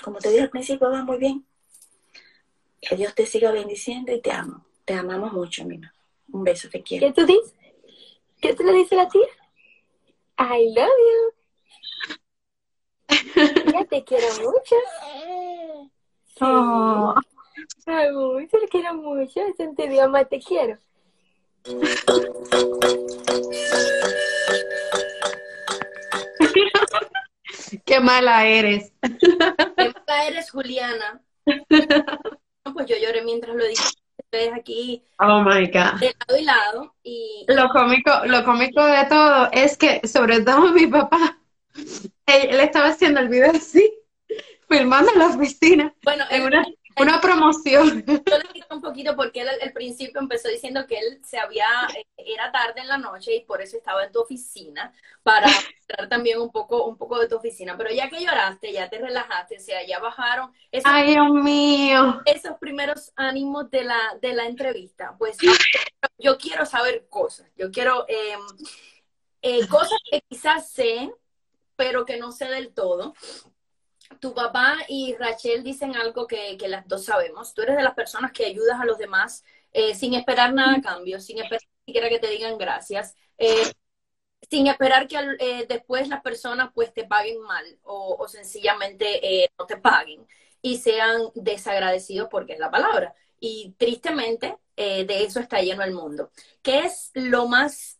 como 0.01 0.19
te 0.19 0.29
dije 0.29 0.43
al 0.43 0.49
principio, 0.49 0.89
va 0.89 1.03
muy 1.03 1.17
bien. 1.17 1.45
Que 2.87 2.95
Dios 2.97 3.15
te 3.15 3.25
siga 3.25 3.51
bendiciendo 3.51 4.11
y 4.11 4.21
te 4.21 4.31
amo. 4.31 4.65
Te 4.85 4.93
amamos 4.93 5.31
mucho, 5.31 5.63
Mina. 5.65 5.93
Un 6.31 6.43
beso, 6.43 6.69
te 6.69 6.81
quiero. 6.83 7.07
¿Qué 7.07 7.13
tú 7.13 7.25
dices? 7.25 7.53
¿Qué 8.41 8.53
tú 8.53 8.63
le 8.63 8.73
dices 8.73 8.93
a 8.93 9.03
la 9.03 9.09
tía? 9.09 9.27
I 10.39 10.73
love 10.75 10.89
you. 11.09 11.33
Ya 13.71 13.85
te 13.85 14.03
quiero 14.03 14.27
mucho. 14.35 14.75
Oh. 16.41 17.15
Ay, 17.85 18.11
mucho, 18.11 18.59
te 18.59 18.67
quiero 18.67 18.95
mucho. 18.95 19.39
Sentí, 19.55 19.87
mamá, 19.87 20.25
te 20.25 20.39
quiero. 20.39 20.77
Qué 27.85 27.99
mala 28.01 28.45
eres. 28.45 28.91
Qué 29.01 29.93
mala 30.07 30.27
eres, 30.27 30.51
Juliana. 30.51 31.21
pues 32.71 32.85
yo 32.87 32.95
lloré 32.97 33.23
mientras 33.23 33.55
lo 33.55 33.65
dije. 33.65 33.83
Ustedes 34.17 34.53
aquí 34.53 35.03
Oh 35.19 35.41
my 35.43 35.65
God. 35.67 35.99
de 35.99 36.15
lado 36.27 36.37
y 36.39 36.43
lado. 36.43 36.95
Y 37.03 37.45
Lo 37.47 37.67
cómico, 37.69 38.11
lo 38.25 38.43
cómico 38.45 38.83
de 38.85 39.05
todo 39.05 39.49
es 39.51 39.77
que, 39.77 40.07
sobre 40.07 40.41
todo 40.41 40.71
mi 40.71 40.87
papá, 40.87 41.37
él, 41.75 42.49
él 42.49 42.59
estaba 42.59 42.87
haciendo 42.89 43.19
el 43.19 43.27
video 43.29 43.51
así, 43.51 43.91
filmando 44.69 45.11
en 45.13 45.19
la 45.19 45.27
oficina, 45.27 45.93
bueno, 46.03 46.23
en 46.29 46.41
él- 46.41 46.47
una, 46.47 46.65
una 46.97 47.21
promoción. 47.21 48.03
yo 48.05 48.37
le 48.37 48.49
dije 48.53 48.67
un 48.69 48.81
poquito 48.81 49.15
porque 49.15 49.41
él 49.41 49.49
al 49.61 49.73
principio 49.73 50.19
empezó 50.19 50.47
diciendo 50.47 50.85
que 50.87 50.97
él 50.97 51.21
se 51.23 51.37
había, 51.39 51.65
eh, 51.95 52.05
era 52.17 52.51
tarde 52.51 52.81
en 52.81 52.87
la 52.87 52.97
noche 52.97 53.35
y 53.35 53.45
por 53.45 53.61
eso 53.61 53.77
estaba 53.77 54.03
en 54.03 54.11
tu 54.11 54.21
oficina, 54.21 54.93
para 55.23 55.47
mostrar 55.77 56.09
también 56.09 56.39
un 56.39 56.51
poco, 56.51 56.85
un 56.85 56.97
poco 56.97 57.19
de 57.19 57.27
tu 57.27 57.35
oficina. 57.35 57.77
Pero 57.77 57.91
ya 57.91 58.09
que 58.09 58.21
lloraste, 58.21 58.71
ya 58.71 58.89
te 58.89 58.99
relajaste, 58.99 59.57
o 59.57 59.59
sea, 59.59 59.85
ya 59.85 59.99
bajaron 59.99 60.51
esos, 60.71 60.91
Ay, 60.91 61.11
Dios 61.11 61.29
mío. 61.31 62.21
esos 62.25 62.57
primeros 62.59 63.11
ánimos 63.15 63.69
de 63.71 63.83
la, 63.83 63.99
de 64.21 64.33
la 64.33 64.45
entrevista. 64.45 65.15
Pues 65.17 65.37
yo 66.17 66.37
quiero 66.37 66.65
saber 66.65 67.07
cosas, 67.09 67.49
yo 67.55 67.71
quiero 67.71 68.05
eh, 68.07 68.37
eh, 69.41 69.67
cosas 69.67 69.99
que 70.09 70.21
quizás 70.29 70.69
sé, 70.69 71.11
pero 71.75 72.05
que 72.05 72.17
no 72.17 72.31
sé 72.31 72.45
del 72.45 72.73
todo. 72.73 73.13
Tu 74.19 74.33
papá 74.33 74.77
y 74.87 75.15
Rachel 75.15 75.63
dicen 75.63 75.95
algo 75.95 76.27
que, 76.27 76.57
que 76.57 76.67
las 76.67 76.87
dos 76.87 77.05
sabemos. 77.05 77.53
Tú 77.53 77.61
eres 77.61 77.75
de 77.77 77.83
las 77.83 77.93
personas 77.93 78.31
que 78.31 78.45
ayudas 78.45 78.79
a 78.79 78.85
los 78.85 78.97
demás 78.97 79.43
eh, 79.73 79.95
sin 79.95 80.13
esperar 80.13 80.53
nada 80.53 80.75
a 80.75 80.81
cambio, 80.81 81.19
sin 81.19 81.39
esperar 81.39 81.61
siquiera 81.85 82.07
que 82.07 82.19
te 82.19 82.29
digan 82.29 82.57
gracias, 82.57 83.15
eh, 83.39 83.71
sin 84.49 84.67
esperar 84.67 85.07
que 85.07 85.17
eh, 85.39 85.65
después 85.67 86.07
las 86.07 86.21
personas 86.21 86.69
pues 86.73 86.93
te 86.93 87.05
paguen 87.05 87.41
mal 87.41 87.65
o, 87.83 88.15
o 88.19 88.27
sencillamente 88.27 89.49
no 89.57 89.65
te 89.65 89.77
paguen 89.77 90.27
y 90.61 90.77
sean 90.77 91.21
desagradecidos 91.33 92.29
porque 92.29 92.53
es 92.53 92.59
la 92.59 92.71
palabra. 92.71 93.15
Y 93.39 93.73
tristemente 93.77 94.57
de 94.75 95.23
eso 95.23 95.39
está 95.39 95.61
lleno 95.61 95.83
el 95.83 95.91
mundo. 95.91 96.31
¿Qué 96.61 96.79
es 96.79 97.11
lo 97.13 97.47
más... 97.47 97.99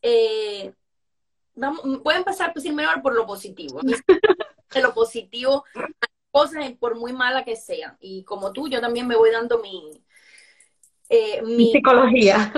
vamos, 1.55 1.81
voy 2.01 2.13
a 2.13 2.17
empezar 2.17 2.53
pues, 2.53 2.63
primero 2.63 2.89
por 3.01 3.13
lo 3.15 3.25
positivo. 3.25 3.81
A 4.73 4.79
de 4.79 4.81
lo 4.83 4.93
positivo, 4.93 5.65
cosas 6.31 6.71
por 6.79 6.95
muy 6.97 7.13
mala 7.13 7.45
que 7.45 7.55
sean. 7.55 7.97
Y 8.01 8.23
como 8.25 8.53
tú, 8.53 8.67
yo 8.69 8.81
también 8.81 9.07
me 9.07 9.15
voy 9.15 9.31
dando 9.31 9.59
mi, 9.59 10.03
eh, 11.09 11.41
mi 11.43 11.71
Psicología. 11.71 12.51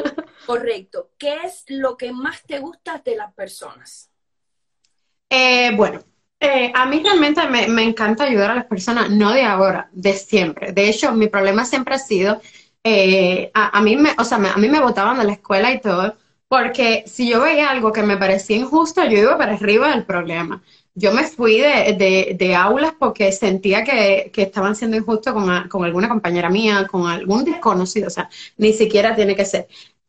correcto. 0.46 1.12
¿Qué 1.18 1.36
es 1.44 1.66
lo 1.68 1.98
que 1.98 2.12
más 2.12 2.44
te 2.44 2.60
gusta 2.60 3.00
de 3.04 3.16
las 3.16 3.34
personas? 3.34 4.12
Eh, 5.30 5.72
bueno, 5.76 6.00
eh, 6.40 6.72
a 6.74 6.86
mí 6.86 7.02
realmente 7.04 7.48
me, 7.50 7.68
me 7.68 7.84
encanta 7.84 8.26
ayudar 8.26 8.52
a 8.52 8.56
las 8.56 8.66
personas, 8.66 9.10
no 9.10 9.32
de 9.34 9.44
ahora, 9.44 9.90
de 9.92 10.14
siempre. 10.14 10.72
De 10.72 10.90
hecho, 10.90 11.12
mi 11.14 11.28
problema 11.28 11.66
siempre 11.66 11.96
ha 11.96 12.00
sido, 12.00 12.42
eh, 12.84 13.52
a, 13.54 13.78
a 13.78 13.82
mí 13.82 13.96
me, 13.98 14.12
o 14.18 14.24
sea, 14.24 14.38
me- 14.38 14.50
a 14.50 14.58
mí 14.58 14.70
me 14.70 14.80
botaban 14.80 15.18
de 15.18 15.26
la 15.26 15.34
escuela 15.34 15.72
y 15.72 15.82
todo, 15.82 16.16
porque 16.48 17.04
si 17.08 17.30
yo 17.30 17.42
veía 17.42 17.70
algo 17.72 17.92
que 17.92 18.04
me 18.04 18.18
parecía 18.18 18.58
injusto, 18.58 19.04
yo 19.06 19.18
iba 19.18 19.38
para 19.38 19.54
arriba 19.54 19.90
del 19.90 20.06
problema. 20.06 20.62
Yo 20.98 21.12
me 21.12 21.24
fui 21.26 21.60
de, 21.60 21.94
de- 21.98 22.36
de 22.40 22.56
aulas 22.56 22.94
porque 22.98 23.32
sentía 23.34 23.84
que, 23.84 24.32
que 24.34 24.44
estaban 24.44 24.76
siendo 24.76 24.96
injustos 24.98 25.34
con, 25.34 25.68
con 25.68 25.84
alguna 25.84 26.08
compañera 26.10 26.50
mía, 26.50 26.88
con 26.90 27.08
algún 27.08 27.44
desconocido, 27.44 28.08
o 28.08 28.10
sea, 28.10 28.30
ni 28.58 28.72
siquiera 28.74 29.14
tiene 29.16 29.36
que 29.36 29.44
ser. 29.46 29.68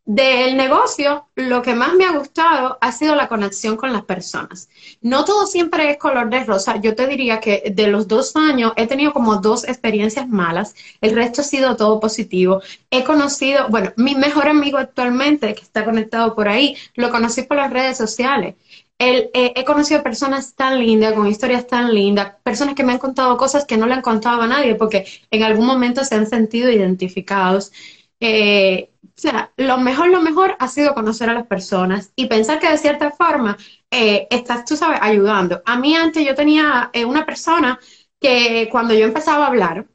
Del 0.09 0.57
negocio, 0.57 1.27
lo 1.35 1.63
que 1.63 1.75
más 1.75 1.95
me 1.95 2.05
ha 2.05 2.13
gustado 2.17 2.79
ha 2.81 2.93
sido 2.93 3.17
la 3.17 3.27
conexión 3.27 3.77
con 3.77 3.93
las 3.93 4.05
personas. 4.05 4.69
No 5.01 5.25
todo 5.25 5.49
siempre 5.49 5.91
es 5.91 5.97
color 5.99 6.31
de 6.31 6.45
rosa. 6.45 6.77
Yo 6.81 6.95
te 6.95 7.09
diría 7.09 7.41
que 7.41 7.73
de 7.75 7.89
los 7.89 8.07
dos 8.07 8.37
años 8.37 8.73
he 8.77 8.87
tenido 8.87 9.13
como 9.13 9.37
dos 9.41 9.65
experiencias 9.67 10.29
malas. 10.29 10.77
El 11.01 11.17
resto 11.17 11.41
ha 11.41 11.45
sido 11.45 11.75
todo 11.75 11.99
positivo. 11.99 12.63
He 12.93 13.03
conocido, 13.03 13.69
bueno, 13.69 13.93
mi 13.97 14.15
mejor 14.15 14.47
amigo 14.49 14.79
actualmente, 14.79 15.53
que 15.57 15.63
está 15.63 15.85
conectado 15.85 16.37
por 16.37 16.47
ahí, 16.49 16.77
lo 16.95 17.11
conocí 17.11 17.43
por 17.43 17.57
las 17.57 17.73
redes 17.73 17.99
sociales. 17.99 18.55
El- 18.99 19.31
eh, 19.35 19.53
he 19.57 19.65
conocido 19.65 20.03
personas 20.03 20.55
tan 20.55 20.79
lindas, 20.79 21.13
con 21.15 21.27
historias 21.27 21.67
tan 21.67 21.95
lindas, 21.95 22.35
personas 22.43 22.75
que 22.75 22.83
me 22.83 22.93
han 22.93 22.99
contado 22.99 23.37
cosas 23.37 23.67
que 23.67 23.77
no 23.77 23.87
le 23.87 23.93
han 23.95 24.01
contado 24.03 24.41
a 24.43 24.47
nadie 24.47 24.75
porque 24.75 25.07
en 25.31 25.43
algún 25.43 25.67
momento 25.67 26.03
se 26.05 26.15
han 26.15 26.27
sentido 26.27 26.71
identificados. 26.71 27.73
Eh, 28.21 28.91
o 29.05 29.09
sea, 29.21 29.53
lo 29.59 29.77
mejor, 29.79 30.09
lo 30.09 30.21
mejor 30.23 30.57
ha 30.59 30.69
sido 30.69 30.95
conocer 30.95 31.29
a 31.31 31.35
las 31.35 31.47
personas 31.47 32.13
y 32.17 32.27
pensar 32.27 32.59
que 32.59 32.71
de 32.71 32.79
cierta 32.79 33.11
forma 33.11 33.57
eh, 33.91 34.27
estás, 34.31 34.65
tú 34.65 34.77
sabes, 34.77 34.99
ayudando. 35.03 35.63
A 35.67 35.77
mí 35.79 35.95
antes 35.95 36.25
yo 36.27 36.35
tenía 36.35 36.91
eh, 36.95 37.05
una 37.05 37.27
persona 37.27 37.79
que 38.21 38.69
cuando 38.73 38.95
yo 38.95 39.05
empezaba 39.05 39.45
a 39.45 39.49
hablar, 39.49 39.87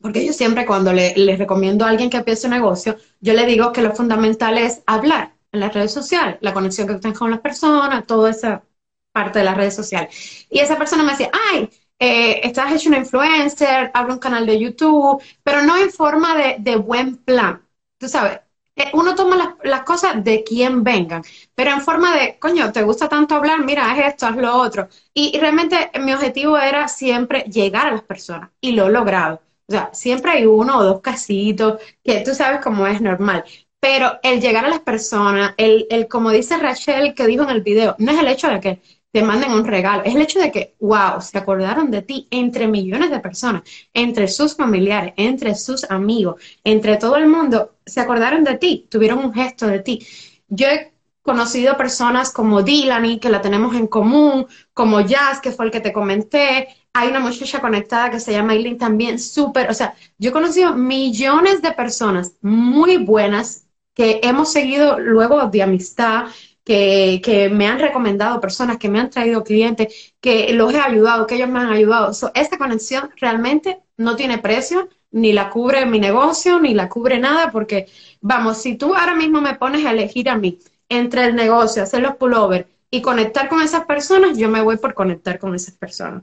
porque 0.00 0.26
yo 0.26 0.32
siempre 0.32 0.66
cuando 0.66 0.92
le, 0.92 1.14
le 1.16 1.36
recomiendo 1.36 1.84
a 1.84 1.88
alguien 1.90 2.10
que 2.10 2.18
empiece 2.18 2.46
un 2.48 2.52
negocio, 2.54 2.96
yo 3.20 3.34
le 3.34 3.46
digo 3.46 3.72
que 3.72 3.82
lo 3.82 3.94
fundamental 3.94 4.58
es 4.58 4.82
hablar 4.86 5.34
en 5.52 5.60
las 5.60 5.74
redes 5.74 5.92
sociales, 5.92 6.38
la 6.40 6.52
conexión 6.54 6.88
que 6.88 6.94
tengas 6.96 7.18
con 7.18 7.30
las 7.30 7.40
personas, 7.40 8.06
toda 8.06 8.30
esa 8.30 8.64
parte 9.12 9.38
de 9.40 9.44
las 9.44 9.56
redes 9.56 9.74
sociales. 9.76 10.46
Y 10.50 10.58
esa 10.60 10.78
persona 10.78 11.02
me 11.02 11.12
decía, 11.12 11.30
ay, 11.52 11.68
eh, 11.98 12.40
estás 12.44 12.72
hecho 12.72 12.88
una 12.88 12.98
influencer, 12.98 13.90
abre 13.94 14.12
un 14.14 14.18
canal 14.18 14.46
de 14.46 14.58
YouTube, 14.58 15.22
pero 15.42 15.62
no 15.62 15.76
en 15.76 15.90
forma 15.90 16.34
de, 16.36 16.56
de 16.58 16.76
buen 16.76 17.16
plan. 17.18 17.62
Tú 17.98 18.08
sabes, 18.08 18.40
eh, 18.76 18.90
uno 18.94 19.14
toma 19.14 19.36
las, 19.36 19.48
las 19.64 19.82
cosas 19.82 20.24
de 20.24 20.42
quien 20.44 20.82
vengan, 20.82 21.22
pero 21.54 21.70
en 21.72 21.80
forma 21.82 22.16
de, 22.16 22.38
coño, 22.38 22.72
te 22.72 22.82
gusta 22.82 23.08
tanto 23.08 23.34
hablar, 23.34 23.60
mira, 23.64 23.90
haz 23.90 23.98
esto, 23.98 24.26
haz 24.26 24.36
lo 24.36 24.56
otro. 24.56 24.88
Y, 25.14 25.36
y 25.36 25.40
realmente 25.40 25.90
mi 26.00 26.12
objetivo 26.12 26.56
era 26.58 26.88
siempre 26.88 27.42
llegar 27.44 27.88
a 27.88 27.92
las 27.92 28.02
personas 28.02 28.50
y 28.60 28.72
lo 28.72 28.86
he 28.86 28.90
logrado. 28.90 29.42
O 29.68 29.72
sea, 29.72 29.90
siempre 29.92 30.32
hay 30.32 30.46
uno 30.46 30.78
o 30.78 30.84
dos 30.84 31.00
casitos 31.00 31.80
que 32.02 32.20
tú 32.20 32.34
sabes 32.34 32.60
cómo 32.62 32.86
es 32.86 33.00
normal. 33.00 33.44
Pero 33.82 34.20
el 34.22 34.40
llegar 34.40 34.64
a 34.64 34.68
las 34.68 34.78
personas, 34.78 35.54
el, 35.56 35.88
el 35.90 36.06
como 36.06 36.30
dice 36.30 36.56
Rachel 36.56 37.14
que 37.14 37.26
dijo 37.26 37.42
en 37.42 37.50
el 37.50 37.62
video, 37.62 37.96
no 37.98 38.12
es 38.12 38.20
el 38.20 38.28
hecho 38.28 38.46
de 38.46 38.60
que 38.60 38.80
te 39.10 39.24
manden 39.24 39.50
un 39.50 39.64
regalo, 39.66 40.04
es 40.04 40.14
el 40.14 40.22
hecho 40.22 40.38
de 40.38 40.52
que, 40.52 40.76
wow, 40.78 41.20
se 41.20 41.36
acordaron 41.36 41.90
de 41.90 42.02
ti 42.02 42.28
entre 42.30 42.68
millones 42.68 43.10
de 43.10 43.18
personas, 43.18 43.62
entre 43.92 44.28
sus 44.28 44.54
familiares, 44.54 45.14
entre 45.16 45.56
sus 45.56 45.82
amigos, 45.90 46.40
entre 46.62 46.96
todo 46.96 47.16
el 47.16 47.26
mundo, 47.26 47.72
se 47.84 48.00
acordaron 48.00 48.44
de 48.44 48.56
ti, 48.56 48.86
tuvieron 48.88 49.18
un 49.18 49.34
gesto 49.34 49.66
de 49.66 49.80
ti. 49.80 50.06
Yo 50.46 50.68
he 50.68 50.92
conocido 51.22 51.76
personas 51.76 52.30
como 52.32 52.62
Dilani, 52.62 53.18
que 53.18 53.30
la 53.30 53.40
tenemos 53.40 53.74
en 53.74 53.88
común, 53.88 54.46
como 54.74 55.00
Jazz, 55.00 55.40
que 55.40 55.50
fue 55.50 55.64
el 55.64 55.72
que 55.72 55.80
te 55.80 55.92
comenté. 55.92 56.68
Hay 56.92 57.08
una 57.08 57.18
muchacha 57.18 57.60
conectada 57.60 58.12
que 58.12 58.20
se 58.20 58.30
llama 58.30 58.54
Eileen 58.54 58.78
también, 58.78 59.18
súper, 59.18 59.68
o 59.70 59.74
sea, 59.74 59.94
yo 60.18 60.30
he 60.30 60.32
conocido 60.32 60.72
millones 60.74 61.62
de 61.62 61.72
personas 61.72 62.36
muy 62.42 62.98
buenas 62.98 63.66
que 63.94 64.20
hemos 64.22 64.50
seguido 64.52 64.98
luego 64.98 65.46
de 65.48 65.62
amistad, 65.62 66.26
que, 66.64 67.20
que 67.24 67.48
me 67.50 67.66
han 67.66 67.78
recomendado 67.80 68.40
personas, 68.40 68.78
que 68.78 68.88
me 68.88 69.00
han 69.00 69.10
traído 69.10 69.42
clientes, 69.44 70.14
que 70.20 70.52
los 70.52 70.72
he 70.72 70.80
ayudado, 70.80 71.26
que 71.26 71.34
ellos 71.36 71.48
me 71.48 71.58
han 71.60 71.70
ayudado. 71.72 72.14
So, 72.14 72.30
esta 72.34 72.58
conexión 72.58 73.10
realmente 73.16 73.80
no 73.96 74.16
tiene 74.16 74.38
precio, 74.38 74.88
ni 75.10 75.32
la 75.32 75.50
cubre 75.50 75.84
mi 75.86 75.98
negocio, 76.00 76.60
ni 76.60 76.74
la 76.74 76.88
cubre 76.88 77.18
nada, 77.18 77.50
porque, 77.50 77.86
vamos, 78.20 78.58
si 78.58 78.76
tú 78.76 78.94
ahora 78.94 79.14
mismo 79.14 79.40
me 79.40 79.56
pones 79.56 79.84
a 79.84 79.90
elegir 79.92 80.28
a 80.30 80.36
mí 80.36 80.58
entre 80.88 81.24
el 81.24 81.34
negocio, 81.34 81.82
hacer 81.82 82.00
los 82.02 82.16
pullovers 82.16 82.66
y 82.90 83.02
conectar 83.02 83.48
con 83.48 83.60
esas 83.62 83.84
personas, 83.86 84.38
yo 84.38 84.48
me 84.48 84.62
voy 84.62 84.76
por 84.76 84.94
conectar 84.94 85.38
con 85.38 85.54
esas 85.54 85.74
personas. 85.74 86.22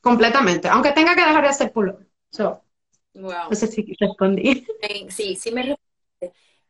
Completamente. 0.00 0.68
Aunque 0.68 0.92
tenga 0.92 1.14
que 1.14 1.22
dejar 1.22 1.42
de 1.42 1.48
hacer 1.48 1.72
pullover. 1.72 2.06
So, 2.30 2.62
Wow. 3.14 3.50
no 3.50 3.56
sé 3.56 3.66
si 3.68 3.84
respondí. 4.00 4.66
Sí, 5.10 5.36
sí 5.36 5.50
me 5.52 5.62
respondiste. 5.62 5.85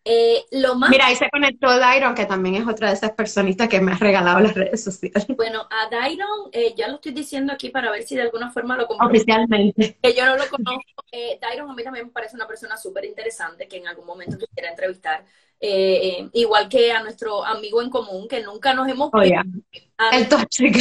Eh, 0.09 0.45
lo 0.53 0.77
más 0.77 0.89
Mira, 0.89 1.07
ahí 1.07 1.17
se 1.17 1.29
conectó 1.29 1.67
Dairon, 1.81 2.15
que 2.15 2.27
también 2.27 2.55
es 2.55 2.69
otra 2.69 2.89
de 2.89 2.95
esas 2.95 3.11
personitas 3.11 3.69
que 3.69 3.81
me 3.81 3.91
ha 3.91 3.97
regalado 3.97 4.39
las 4.39 4.55
redes 4.55 4.85
sociales. 4.85 5.27
bueno, 5.37 5.67
a 5.69 5.91
Dairon, 5.91 6.49
eh, 6.53 6.75
ya 6.77 6.87
lo 6.87 6.95
estoy 6.95 7.11
diciendo 7.11 7.53
aquí 7.53 7.71
para 7.71 7.91
ver 7.91 8.05
si 8.05 8.15
de 8.15 8.23
alguna 8.23 8.53
forma 8.53 8.77
lo 8.77 8.87
compro. 8.87 9.09
Oficialmente. 9.09 9.99
que 10.01 10.15
yo 10.15 10.25
no 10.25 10.37
lo 10.37 10.49
conozco. 10.49 11.03
Eh, 11.11 11.39
Dairon 11.41 11.69
a 11.69 11.75
mí 11.75 11.83
también 11.83 12.07
me 12.07 12.13
parece 12.13 12.37
una 12.37 12.47
persona 12.47 12.77
súper 12.77 13.05
interesante 13.05 13.67
que 13.67 13.79
en 13.79 13.89
algún 13.89 14.07
momento 14.07 14.39
quisiera 14.39 14.71
entrevistar. 14.71 15.25
Eh, 15.59 16.21
eh, 16.21 16.31
igual 16.35 16.69
que 16.69 16.93
a 16.93 17.03
nuestro 17.03 17.45
amigo 17.45 17.81
en 17.83 17.91
común, 17.91 18.29
que 18.29 18.43
nunca 18.43 18.75
nos 18.75 18.89
hemos 18.89 19.11
Oye, 19.13 19.35
a 19.99 20.17
el 20.17 20.29
tóxico. 20.29 20.79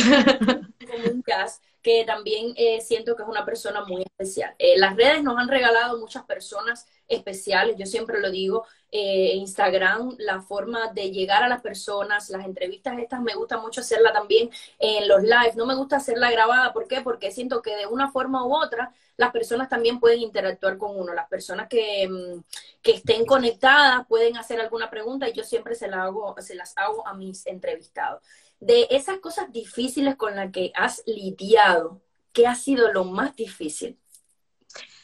Común 0.86 1.24
Jazz, 1.28 1.62
que 1.82 2.04
también 2.04 2.54
eh, 2.58 2.82
siento 2.82 3.16
que 3.16 3.24
es 3.24 3.30
una 3.30 3.46
persona 3.46 3.86
muy 3.86 4.02
especial. 4.02 4.56
Eh, 4.58 4.78
las 4.78 4.96
redes 4.96 5.22
nos 5.22 5.38
han 5.38 5.48
regalado 5.48 6.00
muchas 6.00 6.24
personas 6.24 6.88
especiales, 7.08 7.76
yo 7.78 7.86
siempre 7.86 8.20
lo 8.20 8.32
digo, 8.32 8.66
eh, 8.92 9.34
Instagram, 9.36 10.16
la 10.18 10.42
forma 10.42 10.92
de 10.94 11.12
llegar 11.12 11.44
a 11.44 11.48
las 11.48 11.62
personas, 11.62 12.30
las 12.30 12.46
entrevistas 12.46 12.98
estas 12.98 13.22
me 13.22 13.36
gusta 13.36 13.58
mucho 13.58 13.82
hacerla 13.82 14.14
también 14.14 14.50
en 14.80 15.08
los 15.08 15.22
live, 15.22 15.54
no 15.56 15.66
me 15.66 15.76
gusta 15.76 15.98
hacerla 15.98 16.32
grabada, 16.32 16.74
¿por 16.74 16.88
qué? 16.88 17.02
Porque 17.02 17.32
siento 17.32 17.62
que 17.62 17.76
de 17.76 17.86
una 17.86 18.10
forma 18.12 18.46
u 18.46 18.56
otra 18.56 18.92
las 19.18 19.32
personas 19.32 19.70
también 19.70 20.00
pueden 20.00 20.22
interactuar 20.22 20.78
con 20.78 20.98
uno, 20.98 21.14
las 21.14 21.28
personas 21.28 21.68
que, 21.70 22.08
mm, 22.08 22.42
que 22.82 22.92
estén 22.92 23.26
conectadas 23.26 24.06
pueden 24.08 24.38
hacer 24.38 24.60
alguna 24.60 24.90
pregunta 24.90 25.30
y 25.30 25.34
yo 25.34 25.44
siempre 25.44 25.76
se, 25.76 25.88
la 25.88 26.04
hago, 26.04 26.36
se 26.40 26.56
las 26.56 26.78
hago 26.78 27.08
a 27.08 27.14
mis 27.14 27.46
entrevistados. 27.48 28.22
De 28.66 28.88
esas 28.90 29.20
cosas 29.20 29.52
difíciles 29.52 30.16
con 30.16 30.36
las 30.36 30.52
que 30.52 30.72
has 30.76 31.04
lidiado, 31.06 32.02
¿qué 32.34 32.48
ha 32.48 32.56
sido 32.56 32.92
lo 32.92 33.06
más 33.06 33.36
difícil? 33.36 33.98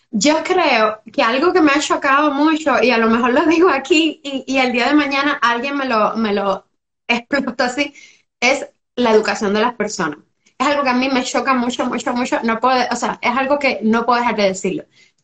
Yo 0.09 0.43
creo 0.43 1.01
que 1.11 1.21
algo 1.23 1.53
que 1.53 1.61
me 1.61 1.71
ha 1.71 1.79
chocado 1.79 2.31
mucho, 2.31 2.81
y 2.81 2.91
a 2.91 2.97
lo 2.97 3.07
mejor 3.09 3.33
lo 3.33 3.45
digo 3.45 3.69
aquí, 3.69 4.19
y, 4.23 4.43
y 4.45 4.57
el 4.57 4.71
día 4.71 4.87
de 4.87 4.95
mañana 4.95 5.39
alguien 5.41 5.77
me 5.77 5.85
lo, 5.85 6.15
me 6.17 6.33
lo 6.33 6.65
explotó 7.07 7.63
así, 7.65 7.93
es 8.39 8.67
la 8.95 9.11
educación 9.11 9.53
de 9.53 9.61
las 9.61 9.75
personas. 9.75 10.19
Es 10.57 10.67
algo 10.67 10.83
que 10.83 10.89
a 10.89 10.93
mí 10.93 11.09
me 11.09 11.23
choca 11.23 11.53
mucho, 11.53 11.85
mucho, 11.85 12.13
mucho. 12.13 12.39
No 12.43 12.59
puedo, 12.59 12.83
o 12.91 12.95
sea, 12.95 13.19
es 13.21 13.35
algo 13.35 13.57
que 13.59 13.79
no 13.83 14.05
puedo 14.05 14.19
dejar 14.19 14.35
de 14.35 14.43
decirlo. 14.43 14.83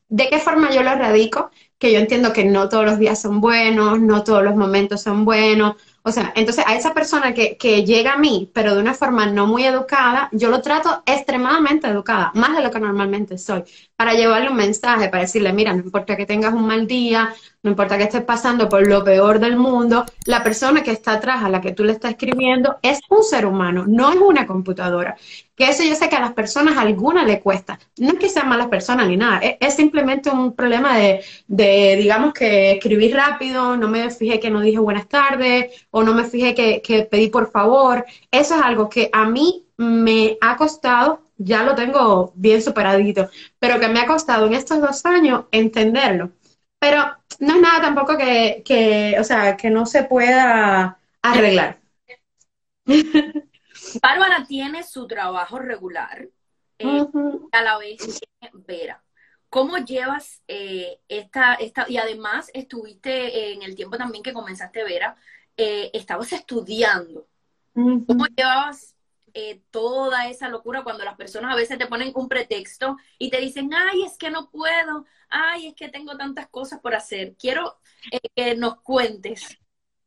¿De 0.09 0.29
qué 0.29 0.39
forma 0.39 0.71
yo 0.71 0.83
lo 0.83 0.95
radico? 0.95 1.51
Que 1.77 1.91
yo 1.91 1.99
entiendo 1.99 2.33
que 2.33 2.45
no 2.45 2.69
todos 2.69 2.85
los 2.85 2.97
días 2.99 3.21
son 3.21 3.41
buenos, 3.41 3.99
no 3.99 4.23
todos 4.23 4.43
los 4.43 4.55
momentos 4.55 5.01
son 5.01 5.25
buenos, 5.25 5.75
o 6.07 6.11
sea, 6.11 6.31
entonces 6.35 6.63
a 6.65 6.75
esa 6.75 6.93
persona 6.93 7.33
que, 7.33 7.57
que, 7.57 7.83
llega 7.83 8.13
a 8.13 8.17
mí, 8.17 8.49
pero 8.53 8.73
de 8.73 8.81
una 8.81 8.93
forma 8.93 9.25
no 9.25 9.45
muy 9.45 9.65
educada, 9.65 10.29
yo 10.31 10.49
lo 10.49 10.61
trato 10.61 11.03
extremadamente 11.05 11.87
educada, 11.87 12.31
más 12.33 12.55
de 12.55 12.63
lo 12.63 12.71
que 12.71 12.79
normalmente 12.79 13.37
soy, 13.37 13.63
para 13.97 14.13
llevarle 14.13 14.49
un 14.49 14.55
mensaje, 14.55 15.09
para 15.09 15.23
decirle, 15.23 15.51
mira, 15.51 15.73
no 15.73 15.79
importa 15.79 16.15
que 16.15 16.27
tengas 16.27 16.53
un 16.53 16.67
mal 16.67 16.85
día, 16.85 17.33
no 17.63 17.71
importa 17.71 17.97
que 17.97 18.03
estés 18.03 18.23
pasando 18.23 18.69
por 18.69 18.87
lo 18.87 19.03
peor 19.03 19.39
del 19.39 19.57
mundo, 19.57 20.05
la 20.25 20.43
persona 20.43 20.83
que 20.83 20.91
está 20.91 21.13
atrás 21.13 21.43
a 21.43 21.49
la 21.49 21.61
que 21.61 21.73
tú 21.73 21.83
le 21.83 21.93
estás 21.93 22.11
escribiendo 22.11 22.77
es 22.83 22.99
un 23.09 23.23
ser 23.23 23.47
humano, 23.47 23.85
no 23.87 24.11
es 24.11 24.17
una 24.17 24.45
computadora. 24.45 25.17
Que 25.55 25.69
eso 25.69 25.83
yo 25.83 25.95
sé 25.95 26.09
que 26.09 26.15
a 26.15 26.21
las 26.21 26.33
personas 26.33 26.77
alguna 26.77 27.25
le 27.25 27.39
cuesta. 27.39 27.79
No 27.97 28.09
es 28.09 28.19
que 28.19 28.29
sean 28.29 28.47
malas 28.47 28.67
personas 28.67 29.07
ni 29.07 29.17
nada, 29.17 29.39
es, 29.39 29.57
es 29.59 29.75
simplemente 29.75 30.29
un 30.29 30.53
problema 30.55 30.95
de, 30.97 31.23
de, 31.47 31.95
digamos 31.97 32.33
que 32.33 32.73
escribir 32.73 33.15
rápido, 33.15 33.75
no 33.77 33.87
me 33.87 34.11
fijé 34.11 34.39
que 34.39 34.51
no 34.51 34.61
dije 34.61 34.77
buenas 34.77 35.07
tardes 35.09 35.87
o 35.89 36.03
no 36.03 36.13
me 36.13 36.23
fijé 36.23 36.53
que, 36.53 36.81
que 36.83 37.03
pedí 37.03 37.29
por 37.29 37.49
favor. 37.49 38.05
Eso 38.29 38.55
es 38.55 38.61
algo 38.61 38.89
que 38.89 39.09
a 39.11 39.25
mí 39.25 39.66
me 39.77 40.37
ha 40.41 40.57
costado, 40.57 41.21
ya 41.37 41.63
lo 41.63 41.75
tengo 41.75 42.33
bien 42.35 42.61
superadito, 42.61 43.29
pero 43.59 43.79
que 43.79 43.87
me 43.87 43.99
ha 43.99 44.07
costado 44.07 44.47
en 44.47 44.53
estos 44.53 44.81
dos 44.81 45.05
años 45.05 45.45
entenderlo. 45.51 46.31
Pero 46.79 47.03
no 47.39 47.55
es 47.55 47.61
nada 47.61 47.81
tampoco 47.81 48.17
que, 48.17 48.63
que 48.65 49.15
o 49.19 49.23
sea, 49.23 49.55
que 49.55 49.69
no 49.69 49.85
se 49.85 50.03
pueda 50.03 50.99
arreglar. 51.21 51.79
Bárbara 54.01 54.45
tiene 54.47 54.83
su 54.83 55.07
trabajo 55.07 55.59
regular, 55.59 56.27
eh, 56.79 57.05
a 57.51 57.61
la 57.61 57.77
vez 57.77 57.97
tiene 57.97 58.51
Vera. 58.67 59.03
¿Cómo 59.49 59.77
llevas 59.77 60.41
eh, 60.47 60.99
esta, 61.07 61.53
esta, 61.55 61.85
y 61.87 61.97
además 61.97 62.51
estuviste 62.53 63.53
en 63.53 63.61
el 63.61 63.75
tiempo 63.75 63.97
también 63.97 64.23
que 64.23 64.33
comenzaste 64.33 64.83
Vera, 64.83 65.15
eh, 65.55 65.89
estabas 65.93 66.33
estudiando? 66.33 67.27
¿Cómo 67.73 68.25
llevabas 68.35 68.96
eh, 69.39 69.61
toda 69.69 70.27
esa 70.27 70.49
locura 70.49 70.83
cuando 70.83 71.05
las 71.05 71.15
personas 71.15 71.53
a 71.53 71.55
veces 71.55 71.77
te 71.77 71.85
ponen 71.85 72.11
un 72.15 72.27
pretexto 72.27 72.97
y 73.19 73.29
te 73.29 73.39
dicen, 73.39 73.69
ay, 73.71 74.01
es 74.01 74.17
que 74.17 74.31
no 74.31 74.49
puedo, 74.49 75.05
ay, 75.29 75.67
es 75.67 75.75
que 75.75 75.89
tengo 75.89 76.17
tantas 76.17 76.47
cosas 76.47 76.79
por 76.79 76.95
hacer? 76.95 77.35
Quiero 77.39 77.77
eh, 78.11 78.19
que 78.35 78.55
nos 78.55 78.81
cuentes. 78.81 79.59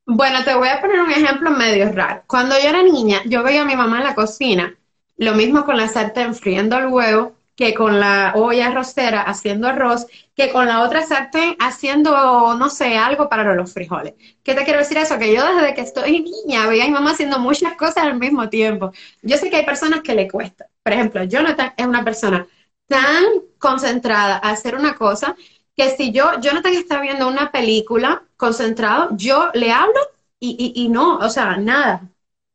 Bueno, 0.05 0.43
te 0.43 0.53
voy 0.53 0.67
a 0.67 0.81
poner 0.81 1.01
un 1.01 1.13
ejemplo 1.13 1.53
medio 1.53 1.93
raro. 1.93 2.25
Cuando 2.27 2.59
yo 2.59 2.71
era 2.71 2.83
niña, 2.83 3.23
yo 3.25 3.45
veía 3.45 3.63
a 3.63 3.67
mi 3.67 3.77
mamá 3.77 3.99
en 3.99 4.05
la 4.05 4.17
cocina, 4.17 4.77
lo 5.17 5.35
mismo 5.35 5.65
con 5.65 5.77
la 5.77 5.87
sartén 5.87 6.35
friendo 6.35 6.77
el 6.77 6.89
huevo, 6.89 7.37
que 7.61 7.75
con 7.75 8.01
la 8.01 8.33
olla 8.37 8.69
arrocera 8.69 9.21
haciendo 9.21 9.69
arroz, 9.69 10.07
que 10.35 10.51
con 10.51 10.67
la 10.67 10.81
otra 10.83 11.03
sartén 11.03 11.57
haciendo, 11.61 12.55
no 12.57 12.71
sé, 12.71 12.97
algo 12.97 13.29
para 13.29 13.55
los 13.55 13.75
frijoles. 13.75 14.15
¿Qué 14.43 14.55
te 14.55 14.65
quiero 14.65 14.79
decir 14.79 14.97
eso? 14.97 15.19
Que 15.19 15.35
yo 15.35 15.45
desde 15.55 15.75
que 15.75 15.83
estoy 15.83 16.23
niña 16.23 16.67
veía 16.67 16.85
a 16.85 16.87
mi 16.87 16.95
mamá 16.95 17.11
haciendo 17.11 17.39
muchas 17.39 17.75
cosas 17.77 17.99
al 18.05 18.19
mismo 18.19 18.49
tiempo. 18.49 18.93
Yo 19.23 19.37
sé 19.37 19.51
que 19.51 19.57
hay 19.57 19.67
personas 19.67 20.01
que 20.01 20.15
le 20.15 20.27
cuesta. 20.27 20.69
Por 20.83 20.95
ejemplo, 20.95 21.23
Jonathan 21.25 21.75
es 21.77 21.87
una 21.87 22.03
persona 22.03 22.47
tan 22.89 23.25
concentrada 23.59 24.37
a 24.43 24.51
hacer 24.51 24.75
una 24.75 24.95
cosa 24.95 25.37
que 25.77 25.91
si 25.91 26.13
yo, 26.13 26.41
Jonathan 26.41 26.73
está 26.73 27.01
viendo 27.03 27.29
una 27.29 27.51
película 27.53 28.23
concentrado, 28.39 29.11
yo 29.17 29.51
le 29.55 29.71
hablo 29.73 30.01
y, 30.39 30.73
y, 30.75 30.85
y 30.85 30.89
no, 30.89 31.19
o 31.19 31.29
sea, 31.29 31.57
nada, 31.59 32.09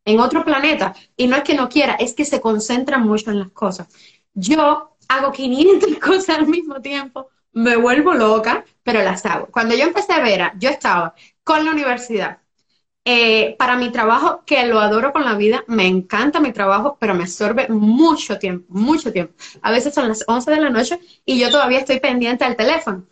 en 0.06 0.20
otro 0.20 0.44
planeta. 0.46 0.96
Y 1.18 1.28
no 1.28 1.36
es 1.38 1.44
que 1.44 1.56
no 1.56 1.70
quiera, 1.70 1.96
es 1.96 2.14
que 2.14 2.26
se 2.26 2.42
concentra 2.42 2.98
mucho 2.98 3.32
en 3.32 3.40
las 3.40 3.52
cosas. 3.52 3.88
Yo 4.34 4.95
hago 5.08 5.32
500 5.32 5.98
cosas 6.04 6.40
al 6.40 6.48
mismo 6.48 6.82
tiempo, 6.82 7.30
me 7.54 7.76
vuelvo 7.78 8.14
loca, 8.14 8.66
pero 8.84 9.02
las 9.02 9.26
hago. 9.26 9.48
Cuando 9.48 9.76
yo 9.76 9.84
empecé 9.84 10.14
a 10.14 10.22
ver, 10.22 10.52
yo 10.60 10.70
estaba 10.70 11.14
con 11.44 11.64
la 11.66 11.72
universidad. 11.72 12.40
Eh, 13.08 13.56
para 13.60 13.78
mi 13.78 13.92
trabajo, 13.92 14.44
que 14.46 14.66
lo 14.66 14.80
adoro 14.80 15.14
con 15.14 15.26
la 15.26 15.36
vida, 15.36 15.64
me 15.68 15.88
encanta 15.88 16.40
mi 16.40 16.52
trabajo, 16.52 16.98
pero 17.00 17.14
me 17.14 17.24
absorbe 17.24 17.68
mucho 17.70 18.40
tiempo, 18.40 18.66
mucho 18.70 19.12
tiempo. 19.14 19.36
A 19.62 19.72
veces 19.72 19.94
son 19.94 20.08
las 20.08 20.24
11 20.28 20.50
de 20.52 20.60
la 20.60 20.72
noche 20.72 21.00
y 21.24 21.40
yo 21.40 21.52
todavía 21.52 21.80
estoy 21.80 22.00
pendiente 22.00 22.46
al 22.46 22.56
teléfono 22.56 23.06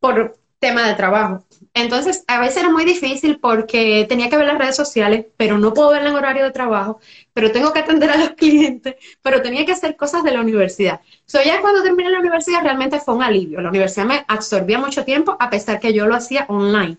por 0.00 0.38
tema 0.60 0.86
de 0.86 0.94
trabajo. 0.94 1.44
Entonces, 1.74 2.24
a 2.26 2.40
veces 2.40 2.58
era 2.58 2.70
muy 2.70 2.84
difícil 2.84 3.38
porque 3.40 4.06
tenía 4.08 4.28
que 4.28 4.36
ver 4.36 4.46
las 4.46 4.58
redes 4.58 4.76
sociales, 4.76 5.26
pero 5.36 5.58
no 5.58 5.72
puedo 5.72 5.90
verla 5.90 6.10
en 6.10 6.16
horario 6.16 6.44
de 6.44 6.50
trabajo, 6.50 7.00
pero 7.32 7.52
tengo 7.52 7.72
que 7.72 7.80
atender 7.80 8.10
a 8.10 8.16
los 8.18 8.30
clientes, 8.36 8.96
pero 9.22 9.42
tenía 9.42 9.64
que 9.64 9.72
hacer 9.72 9.96
cosas 9.96 10.22
de 10.22 10.32
la 10.32 10.40
universidad. 10.40 11.00
So, 11.26 11.42
ya 11.42 11.60
cuando 11.60 11.82
terminé 11.82 12.10
la 12.10 12.20
universidad 12.20 12.62
realmente 12.62 13.00
fue 13.00 13.14
un 13.14 13.22
alivio. 13.22 13.60
La 13.60 13.70
universidad 13.70 14.06
me 14.06 14.24
absorbía 14.28 14.78
mucho 14.78 15.04
tiempo, 15.04 15.36
a 15.40 15.50
pesar 15.50 15.80
que 15.80 15.92
yo 15.92 16.06
lo 16.06 16.14
hacía 16.14 16.44
online. 16.48 16.98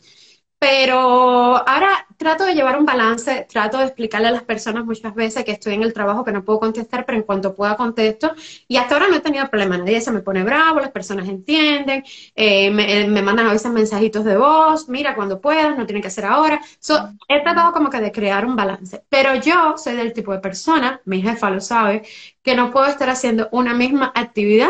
Pero 0.62 1.58
ahora 1.68 2.06
trato 2.18 2.46
de 2.46 2.54
llevar 2.54 2.78
un 2.78 2.86
balance, 2.86 3.48
trato 3.50 3.80
de 3.80 3.86
explicarle 3.86 4.28
a 4.28 4.32
las 4.32 4.44
personas 4.44 4.86
muchas 4.86 5.16
veces 5.16 5.44
que 5.44 5.54
estoy 5.54 5.74
en 5.74 5.82
el 5.82 5.92
trabajo, 5.92 6.24
que 6.24 6.32
no 6.32 6.46
puedo 6.46 6.60
contestar, 6.60 7.04
pero 7.04 7.18
en 7.18 7.24
cuanto 7.24 7.56
pueda 7.56 7.76
contesto. 7.76 8.36
Y 8.68 8.78
hasta 8.78 8.94
ahora 8.94 9.08
no 9.10 9.16
he 9.16 9.22
tenido 9.22 9.50
problema, 9.50 9.80
nadie 9.80 10.00
se 10.02 10.12
me 10.12 10.22
pone 10.22 10.44
bravo, 10.44 10.80
las 10.80 10.92
personas 10.92 11.28
entienden, 11.28 12.04
eh, 12.36 12.70
me, 12.70 13.08
me, 13.08 13.24
mandan 13.24 13.48
a 13.48 13.54
veces 13.54 13.72
mensajitos 13.72 14.24
de 14.24 14.38
voz, 14.38 14.88
mira, 14.88 15.16
cuando 15.16 15.42
puedas, 15.42 15.76
no 15.76 15.88
tiene 15.88 16.00
que 16.02 16.12
ser 16.12 16.26
ahora. 16.26 16.62
So, 16.80 17.10
he 17.28 17.42
tratado 17.42 17.72
como 17.74 17.90
que 17.90 18.00
de 18.00 18.12
crear 18.12 18.46
un 18.46 18.56
balance. 18.56 19.04
Pero 19.10 19.34
yo 19.36 19.80
soy 19.80 19.96
del 19.96 20.14
tipo 20.14 20.32
de 20.32 20.40
persona, 20.40 21.02
mi 21.06 21.24
jefa 21.24 21.50
lo 21.50 21.60
sabe, 21.60 22.04
que 22.44 22.56
no 22.56 22.70
puedo 22.72 22.86
estar 22.86 23.10
haciendo 23.10 23.50
una 23.52 23.74
misma 23.74 24.12
actividad 24.14 24.70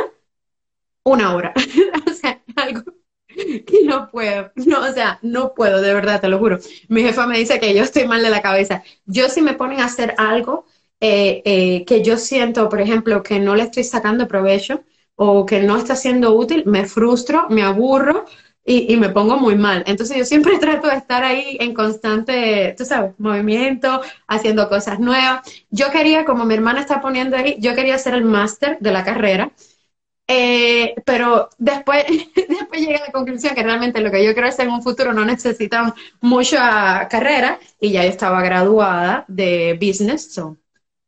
una 1.04 1.36
hora. 1.36 1.54
o 2.10 2.14
sea, 2.14 2.42
algo 2.56 2.84
que 3.66 3.84
no 3.84 4.10
puedo, 4.10 4.52
no, 4.56 4.82
o 4.82 4.94
sea, 4.94 5.20
no 5.22 5.54
puedo, 5.54 5.82
de 5.82 5.94
verdad, 5.94 6.22
te 6.22 6.30
lo 6.30 6.40
juro. 6.40 6.60
Mi 6.88 7.02
jefa 7.04 7.28
me 7.28 7.38
dice 7.38 7.60
que 7.60 7.74
yo 7.74 7.84
estoy 7.84 8.08
mal 8.08 8.22
de 8.22 8.30
la 8.30 8.42
cabeza. 8.42 8.84
Yo 9.06 9.30
si 9.30 9.42
me 9.42 9.54
ponen 9.54 9.80
a 9.80 9.86
hacer 9.86 10.14
algo 10.18 10.66
eh, 11.00 11.42
eh, 11.46 11.86
que 11.86 12.04
yo 12.04 12.18
siento, 12.18 12.70
por 12.70 12.82
ejemplo, 12.82 13.24
que 13.24 13.40
no 13.40 13.56
le 13.56 13.64
estoy 13.64 13.84
sacando 13.84 14.28
provecho 14.28 14.84
o 15.16 15.46
que 15.46 15.62
no 15.62 15.78
está 15.78 15.96
siendo 15.96 16.34
útil, 16.36 16.64
me 16.66 16.86
frustro, 16.86 17.48
me 17.50 17.64
aburro 17.64 18.26
y, 18.64 18.94
y, 18.94 18.98
me 18.98 19.10
pongo 19.10 19.38
muy 19.38 19.56
mal. 19.56 19.84
Entonces 19.88 20.18
yo 20.18 20.26
siempre 20.26 20.58
trato 20.60 20.88
de 20.88 20.96
estar 20.96 21.24
ahí 21.24 21.58
en 21.60 21.74
constante, 21.74 22.76
tú 22.78 22.86
sabes, 22.86 23.14
movimiento, 23.18 24.02
haciendo 24.28 24.70
cosas 24.70 25.00
nuevas. 25.00 25.42
Yo 25.70 25.92
quería, 25.92 26.26
como 26.26 26.46
mi 26.46 26.54
hermana 26.54 26.82
está 26.82 27.02
poniendo 27.02 27.36
ahí, 27.38 27.58
yo 27.60 27.76
quería 27.76 27.96
hacer 27.96 28.14
el 28.14 28.26
máster 28.26 28.78
de 28.80 28.92
la 28.92 29.04
carrera 29.04 29.52
eh, 30.34 30.96
pero 31.06 31.50
después, 31.58 32.06
después 32.48 32.80
llegué 32.80 32.96
a 32.96 33.08
la 33.08 33.12
conclusión 33.12 33.54
que 33.54 33.64
realmente 33.64 34.00
lo 34.00 34.10
que 34.10 34.24
yo 34.24 34.32
quiero 34.34 34.48
hacer 34.48 34.66
en 34.68 34.74
un 34.74 34.82
futuro 34.82 35.14
no 35.14 35.26
necesita 35.26 35.94
mucha 36.22 37.08
carrera 37.10 37.60
y 37.82 37.92
ya 37.92 38.04
yo 38.04 38.10
estaba 38.10 38.42
graduada 38.42 39.26
de 39.28 39.74
business. 39.74 40.34
So. 40.34 40.58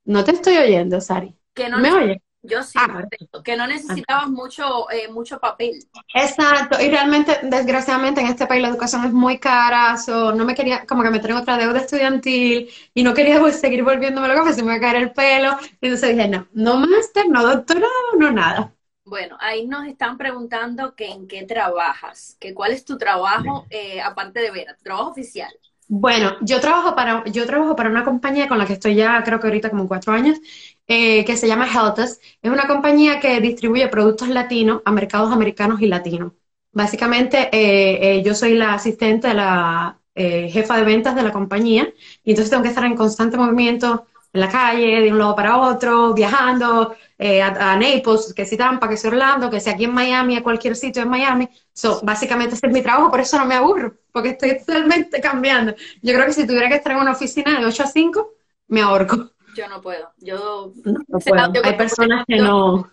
No 0.03 0.25
te 0.25 0.31
estoy 0.31 0.57
oyendo, 0.57 0.99
Sari. 0.99 1.33
Que 1.53 1.69
no 1.69 1.79
¿Me 1.79 1.93
oyes? 1.93 2.17
Yo 2.45 2.62
sí, 2.62 2.77
ah, 2.77 3.07
que 3.41 3.55
no 3.55 3.65
necesitabas 3.65 4.25
ah. 4.25 4.29
mucho, 4.29 4.91
eh, 4.91 5.07
mucho 5.09 5.39
papel. 5.39 5.79
Exacto, 6.13 6.77
y 6.81 6.89
realmente, 6.89 7.39
desgraciadamente, 7.43 8.19
en 8.19 8.27
este 8.27 8.45
país 8.47 8.62
la 8.62 8.67
educación 8.67 9.05
es 9.05 9.13
muy 9.13 9.39
cara, 9.39 9.95
so, 9.95 10.33
no 10.33 10.43
me 10.43 10.53
quería, 10.53 10.86
como 10.86 11.03
que 11.03 11.09
me 11.09 11.19
tengo 11.19 11.39
otra 11.39 11.57
deuda 11.57 11.79
estudiantil, 11.79 12.69
y 12.93 13.03
no 13.03 13.13
quería 13.13 13.39
pues, 13.39 13.55
seguir 13.62 13.83
volviéndome 13.83 14.27
loca, 14.27 14.41
porque 14.41 14.55
se 14.55 14.63
me 14.63 14.71
va 14.71 14.75
a 14.75 14.81
caer 14.81 14.97
el 14.97 15.13
pelo, 15.13 15.57
y 15.79 15.86
entonces 15.88 16.17
dije, 16.17 16.27
no, 16.27 16.47
no 16.51 16.86
máster, 16.86 17.29
no 17.29 17.43
doctorado, 17.47 17.88
no 18.19 18.31
nada. 18.31 18.73
Bueno, 19.13 19.38
ahí 19.39 19.67
nos 19.67 19.86
están 19.86 20.17
preguntando 20.17 20.95
que 20.95 21.06
en 21.06 21.28
qué 21.28 21.43
trabajas, 21.43 22.36
que 22.39 22.56
cuál 22.56 22.71
es 22.71 22.84
tu 22.84 22.97
trabajo 22.97 23.63
eh, 23.69 24.02
aparte 24.02 24.39
de 24.39 24.49
Vera, 24.49 24.76
tu 24.76 24.84
trabajo 24.86 25.12
oficial. 25.12 25.54
Bueno, 25.88 26.32
yo 26.41 26.60
trabajo 26.60 26.95
para 26.95 27.23
yo 27.26 27.45
trabajo 27.45 27.76
para 27.76 27.91
una 27.91 28.04
compañía 28.04 28.47
con 28.47 28.58
la 28.58 28.65
que 28.65 28.73
estoy 28.73 28.95
ya 28.95 29.23
creo 29.23 29.39
que 29.39 29.45
ahorita 29.45 29.69
como 29.69 29.88
cuatro 29.88 30.13
años, 30.13 30.39
eh, 30.88 31.23
que 31.26 31.38
se 31.38 31.47
llama 31.47 31.67
Heltus. 31.67 32.17
Es 32.41 32.52
una 32.52 32.65
compañía 32.65 33.19
que 33.19 33.39
distribuye 33.39 33.88
productos 33.88 34.30
latinos 34.30 34.82
a 34.84 34.91
mercados 34.91 35.32
americanos 35.32 35.80
y 35.80 35.86
latinos. 35.86 36.32
Básicamente, 36.71 37.49
eh, 37.56 38.17
eh, 38.17 38.23
yo 38.23 38.34
soy 38.34 38.56
la 38.56 38.73
asistente 38.73 39.28
de 39.28 39.36
la 39.36 39.99
eh, 40.15 40.49
jefa 40.49 40.76
de 40.76 40.84
ventas 40.86 41.15
de 41.15 41.21
la 41.21 41.32
compañía 41.32 41.93
y 42.23 42.32
entonces 42.32 42.49
tengo 42.49 42.63
que 42.63 42.69
estar 42.69 42.86
en 42.86 42.95
constante 42.95 43.38
movimiento 43.38 44.08
en 44.34 44.41
la 44.41 44.50
calle, 44.50 45.02
de 45.02 45.12
un 45.12 45.19
lado 45.19 45.36
para 45.36 45.58
otro, 45.60 46.13
viajando 46.13 46.96
a, 47.19 47.78
Naples, 47.78 48.34
que 48.36 48.46
si 48.46 48.58
Tampa, 48.58 48.89
que 48.89 48.98
si 48.98 49.08
Orlando, 49.08 49.50
que 49.50 49.60
si 49.60 49.69
aquí 49.69 49.86
en 49.86 49.93
Miami, 49.93 50.36
a 50.36 50.43
cualquier 50.43 50.76
sitio 50.76 51.04
en 51.04 51.10
Miami. 51.10 51.48
So, 51.72 52.02
básicamente 52.04 52.56
ese 52.56 52.67
es 52.67 52.74
mi 52.74 52.82
trabajo, 52.82 53.12
por 53.12 53.19
eso 53.19 53.38
no 53.38 53.46
me 53.46 53.56
aburro, 53.56 53.96
porque 54.12 54.30
estoy 54.30 54.58
totalmente 54.60 55.22
cambiando. 55.22 55.76
Yo 56.02 56.13
creo 56.13 56.26
que 56.26 56.34
si 56.34 56.48
tuviera 56.48 56.67
que 56.67 56.76
estar 56.76 56.93
en 56.93 57.00
una 57.00 57.12
oficina 57.12 57.60
de 57.60 57.65
8 57.65 57.84
a 57.84 57.88
5, 57.88 58.34
me 58.67 58.82
ahorco. 58.82 59.32
Yo 59.56 59.69
no 59.69 59.82
puedo. 59.82 60.12
Yo 60.17 60.74
no 60.84 61.19
puedo. 61.19 61.52
Hay 61.63 61.78
personas 61.78 62.26
que 62.28 62.38
no 62.38 62.91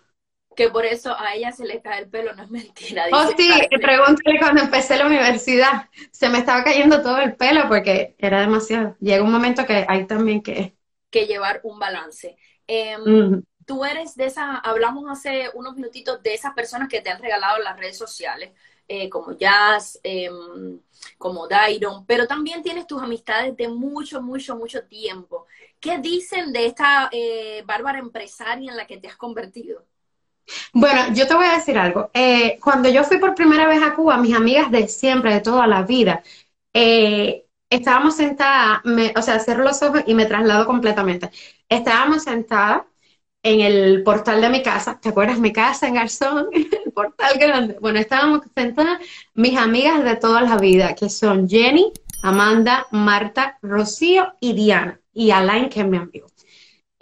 que 0.55 0.69
por 0.69 0.85
eso 0.85 1.15
a 1.17 1.33
ella 1.33 1.51
se 1.51 1.65
le 1.65 1.81
cae 1.81 2.01
el 2.01 2.09
pelo, 2.09 2.33
no 2.33 2.43
es 2.43 2.49
mentira. 2.49 3.05
oh, 3.11 3.27
sí, 3.37 3.49
pregúntale 3.81 4.39
cuando 4.39 4.61
empecé 4.61 4.97
la 4.97 5.05
universidad, 5.05 5.89
se 6.11 6.29
me 6.29 6.39
estaba 6.39 6.63
cayendo 6.63 7.01
todo 7.01 7.17
el 7.19 7.35
pelo 7.35 7.67
porque 7.67 8.15
era 8.17 8.41
demasiado. 8.41 8.95
Llega 8.99 9.23
un 9.23 9.31
momento 9.31 9.65
que 9.65 9.85
hay 9.87 10.05
también 10.07 10.41
que... 10.41 10.75
Que 11.11 11.27
llevar 11.27 11.61
un 11.63 11.77
balance. 11.77 12.37
Em, 12.65 13.43
tú 13.65 13.85
eres 13.85 14.15
de 14.15 14.25
esa, 14.25 14.57
hablamos 14.57 15.05
hace 15.09 15.49
unos 15.53 15.75
minutitos 15.75 16.23
de 16.23 16.33
esas 16.33 16.53
personas 16.53 16.89
que 16.89 17.01
te 17.01 17.09
han 17.11 17.21
regalado 17.21 17.59
las 17.59 17.77
redes 17.77 17.97
sociales, 17.97 18.51
eh, 18.87 19.09
como 19.09 19.33
Jazz, 19.37 19.99
em, 20.03 20.79
como 21.17 21.47
Dairon, 21.47 22.05
pero 22.05 22.27
también 22.27 22.63
tienes 22.63 22.87
tus 22.87 23.01
amistades 23.01 23.55
de 23.55 23.67
mucho, 23.67 24.21
mucho, 24.21 24.55
mucho 24.55 24.83
tiempo. 24.85 25.45
¿Qué 25.79 25.97
dicen 25.99 26.53
de 26.53 26.65
esta 26.65 27.09
eh, 27.11 27.63
bárbara 27.65 27.99
empresaria 27.99 28.71
en 28.71 28.77
la 28.77 28.87
que 28.87 28.97
te 28.97 29.07
has 29.07 29.17
convertido? 29.17 29.85
Bueno, 30.73 31.13
yo 31.13 31.27
te 31.27 31.33
voy 31.35 31.45
a 31.45 31.53
decir 31.53 31.77
algo. 31.77 32.09
Eh, 32.13 32.59
cuando 32.61 32.89
yo 32.89 33.03
fui 33.03 33.17
por 33.17 33.35
primera 33.35 33.67
vez 33.67 33.81
a 33.81 33.95
Cuba, 33.95 34.17
mis 34.17 34.35
amigas 34.35 34.71
de 34.71 34.87
siempre, 34.87 35.33
de 35.33 35.41
toda 35.41 35.67
la 35.67 35.83
vida, 35.83 36.23
eh, 36.73 37.45
estábamos 37.71 38.15
sentadas, 38.17 38.81
o 39.15 39.21
sea, 39.23 39.39
cierro 39.39 39.63
los 39.63 39.81
ojos 39.81 40.03
y 40.05 40.13
me 40.13 40.25
traslado 40.25 40.67
completamente. 40.67 41.31
Estábamos 41.69 42.23
sentadas 42.23 42.83
en 43.43 43.61
el 43.61 44.03
portal 44.03 44.41
de 44.41 44.49
mi 44.49 44.61
casa, 44.61 44.99
¿te 45.01 45.09
acuerdas? 45.09 45.39
Mi 45.39 45.51
casa 45.51 45.87
en 45.87 45.95
Garzón, 45.95 46.49
el 46.53 46.91
portal 46.93 47.39
grande. 47.39 47.77
Bueno, 47.81 47.99
estábamos 47.99 48.41
sentadas 48.55 48.99
mis 49.33 49.57
amigas 49.57 50.03
de 50.03 50.15
toda 50.17 50.41
la 50.41 50.57
vida, 50.57 50.93
que 50.95 51.09
son 51.09 51.49
Jenny, 51.49 51.91
Amanda, 52.21 52.85
Marta, 52.91 53.57
Rocío 53.61 54.33
y 54.39 54.53
Diana, 54.53 54.99
y 55.13 55.31
Alain, 55.31 55.69
que 55.69 55.79
es 55.79 55.87
mi 55.87 55.97
amigo. 55.97 56.27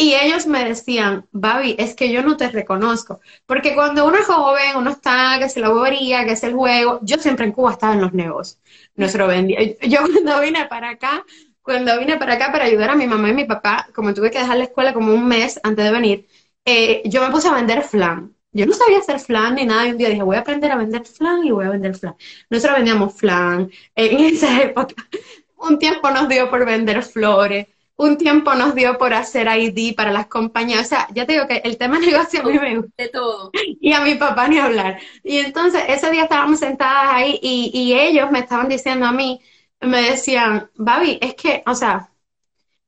Y 0.02 0.14
ellos 0.16 0.48
me 0.48 0.64
decían, 0.64 1.28
Babi, 1.34 1.76
es 1.78 1.94
que 1.94 2.10
yo 2.10 2.24
no 2.24 2.38
te 2.38 2.50
reconozco. 2.50 3.20
Porque 3.46 3.76
cuando 3.76 4.06
uno 4.08 4.16
es 4.18 4.28
joven, 4.28 4.78
uno 4.78 4.92
está, 4.92 5.36
que 5.40 5.50
se 5.50 5.60
la 5.60 5.68
bobería, 5.68 6.24
que 6.24 6.32
es 6.32 6.44
el 6.44 6.54
juego. 6.54 7.02
Yo 7.04 7.18
siempre 7.18 7.46
en 7.46 7.52
Cuba 7.52 7.74
estaba 7.74 7.96
en 7.96 8.02
los 8.02 8.14
negocios. 8.14 8.62
Nuestro 8.96 9.28
vendía. 9.28 9.60
Yo 9.82 10.00
cuando 10.14 10.40
vine 10.40 10.68
para 10.68 10.92
acá, 10.92 11.26
cuando 11.62 12.00
vine 12.00 12.16
para 12.16 12.36
acá 12.36 12.50
para 12.50 12.64
ayudar 12.64 12.92
a 12.92 12.96
mi 12.96 13.08
mamá 13.08 13.30
y 13.30 13.34
mi 13.34 13.44
papá, 13.44 13.90
como 13.94 14.14
tuve 14.14 14.32
que 14.32 14.40
dejar 14.40 14.58
la 14.58 14.64
escuela 14.66 14.94
como 14.94 15.14
un 15.14 15.28
mes 15.28 15.60
antes 15.64 15.84
de 15.84 15.92
venir, 15.92 16.28
eh, 16.64 17.02
yo 17.04 17.22
me 17.22 17.30
puse 17.30 17.50
a 17.50 17.54
vender 17.54 17.82
flan. 17.84 18.34
Yo 18.54 18.66
no 18.66 18.74
sabía 18.74 19.00
hacer 19.00 19.20
flan 19.20 19.56
ni 19.56 19.66
nada, 19.66 19.86
y 19.86 19.92
un 19.92 19.98
día 19.98 20.08
dije, 20.08 20.24
voy 20.24 20.38
a 20.38 20.40
aprender 20.40 20.72
a 20.72 20.78
vender 20.78 21.06
flan 21.06 21.44
y 21.44 21.52
voy 21.52 21.66
a 21.66 21.72
vender 21.72 21.94
flan. 21.96 22.16
Nosotros 22.50 22.78
vendíamos 22.78 23.16
flan. 23.16 23.70
En 23.96 24.20
esa 24.34 24.62
época, 24.62 24.96
un 25.58 25.78
tiempo 25.78 26.10
nos 26.10 26.30
dio 26.30 26.50
por 26.50 26.66
vender 26.66 27.04
flores 27.04 27.68
un 28.00 28.18
tiempo 28.18 28.56
nos 28.56 28.76
dio 28.76 28.98
por 28.98 29.14
hacer 29.14 29.48
ID 29.48 29.94
para 29.94 30.12
las 30.14 30.28
compañías. 30.28 30.86
O 30.86 30.90
sea, 30.90 31.08
ya 31.14 31.26
te 31.26 31.34
digo 31.34 31.48
que 31.48 31.58
el 31.66 31.78
tema 31.78 32.00
negocio 32.00 32.42
a 32.42 32.44
mí 32.44 32.58
me 32.58 32.78
gusta. 32.78 32.94
De 32.98 33.10
todo. 33.10 33.52
Y 33.54 33.92
a 33.94 34.00
mi 34.02 34.16
papá 34.16 34.48
ni 34.48 34.58
hablar. 34.58 35.00
Y 35.22 35.38
entonces 35.40 35.84
ese 35.88 36.10
día 36.10 36.24
estábamos 36.24 36.60
sentadas 36.60 37.10
ahí 37.14 37.38
y, 37.42 37.72
y 37.74 38.00
ellos 38.00 38.32
me 38.32 38.40
estaban 38.40 38.70
diciendo 38.70 39.06
a 39.06 39.12
mí, 39.12 39.42
me 39.82 40.02
decían, 40.02 40.70
Babi, 40.76 41.20
es 41.22 41.36
que, 41.36 41.62
o 41.66 41.76
sea, 41.76 42.10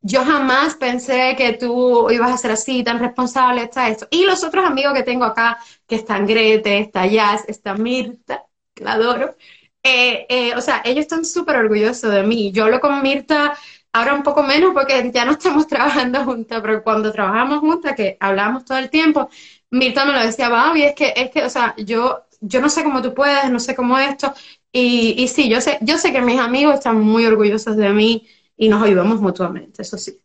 yo 0.01 0.23
jamás 0.23 0.75
pensé 0.75 1.35
que 1.37 1.53
tú 1.53 2.09
ibas 2.09 2.31
a 2.31 2.37
ser 2.37 2.51
así, 2.51 2.83
tan 2.83 2.99
responsable, 2.99 3.63
está 3.63 3.89
esto. 3.89 4.07
Y 4.11 4.25
los 4.25 4.43
otros 4.45 4.65
amigos 4.65 4.93
que 4.93 5.03
tengo 5.03 5.25
acá, 5.25 5.59
que 5.87 5.95
están 5.95 6.25
Grete, 6.25 6.79
está 6.79 7.05
Jazz, 7.05 7.43
está 7.49 7.75
Mirta, 7.75 8.45
que 8.73 8.83
la 8.85 8.93
adoro. 8.93 9.35
Eh, 9.83 10.25
eh, 10.29 10.55
o 10.55 10.61
sea, 10.61 10.81
ellos 10.85 11.01
están 11.01 11.25
súper 11.25 11.57
orgullosos 11.57 12.11
de 12.13 12.23
mí. 12.23 12.51
Yo 12.51 12.65
hablo 12.65 12.79
con 12.79 13.01
Mirta 13.01 13.57
Ahora 13.93 14.13
un 14.13 14.23
poco 14.23 14.41
menos 14.43 14.73
porque 14.73 15.11
ya 15.13 15.25
no 15.25 15.33
estamos 15.33 15.67
trabajando 15.67 16.23
juntas, 16.23 16.61
pero 16.61 16.83
cuando 16.83 17.11
trabajamos 17.11 17.59
juntas, 17.59 17.95
que 17.95 18.17
hablábamos 18.19 18.65
todo 18.65 18.77
el 18.77 18.89
tiempo, 18.89 19.29
Mirta 19.69 20.05
me 20.05 20.13
lo 20.13 20.21
decía, 20.21 20.49
Babi, 20.49 20.83
es 20.83 20.95
que, 20.95 21.13
es 21.15 21.31
que, 21.31 21.43
o 21.43 21.49
sea, 21.49 21.75
yo, 21.77 22.25
yo 22.41 22.61
no 22.61 22.69
sé 22.69 22.83
cómo 22.83 23.01
tú 23.01 23.13
puedes, 23.13 23.49
no 23.49 23.59
sé 23.59 23.75
cómo 23.75 23.97
esto. 23.97 24.33
Y, 24.71 25.21
y 25.21 25.27
sí, 25.27 25.49
yo 25.49 25.59
sé, 25.61 25.77
yo 25.81 25.97
sé 25.97 26.11
que 26.11 26.21
mis 26.21 26.39
amigos 26.39 26.75
están 26.75 27.01
muy 27.01 27.25
orgullosos 27.25 27.75
de 27.75 27.89
mí 27.89 28.27
y 28.57 28.69
nos 28.69 28.83
ayudamos 28.83 29.19
mutuamente, 29.19 29.81
eso 29.81 29.97
sí. 29.97 30.21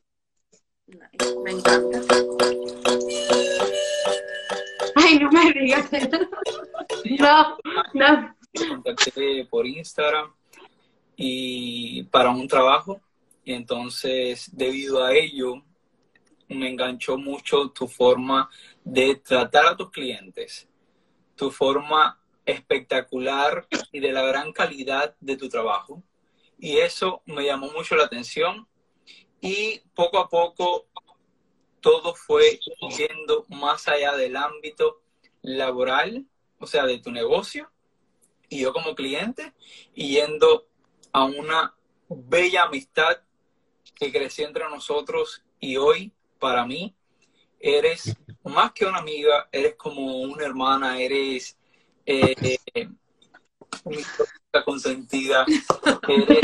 Me 1.45 1.51
encanta. 1.53 2.01
Ay, 4.95 5.19
no 5.19 5.31
me 5.31 5.53
digas. 5.53 5.89
no, 7.21 7.57
no. 7.95 8.37
contacté 8.69 9.47
por 9.49 9.67
Instagram 9.67 10.33
y 11.17 12.03
para 12.05 12.31
un 12.31 12.47
trabajo 12.49 13.01
y 13.47 13.53
entonces, 13.53 14.51
debido 14.53 15.05
a 15.05 15.15
ello, 15.15 15.63
me 16.49 16.69
enganchó 16.69 17.17
mucho 17.17 17.71
tu 17.71 17.87
forma 17.87 18.51
de 18.83 19.15
tratar 19.15 19.67
a 19.67 19.77
tus 19.77 19.93
clientes, 19.93 20.69
tu 21.37 21.53
forma 21.53 22.21
espectacular 22.45 23.69
y 23.93 24.01
de 24.01 24.11
la 24.11 24.23
gran 24.23 24.53
calidad 24.53 25.15
de 25.21 25.37
tu 25.37 25.49
trabajo. 25.49 26.03
Y 26.59 26.79
eso 26.79 27.23
me 27.25 27.45
llamó 27.45 27.71
mucho 27.71 27.95
la 27.95 28.07
atención 28.07 28.67
y 29.41 29.81
poco 29.95 30.19
a 30.19 30.29
poco 30.29 30.89
todo 31.81 32.17
fue 32.17 32.59
yendo 32.99 33.47
más 33.49 33.87
allá 33.87 34.17
del 34.17 34.37
ámbito 34.37 35.03
laboral, 35.43 36.27
o 36.59 36.67
sea, 36.67 36.85
de 36.85 36.99
tu 36.99 37.13
negocio, 37.13 37.71
y 38.49 38.63
yo 38.63 38.73
como 38.73 38.97
cliente, 38.97 39.55
y 39.95 40.17
yendo 40.17 40.67
a 41.13 41.25
una 41.25 41.77
bella 42.09 42.65
amistad 42.65 43.21
que 43.97 44.13
creció 44.13 44.47
entre 44.47 44.69
nosotros 44.69 45.43
y 45.59 45.77
hoy, 45.79 46.13
para 46.39 46.67
mí, 46.67 46.95
eres 47.59 48.15
más 48.45 48.73
que 48.73 48.85
una 48.85 48.99
amiga, 48.99 49.49
eres 49.51 49.75
como 49.75 50.21
una 50.21 50.45
hermana, 50.45 51.01
eres 51.01 51.57
eh, 52.05 52.89
mi 53.85 53.99
consentida, 54.65 55.47
eres 56.09 56.41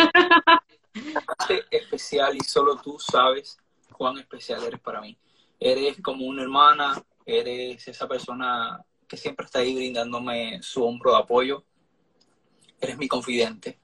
especial 1.70 2.36
y 2.36 2.40
solo 2.40 2.76
tú 2.76 2.98
sabes 2.98 3.58
cuán 3.92 4.18
especial 4.18 4.64
eres 4.64 4.80
para 4.80 5.00
mí. 5.00 5.16
Eres 5.60 6.00
como 6.02 6.26
una 6.26 6.42
hermana, 6.42 7.00
eres 7.24 7.86
esa 7.86 8.08
persona 8.08 8.82
que 9.06 9.16
siempre 9.16 9.44
está 9.44 9.58
ahí 9.60 9.74
brindándome 9.74 10.60
su 10.62 10.82
hombro 10.84 11.12
de 11.12 11.18
apoyo. 11.18 11.64
Eres 12.80 12.96
mi 12.96 13.06
confidente, 13.06 13.78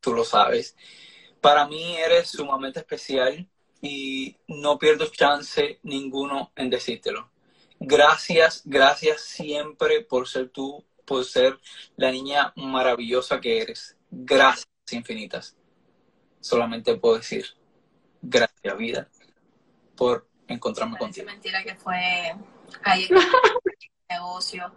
tú 0.00 0.14
lo 0.14 0.24
sabes 0.24 0.74
para 1.40 1.66
mí 1.66 1.96
eres 1.96 2.28
sumamente 2.28 2.80
especial 2.80 3.48
y 3.80 4.36
no 4.46 4.78
pierdo 4.78 5.06
chance 5.06 5.78
ninguno 5.82 6.52
en 6.56 6.70
decírtelo. 6.70 7.30
Gracias, 7.78 8.62
gracias 8.64 9.22
siempre 9.22 10.02
por 10.02 10.28
ser 10.28 10.50
tú, 10.50 10.84
por 11.06 11.24
ser 11.24 11.58
la 11.96 12.10
niña 12.10 12.52
maravillosa 12.56 13.40
que 13.40 13.62
eres. 13.62 13.96
Gracias 14.10 14.68
infinitas. 14.90 15.56
Solamente 16.40 16.96
puedo 16.96 17.16
decir 17.16 17.46
gracias, 18.20 18.76
vida, 18.76 19.08
por 19.96 20.28
encontrarme 20.48 20.98
contigo. 20.98 21.26
Es 21.26 21.32
mentira 21.34 21.62
que 21.64 21.74
fue 21.74 22.34
ahí 22.82 23.06
en 23.08 23.16
el 23.16 24.18
negocio, 24.18 24.74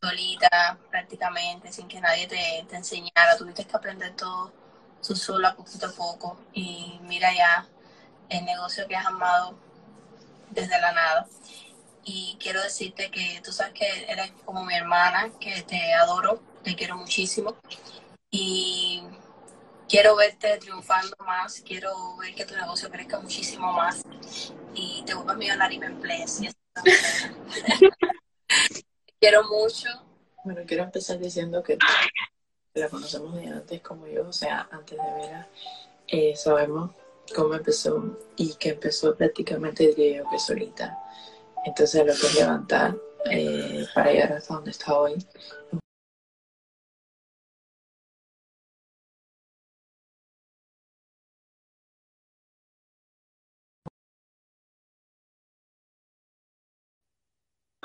solita, 0.00 0.78
prácticamente, 0.90 1.72
sin 1.72 1.88
que 1.88 2.00
nadie 2.00 2.26
te, 2.26 2.64
te 2.68 2.76
enseñara. 2.76 3.36
Tuviste 3.36 3.66
que 3.66 3.76
aprender 3.76 4.14
todo 4.16 4.65
tú 5.06 5.14
sola 5.14 5.54
poquito 5.54 5.86
a 5.86 5.92
poco 5.92 6.38
y 6.52 6.98
mira 7.02 7.32
ya 7.34 7.66
el 8.28 8.44
negocio 8.44 8.86
que 8.88 8.96
has 8.96 9.06
amado 9.06 9.56
desde 10.50 10.80
la 10.80 10.92
nada. 10.92 11.26
Y 12.04 12.36
quiero 12.40 12.62
decirte 12.62 13.10
que 13.10 13.40
tú 13.44 13.52
sabes 13.52 13.74
que 13.74 14.06
eres 14.08 14.32
como 14.44 14.64
mi 14.64 14.74
hermana, 14.74 15.30
que 15.40 15.62
te 15.62 15.94
adoro, 15.94 16.40
te 16.62 16.74
quiero 16.74 16.96
muchísimo 16.96 17.56
y 18.30 19.02
quiero 19.88 20.16
verte 20.16 20.58
triunfando 20.58 21.16
más, 21.24 21.62
quiero 21.66 22.16
ver 22.16 22.34
que 22.34 22.44
tu 22.44 22.54
negocio 22.54 22.90
crezca 22.90 23.18
muchísimo 23.18 23.72
más 23.72 24.04
y 24.74 25.02
te 25.04 25.14
vuelvas 25.14 25.36
millonario 25.36 25.76
y 25.76 25.80
me 25.80 25.86
emplees. 25.86 26.40
quiero 29.20 29.44
mucho. 29.44 29.88
Bueno, 30.44 30.62
quiero 30.66 30.84
empezar 30.84 31.18
diciendo 31.18 31.62
que 31.62 31.78
la 32.80 32.88
conocemos 32.88 33.34
de 33.34 33.46
antes 33.48 33.80
como 33.80 34.06
yo, 34.06 34.28
o 34.28 34.32
sea, 34.32 34.68
antes 34.70 34.98
de 34.98 35.12
Vera, 35.14 35.48
eh, 36.08 36.36
sabemos 36.36 36.90
cómo 37.34 37.54
empezó 37.54 38.18
y 38.36 38.54
que 38.54 38.70
empezó 38.70 39.16
prácticamente 39.16 39.88
diría 39.88 40.18
yo 40.18 40.30
que 40.30 40.38
solita. 40.38 40.98
Entonces 41.64 42.06
lo 42.06 42.12
que 42.14 42.26
es 42.26 42.34
levantar 42.34 42.96
eh, 43.30 43.86
para 43.94 44.12
llegar 44.12 44.32
hasta 44.34 44.54
donde 44.54 44.70
está 44.70 44.94
hoy. 44.98 45.16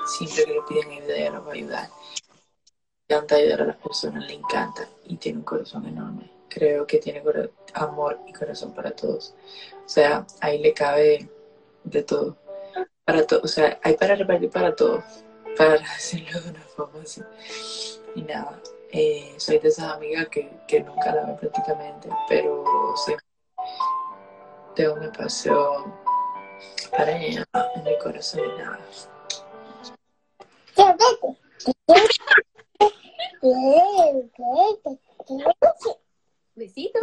Siempre 0.06 0.44
que 0.44 0.52
le 0.52 0.62
piden 0.68 0.90
ayuda, 0.90 1.16
ella 1.16 1.30
nos 1.30 1.46
va 1.46 1.50
a 1.50 1.54
ayudar. 1.54 1.90
Le 3.12 3.18
encanta 3.18 3.34
ayudar 3.36 3.60
a 3.60 3.64
las 3.66 3.76
personas, 3.76 4.26
le 4.26 4.32
encanta 4.32 4.88
y 5.04 5.16
tiene 5.18 5.40
un 5.40 5.44
corazón 5.44 5.86
enorme. 5.86 6.30
Creo 6.48 6.86
que 6.86 6.96
tiene 6.96 7.22
amor 7.74 8.18
y 8.26 8.32
corazón 8.32 8.72
para 8.72 8.92
todos. 8.92 9.34
O 9.84 9.88
sea, 9.88 10.26
ahí 10.40 10.58
le 10.58 10.72
cabe 10.72 11.28
de 11.84 12.02
todo. 12.04 12.38
Para 13.04 13.26
todo, 13.26 13.42
o 13.44 13.48
sea, 13.48 13.78
hay 13.82 13.98
para 13.98 14.14
repartir 14.14 14.48
para 14.48 14.74
todos, 14.74 15.04
para 15.58 15.74
hacerlo 15.74 16.40
de 16.40 16.50
una 16.52 16.62
forma 16.62 17.02
así. 17.02 17.20
Y 18.14 18.22
nada, 18.22 18.58
eh, 18.90 19.34
soy 19.36 19.58
de 19.58 19.68
esas 19.68 19.92
amigas 19.92 20.28
que, 20.28 20.50
que 20.66 20.80
nunca 20.80 21.14
la 21.14 21.26
ven 21.26 21.36
prácticamente, 21.36 22.08
pero 22.30 22.64
tengo 24.74 24.94
un 24.94 25.02
espacio 25.02 25.84
para 26.96 27.14
ella 27.18 27.44
en 27.74 27.84
mi 27.84 27.98
corazón 27.98 28.40
y 28.40 28.58
nada. 28.58 28.78
Besito. 36.54 37.00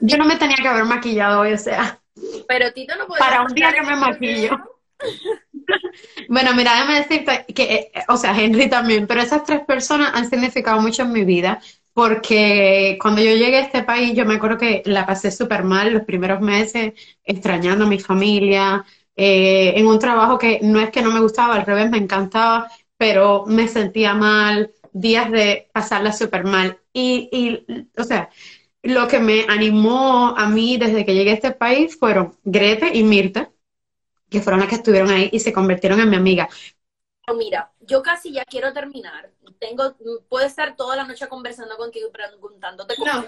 Yo 0.00 0.16
no 0.16 0.24
me 0.24 0.36
tenía 0.36 0.56
que 0.56 0.68
haber 0.68 0.84
maquillado 0.84 1.40
hoy, 1.42 1.52
o 1.52 1.58
sea. 1.58 2.00
Pero 2.48 2.72
Tito 2.72 2.96
no 2.96 3.06
puede. 3.06 3.20
Para 3.20 3.42
un 3.42 3.54
día 3.54 3.72
que 3.72 3.82
me 3.82 3.96
maquillo. 3.96 4.58
Bueno, 6.28 6.52
mira, 6.54 6.72
déjame 6.72 6.98
decirte 6.98 7.44
que, 7.54 7.62
eh, 7.62 7.92
o 8.08 8.16
sea, 8.16 8.36
Henry 8.38 8.68
también, 8.68 9.06
pero 9.06 9.20
esas 9.20 9.44
tres 9.44 9.60
personas 9.60 10.10
han 10.14 10.28
significado 10.28 10.80
mucho 10.80 11.02
en 11.02 11.12
mi 11.12 11.24
vida 11.24 11.60
porque 11.92 12.96
cuando 13.00 13.20
yo 13.20 13.34
llegué 13.34 13.58
a 13.58 13.60
este 13.60 13.82
país, 13.82 14.14
yo 14.14 14.24
me 14.24 14.34
acuerdo 14.34 14.58
que 14.58 14.82
la 14.86 15.06
pasé 15.06 15.30
súper 15.30 15.64
mal 15.64 15.92
los 15.92 16.04
primeros 16.04 16.40
meses, 16.40 16.92
extrañando 17.24 17.84
a 17.84 17.88
mi 17.88 17.98
familia, 17.98 18.84
eh, 19.22 19.78
en 19.78 19.86
un 19.86 19.98
trabajo 19.98 20.38
que 20.38 20.60
no 20.62 20.80
es 20.80 20.90
que 20.90 21.02
no 21.02 21.10
me 21.12 21.20
gustaba, 21.20 21.54
al 21.56 21.66
revés, 21.66 21.90
me 21.90 21.98
encantaba, 21.98 22.70
pero 22.96 23.44
me 23.46 23.68
sentía 23.68 24.14
mal, 24.14 24.72
días 24.92 25.30
de 25.30 25.68
pasarla 25.74 26.12
súper 26.12 26.44
mal. 26.44 26.78
Y, 26.94 27.28
y, 27.30 27.86
o 28.00 28.04
sea, 28.04 28.30
lo 28.82 29.08
que 29.08 29.18
me 29.20 29.44
animó 29.46 30.34
a 30.36 30.48
mí 30.48 30.78
desde 30.78 31.04
que 31.04 31.14
llegué 31.14 31.32
a 31.32 31.34
este 31.34 31.52
país 31.52 31.98
fueron 31.98 32.38
Grete 32.44 32.96
y 32.96 33.02
Mirta, 33.02 33.50
que 34.30 34.40
fueron 34.40 34.60
las 34.60 34.70
que 34.70 34.76
estuvieron 34.76 35.10
ahí 35.10 35.28
y 35.32 35.40
se 35.40 35.52
convirtieron 35.52 36.00
en 36.00 36.08
mi 36.08 36.16
amiga. 36.16 36.48
Mira, 37.36 37.72
yo 37.80 38.02
casi 38.02 38.32
ya 38.32 38.44
quiero 38.44 38.72
terminar. 38.72 39.30
Tengo, 39.58 39.96
puedo 40.28 40.46
estar 40.46 40.76
toda 40.76 40.96
la 40.96 41.04
noche 41.04 41.28
conversando 41.28 41.76
contigo 41.76 42.08
y 42.08 42.12
preguntándote 42.12 42.96
cosas. 42.96 43.26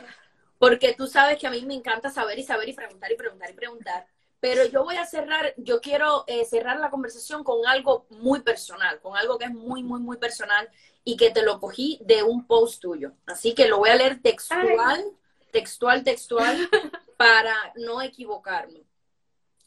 Porque 0.58 0.94
tú 0.94 1.06
sabes 1.06 1.38
que 1.38 1.46
a 1.46 1.50
mí 1.50 1.64
me 1.66 1.74
encanta 1.74 2.10
saber 2.10 2.38
y 2.38 2.44
saber 2.44 2.68
y 2.68 2.74
preguntar 2.74 3.12
y 3.12 3.16
preguntar 3.16 3.50
y 3.50 3.54
preguntar. 3.54 4.06
Pero 4.42 4.64
yo 4.64 4.82
voy 4.82 4.96
a 4.96 5.06
cerrar, 5.06 5.54
yo 5.56 5.80
quiero 5.80 6.24
eh, 6.26 6.44
cerrar 6.44 6.80
la 6.80 6.90
conversación 6.90 7.44
con 7.44 7.64
algo 7.64 8.06
muy 8.10 8.40
personal, 8.40 9.00
con 9.00 9.16
algo 9.16 9.38
que 9.38 9.44
es 9.44 9.52
muy, 9.52 9.84
muy, 9.84 10.00
muy 10.00 10.16
personal 10.16 10.68
y 11.04 11.16
que 11.16 11.30
te 11.30 11.42
lo 11.42 11.60
cogí 11.60 12.00
de 12.02 12.24
un 12.24 12.44
post 12.44 12.82
tuyo. 12.82 13.12
Así 13.24 13.54
que 13.54 13.68
lo 13.68 13.78
voy 13.78 13.90
a 13.90 13.94
leer 13.94 14.20
textual, 14.20 15.12
textual, 15.52 16.02
textual, 16.02 16.56
para 17.16 17.54
no 17.76 18.02
equivocarme. 18.02 18.82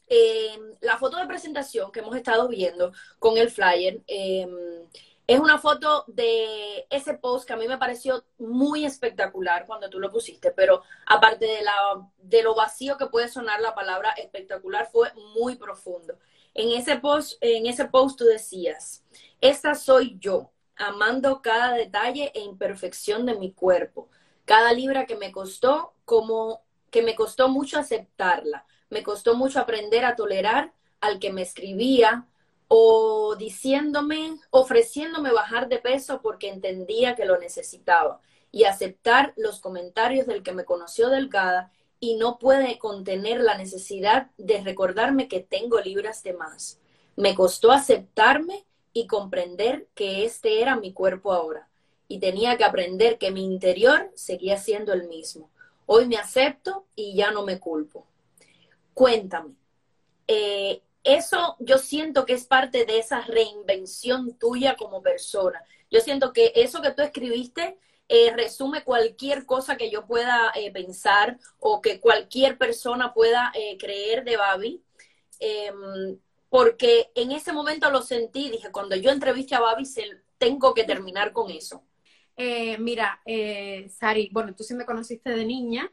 Eh, 0.08 0.58
la 0.82 0.98
foto 0.98 1.16
de 1.16 1.26
presentación 1.26 1.90
que 1.90 2.00
hemos 2.00 2.14
estado 2.14 2.46
viendo 2.46 2.92
con 3.18 3.38
el 3.38 3.50
flyer 3.50 4.02
eh, 4.06 4.46
es 5.26 5.40
una 5.40 5.58
foto 5.58 6.04
de 6.06 6.86
ese 6.90 7.14
post 7.14 7.46
que 7.46 7.52
a 7.52 7.56
mí 7.56 7.66
me 7.66 7.78
pareció 7.78 8.24
muy 8.38 8.84
espectacular 8.84 9.66
cuando 9.66 9.90
tú 9.90 9.98
lo 9.98 10.10
pusiste, 10.10 10.52
pero 10.52 10.82
aparte 11.06 11.46
de, 11.46 11.62
la, 11.62 12.42
lo 12.42 12.54
vacío 12.54 12.96
que 12.96 13.06
puede 13.06 13.28
sonar 13.28 13.60
la 13.60 13.74
palabra 13.74 14.10
espectacular, 14.12 14.88
fue 14.90 15.12
muy 15.34 15.56
profundo. 15.56 16.18
En 16.54 16.70
ese 16.70 16.98
post, 16.98 17.34
en 17.40 17.66
ese 17.66 17.86
post 17.86 18.18
tú 18.18 18.24
decías, 18.24 19.04
esta 19.40 19.74
soy 19.74 20.16
yo, 20.20 20.50
amando 20.76 21.42
cada 21.42 21.72
detalle 21.72 22.30
e 22.34 22.40
imperfección 22.40 23.26
de 23.26 23.34
mi 23.34 23.52
cuerpo, 23.52 24.08
cada 24.44 24.72
libra 24.72 25.06
que 25.06 25.16
me 25.16 25.32
costó, 25.32 25.94
como 26.04 26.62
que 26.90 27.02
me 27.02 27.14
costó 27.14 27.48
mucho 27.48 27.78
aceptarla 27.78 28.64
me 28.90 29.02
costó 29.02 29.36
mucho 29.36 29.60
aprender 29.60 30.04
a 30.04 30.16
tolerar 30.16 30.72
al 31.00 31.18
que 31.18 31.32
me 31.32 31.42
escribía 31.42 32.26
o 32.68 33.36
diciéndome, 33.36 34.38
ofreciéndome 34.50 35.32
bajar 35.32 35.68
de 35.68 35.78
peso 35.78 36.20
porque 36.22 36.48
entendía 36.48 37.14
que 37.14 37.24
lo 37.24 37.38
necesitaba 37.38 38.20
y 38.50 38.64
aceptar 38.64 39.32
los 39.36 39.60
comentarios 39.60 40.26
del 40.26 40.42
que 40.42 40.52
me 40.52 40.64
conoció 40.64 41.08
delgada 41.08 41.72
y 42.00 42.16
no 42.16 42.38
puede 42.38 42.78
contener 42.78 43.40
la 43.40 43.56
necesidad 43.56 44.30
de 44.36 44.60
recordarme 44.62 45.28
que 45.28 45.40
tengo 45.40 45.80
libras 45.80 46.22
de 46.22 46.32
más. 46.32 46.78
Me 47.16 47.34
costó 47.34 47.72
aceptarme 47.72 48.64
y 48.92 49.06
comprender 49.06 49.88
que 49.94 50.24
este 50.24 50.60
era 50.60 50.76
mi 50.76 50.92
cuerpo 50.92 51.32
ahora 51.32 51.68
y 52.08 52.18
tenía 52.18 52.56
que 52.56 52.64
aprender 52.64 53.18
que 53.18 53.30
mi 53.30 53.44
interior 53.44 54.10
seguía 54.14 54.58
siendo 54.58 54.92
el 54.92 55.08
mismo. 55.08 55.50
Hoy 55.86 56.06
me 56.06 56.16
acepto 56.16 56.86
y 56.94 57.14
ya 57.14 57.30
no 57.30 57.44
me 57.44 57.58
culpo. 57.58 58.06
Cuéntame, 58.94 59.54
eh, 60.26 60.82
eso 61.06 61.56
yo 61.60 61.78
siento 61.78 62.26
que 62.26 62.34
es 62.34 62.46
parte 62.46 62.84
de 62.84 62.98
esa 62.98 63.20
reinvención 63.20 64.36
tuya 64.38 64.76
como 64.76 65.02
persona. 65.02 65.62
Yo 65.88 66.00
siento 66.00 66.32
que 66.32 66.52
eso 66.56 66.82
que 66.82 66.90
tú 66.90 67.02
escribiste 67.02 67.78
eh, 68.08 68.32
resume 68.34 68.82
cualquier 68.82 69.46
cosa 69.46 69.76
que 69.76 69.90
yo 69.90 70.06
pueda 70.06 70.50
eh, 70.56 70.72
pensar 70.72 71.38
o 71.60 71.80
que 71.80 72.00
cualquier 72.00 72.58
persona 72.58 73.14
pueda 73.14 73.52
creer 73.78 74.24
de 74.24 74.36
Babi. 74.36 74.82
Em, 75.38 76.18
porque 76.48 77.10
en 77.14 77.32
ese 77.32 77.52
momento 77.52 77.90
lo 77.90 78.02
sentí, 78.02 78.50
dije, 78.50 78.72
cuando 78.72 78.96
yo 78.96 79.10
entreviste 79.10 79.54
a 79.54 79.60
Babi, 79.60 79.84
tengo 80.38 80.74
que 80.74 80.84
terminar 80.84 81.32
con 81.32 81.50
eso. 81.50 81.84
mira, 82.78 83.20
Sari, 83.88 84.30
bueno, 84.32 84.54
tú 84.54 84.64
sí 84.64 84.74
me 84.74 84.86
conociste 84.86 85.30
de 85.30 85.44
niña, 85.44 85.90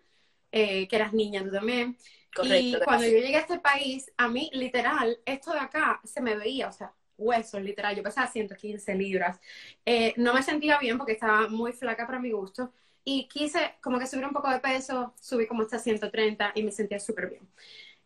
que 0.51 0.87
eras 0.91 1.13
niña 1.13 1.43
tú 1.43 1.51
también. 1.51 1.97
Y 2.43 2.75
cuando 2.83 3.05
yo 3.05 3.17
llegué 3.19 3.37
a 3.37 3.41
este 3.41 3.59
país, 3.59 4.11
a 4.17 4.27
mí 4.27 4.49
literal, 4.53 5.19
esto 5.25 5.53
de 5.53 5.59
acá 5.59 6.01
se 6.03 6.21
me 6.21 6.35
veía, 6.35 6.69
o 6.69 6.71
sea, 6.71 6.93
huesos, 7.17 7.61
literal. 7.61 7.95
Yo 7.95 8.03
pesaba 8.03 8.27
115 8.27 8.95
libras. 8.95 9.39
Eh, 9.85 10.13
no 10.17 10.33
me 10.33 10.43
sentía 10.43 10.77
bien 10.79 10.97
porque 10.97 11.13
estaba 11.13 11.47
muy 11.47 11.71
flaca 11.73 12.05
para 12.05 12.19
mi 12.19 12.31
gusto. 12.31 12.73
Y 13.03 13.27
quise 13.27 13.75
como 13.81 13.99
que 13.99 14.07
subir 14.07 14.25
un 14.25 14.33
poco 14.33 14.49
de 14.49 14.59
peso, 14.59 15.13
subí 15.19 15.45
como 15.47 15.63
hasta 15.63 15.79
130 15.79 16.51
y 16.55 16.63
me 16.63 16.71
sentía 16.71 16.99
súper 16.99 17.29
bien. 17.29 17.49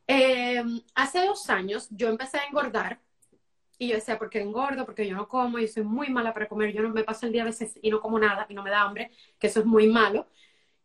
Eh, 0.08 0.64
hace 0.96 1.26
dos 1.26 1.50
años 1.50 1.88
yo 1.92 2.08
empecé 2.10 2.38
a 2.40 2.46
engordar 2.46 3.00
y 3.78 3.90
yo 3.90 3.96
decía, 3.96 4.18
¿por 4.18 4.30
qué 4.30 4.42
engordo? 4.42 4.86
Porque 4.86 5.08
yo 5.08 5.16
no 5.16 5.28
como, 5.28 5.60
yo 5.60 5.68
soy 5.68 5.84
muy 5.84 6.10
mala 6.10 6.34
para 6.34 6.48
comer, 6.48 6.74
yo 6.74 6.82
no 6.82 6.90
me 6.90 7.04
paso 7.04 7.26
el 7.28 7.32
día 7.32 7.44
a 7.44 7.46
veces 7.46 7.78
y 7.82 7.92
no 7.92 8.02
como 8.02 8.18
nada 8.20 8.48
y 8.50 8.54
no 8.56 8.64
me 8.64 8.72
da 8.72 8.82
hambre, 8.82 9.12
que 9.40 9.48
eso 9.48 9.60
es 9.60 9.66
muy 9.66 9.88
malo. 9.88 10.28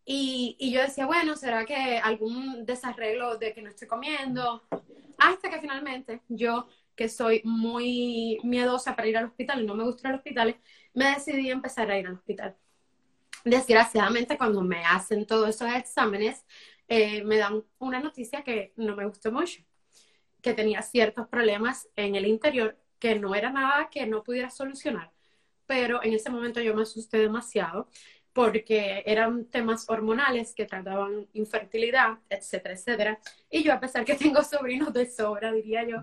Y, 0.04 0.72
yo 0.72 0.80
decía, 0.80 1.06
bueno, 1.06 1.36
¿será 1.36 1.64
que 1.64 1.98
algún 1.98 2.66
desarreglo 2.66 3.38
de 3.38 3.54
que 3.54 3.62
no 3.62 3.70
estoy 3.70 3.88
comiendo? 3.88 4.62
Hasta 5.18 5.50
que 5.50 5.60
finalmente 5.60 6.22
yo, 6.28 6.66
que 6.96 7.08
soy 7.08 7.40
muy 7.44 8.38
miedosa 8.42 8.96
para 8.96 9.08
ir 9.08 9.16
al 9.16 9.26
hospital 9.26 9.62
y 9.62 9.66
no 9.66 9.74
me 9.74 9.84
gusta 9.84 10.08
ir 10.08 10.14
al 10.14 10.18
hospital, 10.18 10.56
me 10.94 11.06
decidí 11.06 11.50
empezar 11.50 11.90
a 11.90 11.98
ir 11.98 12.06
al 12.06 12.14
hospital. 12.14 12.56
Desgraciadamente, 13.44 14.36
cuando 14.36 14.62
me 14.62 14.84
hacen 14.84 15.26
todos 15.26 15.48
esos 15.48 15.72
exámenes, 15.72 16.44
eh, 16.88 17.22
me 17.24 17.38
dan 17.38 17.64
una 17.78 18.00
noticia 18.00 18.42
que 18.42 18.72
no 18.76 18.94
me 18.96 19.06
gustó 19.06 19.32
mucho, 19.32 19.62
que 20.40 20.54
tenía 20.54 20.82
ciertos 20.82 21.28
problemas 21.28 21.88
en 21.96 22.16
el 22.16 22.26
interior 22.26 22.76
que 22.98 23.18
no 23.18 23.34
era 23.34 23.50
nada 23.50 23.88
que 23.90 24.06
no 24.06 24.22
pudiera 24.22 24.50
solucionar. 24.50 25.10
Pero 25.66 26.02
en 26.04 26.12
ese 26.12 26.30
momento 26.30 26.60
yo 26.60 26.74
me 26.74 26.82
asusté 26.82 27.18
demasiado 27.18 27.88
porque 28.32 29.02
eran 29.06 29.46
temas 29.46 29.88
hormonales 29.88 30.54
que 30.54 30.64
trataban 30.64 31.28
infertilidad, 31.34 32.18
etcétera, 32.28 32.74
etcétera. 32.74 33.20
Y 33.50 33.62
yo, 33.62 33.72
a 33.72 33.80
pesar 33.80 34.04
que 34.04 34.14
tengo 34.14 34.42
sobrinos 34.42 34.92
de 34.92 35.06
sobra, 35.06 35.52
diría 35.52 35.84
yo, 35.86 35.98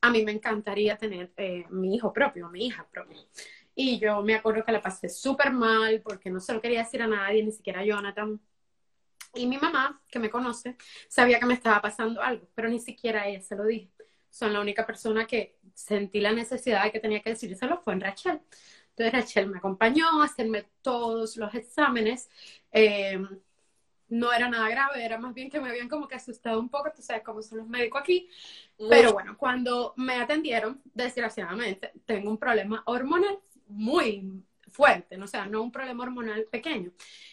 a 0.00 0.10
mí 0.10 0.24
me 0.24 0.32
encantaría 0.32 0.96
tener 0.96 1.32
eh, 1.36 1.64
mi 1.70 1.96
hijo 1.96 2.12
propio, 2.12 2.48
mi 2.50 2.66
hija 2.66 2.86
propia. 2.90 3.18
Y 3.74 3.98
yo 3.98 4.22
me 4.22 4.34
acuerdo 4.34 4.64
que 4.64 4.72
la 4.72 4.82
pasé 4.82 5.08
súper 5.08 5.52
mal 5.52 6.00
porque 6.02 6.30
no 6.30 6.40
se 6.40 6.52
lo 6.52 6.60
quería 6.60 6.80
decir 6.80 7.02
a 7.02 7.08
nadie, 7.08 7.42
ni 7.42 7.50
siquiera 7.50 7.80
a 7.80 7.84
Jonathan. 7.84 8.40
Y 9.34 9.46
mi 9.46 9.58
mamá, 9.58 10.00
que 10.08 10.20
me 10.20 10.30
conoce, 10.30 10.76
sabía 11.08 11.40
que 11.40 11.46
me 11.46 11.54
estaba 11.54 11.80
pasando 11.82 12.22
algo, 12.22 12.48
pero 12.54 12.68
ni 12.68 12.78
siquiera 12.78 13.22
a 13.22 13.28
ella 13.28 13.40
se 13.40 13.56
lo 13.56 13.64
dije. 13.64 13.90
Son 14.30 14.52
la 14.52 14.60
única 14.60 14.86
persona 14.86 15.26
que 15.26 15.58
sentí 15.74 16.20
la 16.20 16.32
necesidad 16.32 16.84
de 16.84 16.92
que 16.92 17.00
tenía 17.00 17.20
que 17.20 17.30
decírselo 17.30 17.80
fue 17.82 17.94
en 17.94 18.00
Rachel. 18.00 18.40
Entonces 18.96 19.12
Rachel 19.12 19.48
me 19.48 19.58
acompañó 19.58 20.20
a 20.20 20.24
hacerme 20.24 20.66
todos 20.82 21.36
los 21.36 21.52
exámenes. 21.54 22.30
Eh, 22.70 23.20
no 24.08 24.32
era 24.32 24.48
nada 24.48 24.68
grave, 24.68 25.04
era 25.04 25.18
más 25.18 25.34
bien 25.34 25.50
que 25.50 25.60
me 25.60 25.68
habían 25.68 25.88
como 25.88 26.06
que 26.06 26.14
asustado 26.14 26.60
un 26.60 26.68
poco, 26.68 26.92
tú 26.94 27.02
sabes 27.02 27.22
cómo 27.24 27.42
son 27.42 27.58
los 27.58 27.66
médicos 27.66 28.00
aquí. 28.00 28.28
Pero 28.88 29.12
bueno, 29.12 29.36
cuando 29.36 29.94
me 29.96 30.14
atendieron, 30.14 30.80
desgraciadamente, 30.92 31.92
tengo 32.04 32.30
un 32.30 32.38
problema 32.38 32.82
hormonal 32.86 33.38
muy 33.66 34.44
fuerte, 34.68 35.16
¿no? 35.16 35.24
o 35.24 35.28
sea, 35.28 35.46
no 35.46 35.62
un 35.62 35.72
problema 35.72 36.04
hormonal 36.04 36.44
pequeño, 36.50 36.92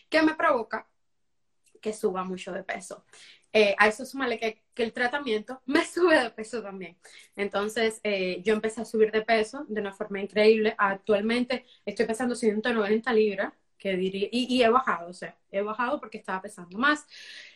que 0.09 0.21
me 0.21 0.35
provoca 0.35 0.87
que 1.81 1.93
suba 1.93 2.23
mucho 2.23 2.51
de 2.51 2.63
peso. 2.63 3.05
Eh, 3.51 3.75
a 3.77 3.87
eso 3.87 4.05
súmale 4.05 4.39
que, 4.39 4.60
que, 4.73 4.83
el 4.83 4.93
tratamiento 4.93 5.61
me 5.65 5.85
sube 5.85 6.21
de 6.21 6.29
peso 6.31 6.61
también. 6.61 6.97
Entonces, 7.35 7.99
eh, 8.03 8.41
yo 8.43 8.53
empecé 8.53 8.81
a 8.81 8.85
subir 8.85 9.11
de 9.11 9.21
peso 9.21 9.65
de 9.67 9.81
una 9.81 9.93
forma 9.93 10.21
increíble. 10.21 10.75
Actualmente 10.77 11.65
estoy 11.85 12.05
pesando 12.05 12.35
190 12.35 13.13
libras, 13.13 13.53
que 13.77 13.95
diría, 13.97 14.27
y, 14.31 14.55
y 14.55 14.63
he 14.63 14.69
bajado, 14.69 15.09
o 15.09 15.13
sea, 15.13 15.35
he 15.49 15.61
bajado 15.61 15.99
porque 15.99 16.17
estaba 16.19 16.41
pesando 16.41 16.77
más. 16.77 17.05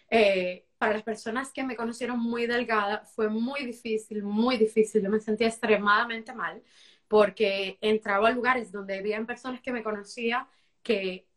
Eh, 0.10 0.66
para 0.78 0.94
las 0.94 1.04
personas 1.04 1.52
que 1.52 1.64
me 1.64 1.76
conocieron 1.76 2.20
muy 2.20 2.46
delgada, 2.48 3.06
fue 3.06 3.30
muy 3.30 3.66
difícil, 3.66 4.24
muy 4.24 4.58
difícil. 4.58 5.02
Yo 5.04 5.10
me 5.10 5.20
sentía 5.20 5.48
extremadamente 5.48 6.34
mal 6.34 6.62
porque 7.08 7.78
entraba 7.82 8.30
a 8.30 8.32
lugares 8.32 8.72
donde 8.72 8.98
habían 8.98 9.26
personas 9.26 9.62
que 9.62 9.72
me 9.72 9.84
conocía 9.84 10.48
que 10.84 11.28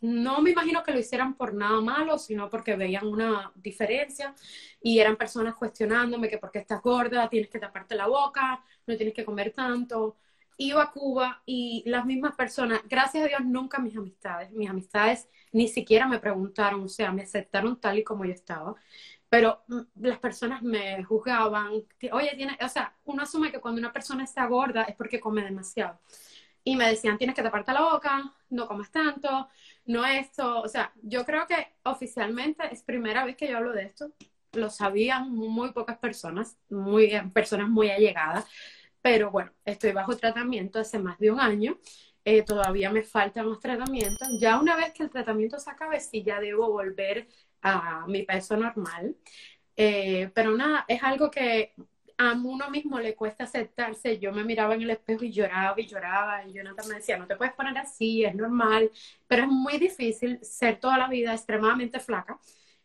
no 0.00 0.40
me 0.40 0.50
imagino 0.50 0.82
que 0.82 0.92
lo 0.92 0.98
hicieran 0.98 1.34
por 1.34 1.54
nada 1.54 1.80
malo, 1.80 2.18
sino 2.18 2.48
porque 2.48 2.76
veían 2.76 3.06
una 3.06 3.52
diferencia 3.54 4.34
y 4.80 4.98
eran 4.98 5.16
personas 5.16 5.54
cuestionándome 5.54 6.28
que 6.28 6.38
porque 6.38 6.60
estás 6.60 6.82
gorda, 6.82 7.28
tienes 7.28 7.50
que 7.50 7.58
taparte 7.58 7.94
la 7.94 8.06
boca, 8.06 8.62
no 8.86 8.96
tienes 8.96 9.14
que 9.14 9.24
comer 9.24 9.52
tanto. 9.52 10.16
Iba 10.58 10.82
a 10.84 10.90
Cuba 10.92 11.42
y 11.46 11.82
las 11.86 12.04
mismas 12.04 12.34
personas, 12.36 12.82
gracias 12.88 13.24
a 13.24 13.28
Dios, 13.28 13.44
nunca 13.44 13.78
mis 13.78 13.96
amistades, 13.96 14.50
mis 14.52 14.68
amistades 14.68 15.28
ni 15.52 15.68
siquiera 15.68 16.06
me 16.06 16.18
preguntaron, 16.20 16.82
o 16.82 16.88
sea, 16.88 17.12
me 17.12 17.22
aceptaron 17.22 17.80
tal 17.80 17.98
y 17.98 18.04
como 18.04 18.24
yo 18.24 18.32
estaba. 18.32 18.74
Pero 19.28 19.62
mm, 19.68 19.80
las 20.02 20.18
personas 20.18 20.62
me 20.62 21.02
juzgaban, 21.04 21.72
oye, 22.12 22.34
tiene, 22.36 22.58
o 22.62 22.68
sea, 22.68 22.94
uno 23.04 23.22
asume 23.22 23.50
que 23.50 23.60
cuando 23.60 23.78
una 23.80 23.92
persona 23.92 24.24
está 24.24 24.46
gorda 24.46 24.84
es 24.84 24.94
porque 24.96 25.20
come 25.20 25.42
demasiado. 25.42 25.98
Y 26.64 26.76
me 26.76 26.88
decían, 26.88 27.18
tienes 27.18 27.34
que 27.34 27.42
taparte 27.42 27.72
la 27.72 27.82
boca, 27.82 28.32
no 28.50 28.68
comas 28.68 28.90
tanto, 28.90 29.48
no 29.86 30.06
esto. 30.06 30.60
O 30.62 30.68
sea, 30.68 30.92
yo 31.02 31.24
creo 31.24 31.46
que 31.46 31.74
oficialmente 31.84 32.62
es 32.72 32.82
primera 32.82 33.24
vez 33.24 33.36
que 33.36 33.48
yo 33.48 33.56
hablo 33.56 33.72
de 33.72 33.84
esto. 33.84 34.12
Lo 34.52 34.70
sabían 34.70 35.30
muy 35.34 35.72
pocas 35.72 35.98
personas, 35.98 36.58
muy, 36.70 37.10
personas 37.34 37.68
muy 37.68 37.90
allegadas. 37.90 38.46
Pero 39.00 39.30
bueno, 39.30 39.50
estoy 39.64 39.92
bajo 39.92 40.16
tratamiento 40.16 40.78
hace 40.78 40.98
más 40.98 41.18
de 41.18 41.30
un 41.32 41.40
año 41.40 41.78
eh, 42.24 42.42
todavía 42.44 42.90
me 42.90 43.02
faltan 43.02 43.48
los 43.48 43.60
tratamientos. 43.60 44.28
Ya 44.40 44.58
una 44.60 44.76
vez 44.76 44.92
que 44.92 45.02
el 45.02 45.10
tratamiento 45.10 45.58
se 45.58 45.70
acabe, 45.70 46.00
sí 46.00 46.22
ya 46.22 46.40
debo 46.40 46.70
volver 46.70 47.28
a 47.62 48.06
mi 48.06 48.22
peso 48.22 48.56
normal. 48.56 49.16
Eh, 49.76 50.30
pero 50.34 50.52
nada, 50.56 50.84
es 50.88 51.02
algo 51.02 51.30
que 51.30 51.74
a 52.22 52.34
uno 52.34 52.70
mismo 52.70 53.00
le 53.00 53.16
cuesta 53.16 53.44
aceptarse. 53.44 54.18
Yo 54.18 54.32
me 54.32 54.44
miraba 54.44 54.74
en 54.74 54.82
el 54.82 54.90
espejo 54.90 55.24
y 55.24 55.32
lloraba 55.32 55.80
y 55.80 55.86
lloraba. 55.86 56.46
Y 56.46 56.52
Jonathan 56.52 56.88
me 56.88 56.94
decía, 56.96 57.18
no 57.18 57.26
te 57.26 57.36
puedes 57.36 57.52
poner 57.54 57.76
así, 57.78 58.24
es 58.24 58.34
normal. 58.34 58.90
Pero 59.26 59.42
es 59.42 59.48
muy 59.48 59.78
difícil 59.78 60.38
ser 60.42 60.78
toda 60.78 60.98
la 60.98 61.08
vida 61.08 61.32
extremadamente 61.32 61.98
flaca 61.98 62.38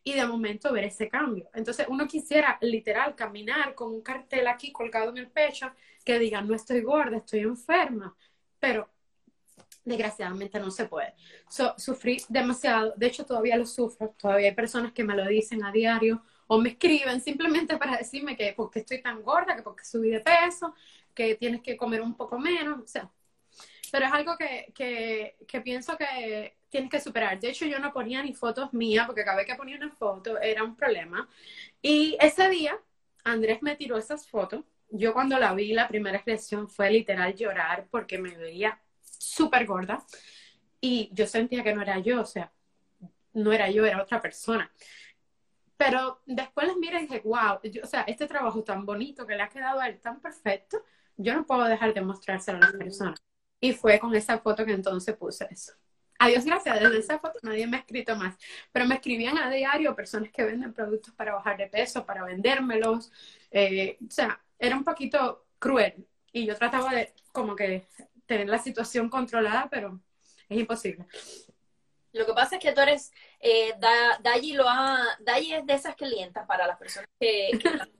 y 0.03 0.13
de 0.13 0.25
momento 0.25 0.73
ver 0.73 0.85
ese 0.85 1.07
cambio. 1.07 1.49
Entonces 1.53 1.85
uno 1.89 2.07
quisiera 2.07 2.57
literal 2.61 3.13
caminar 3.15 3.75
con 3.75 3.93
un 3.93 4.01
cartel 4.01 4.47
aquí 4.47 4.71
colgado 4.71 5.11
en 5.11 5.19
el 5.19 5.27
pecho 5.27 5.71
que 6.03 6.17
diga, 6.17 6.41
no 6.41 6.55
estoy 6.55 6.81
gorda, 6.81 7.17
estoy 7.17 7.41
enferma. 7.41 8.15
Pero 8.59 8.89
desgraciadamente 9.85 10.59
no 10.59 10.71
se 10.71 10.85
puede. 10.85 11.13
sufrí 11.77 12.17
demasiado, 12.27 12.93
de 12.97 13.05
hecho 13.05 13.25
todavía 13.25 13.55
lo 13.55 13.65
sufro, 13.65 14.15
todavía 14.17 14.49
hay 14.49 14.55
personas 14.55 14.93
que 14.93 15.03
me 15.03 15.15
lo 15.15 15.27
dicen 15.27 15.63
a 15.63 15.71
diario 15.71 16.23
o 16.47 16.57
me 16.59 16.69
escriben 16.69 17.21
simplemente 17.21 17.77
para 17.77 17.97
decirme 17.97 18.35
que 18.35 18.53
porque 18.53 18.79
estoy 18.79 19.01
tan 19.01 19.21
gorda, 19.21 19.55
que 19.55 19.61
porque 19.61 19.85
subí 19.85 20.09
de 20.09 20.21
peso, 20.21 20.73
que 21.13 21.35
tienes 21.35 21.61
que 21.61 21.77
comer 21.77 22.01
un 22.01 22.15
poco 22.15 22.39
menos, 22.39 22.79
o 22.79 22.87
sea, 22.87 23.09
pero 23.91 24.05
es 24.05 24.13
algo 24.13 24.37
que, 24.37 24.71
que, 24.75 25.37
que 25.47 25.61
pienso 25.61 25.97
que 25.97 26.57
tienes 26.69 26.89
que 26.89 26.99
superar. 26.99 27.39
De 27.39 27.49
hecho, 27.49 27.65
yo 27.65 27.79
no 27.79 27.93
ponía 27.93 28.21
ni 28.21 28.33
fotos 28.33 28.73
mías, 28.73 29.05
porque 29.05 29.23
cada 29.23 29.37
vez 29.37 29.45
que 29.45 29.55
ponía 29.55 29.77
una 29.77 29.91
foto 29.91 30.39
era 30.39 30.63
un 30.63 30.75
problema. 30.75 31.27
Y 31.81 32.17
ese 32.19 32.49
día, 32.49 32.77
Andrés 33.23 33.61
me 33.61 33.75
tiró 33.75 33.97
esas 33.97 34.27
fotos. 34.27 34.63
Yo 34.89 35.13
cuando 35.13 35.37
la 35.39 35.53
vi, 35.53 35.73
la 35.73 35.87
primera 35.87 36.17
expresión 36.17 36.69
fue 36.69 36.89
literal 36.91 37.35
llorar 37.35 37.87
porque 37.89 38.17
me 38.17 38.35
veía 38.37 38.79
súper 39.01 39.65
gorda 39.65 40.05
y 40.79 41.09
yo 41.13 41.27
sentía 41.27 41.63
que 41.63 41.73
no 41.73 41.81
era 41.81 41.99
yo, 41.99 42.21
o 42.21 42.25
sea, 42.25 42.51
no 43.33 43.51
era 43.51 43.69
yo, 43.69 43.85
era 43.85 44.01
otra 44.01 44.21
persona. 44.21 44.71
Pero 45.77 46.21
después 46.25 46.67
les 46.67 46.77
miré 46.77 46.99
y 46.99 47.01
dije, 47.03 47.21
wow, 47.23 47.59
o 47.83 47.87
sea, 47.87 48.01
este 48.01 48.27
trabajo 48.27 48.63
tan 48.63 48.85
bonito 48.85 49.25
que 49.25 49.35
le 49.35 49.43
ha 49.43 49.49
quedado 49.49 49.79
a 49.79 49.87
él 49.87 49.99
tan 49.99 50.19
perfecto, 50.19 50.83
yo 51.17 51.33
no 51.35 51.45
puedo 51.45 51.63
dejar 51.65 51.93
de 51.93 52.01
mostrárselo 52.01 52.57
a 52.57 52.61
las 52.61 52.73
personas. 52.73 53.19
Y 53.59 53.73
fue 53.73 53.99
con 53.99 54.13
esa 54.15 54.39
foto 54.39 54.65
que 54.65 54.73
entonces 54.73 55.15
puse 55.15 55.47
eso. 55.49 55.73
Adiós, 56.19 56.45
gracias. 56.45 56.79
Desde 56.79 56.97
esa 56.99 57.19
foto 57.19 57.39
nadie 57.43 57.67
me 57.67 57.77
ha 57.77 57.79
escrito 57.81 58.15
más. 58.15 58.35
Pero 58.71 58.85
me 58.85 58.95
escribían 58.95 59.37
a 59.37 59.49
diario 59.49 59.95
personas 59.95 60.31
que 60.31 60.43
venden 60.43 60.73
productos 60.73 61.13
para 61.13 61.35
bajar 61.35 61.57
de 61.57 61.67
peso, 61.67 62.05
para 62.05 62.23
vendérmelos. 62.23 63.11
Eh, 63.51 63.97
o 64.05 64.11
sea, 64.11 64.41
era 64.57 64.75
un 64.75 64.83
poquito 64.83 65.45
cruel. 65.59 66.07
Y 66.31 66.45
yo 66.45 66.55
trataba 66.55 66.93
de 66.93 67.13
como 67.31 67.55
que 67.55 67.87
tener 68.25 68.47
la 68.49 68.57
situación 68.59 69.09
controlada, 69.09 69.67
pero 69.69 69.99
es 70.49 70.59
imposible. 70.59 71.05
Lo 72.17 72.25
que 72.25 72.33
pasa 72.33 72.55
es 72.55 72.61
que 72.61 72.71
tú 72.71 72.81
eres, 72.81 73.11
eh, 73.39 73.73
lo 74.53 74.67
ha, 74.67 75.17
Dayi 75.19 75.53
es 75.53 75.65
de 75.65 75.73
esas 75.73 75.95
clientas 75.95 76.45
para 76.47 76.67
las 76.67 76.77
personas 76.77 77.09
que, 77.19 77.51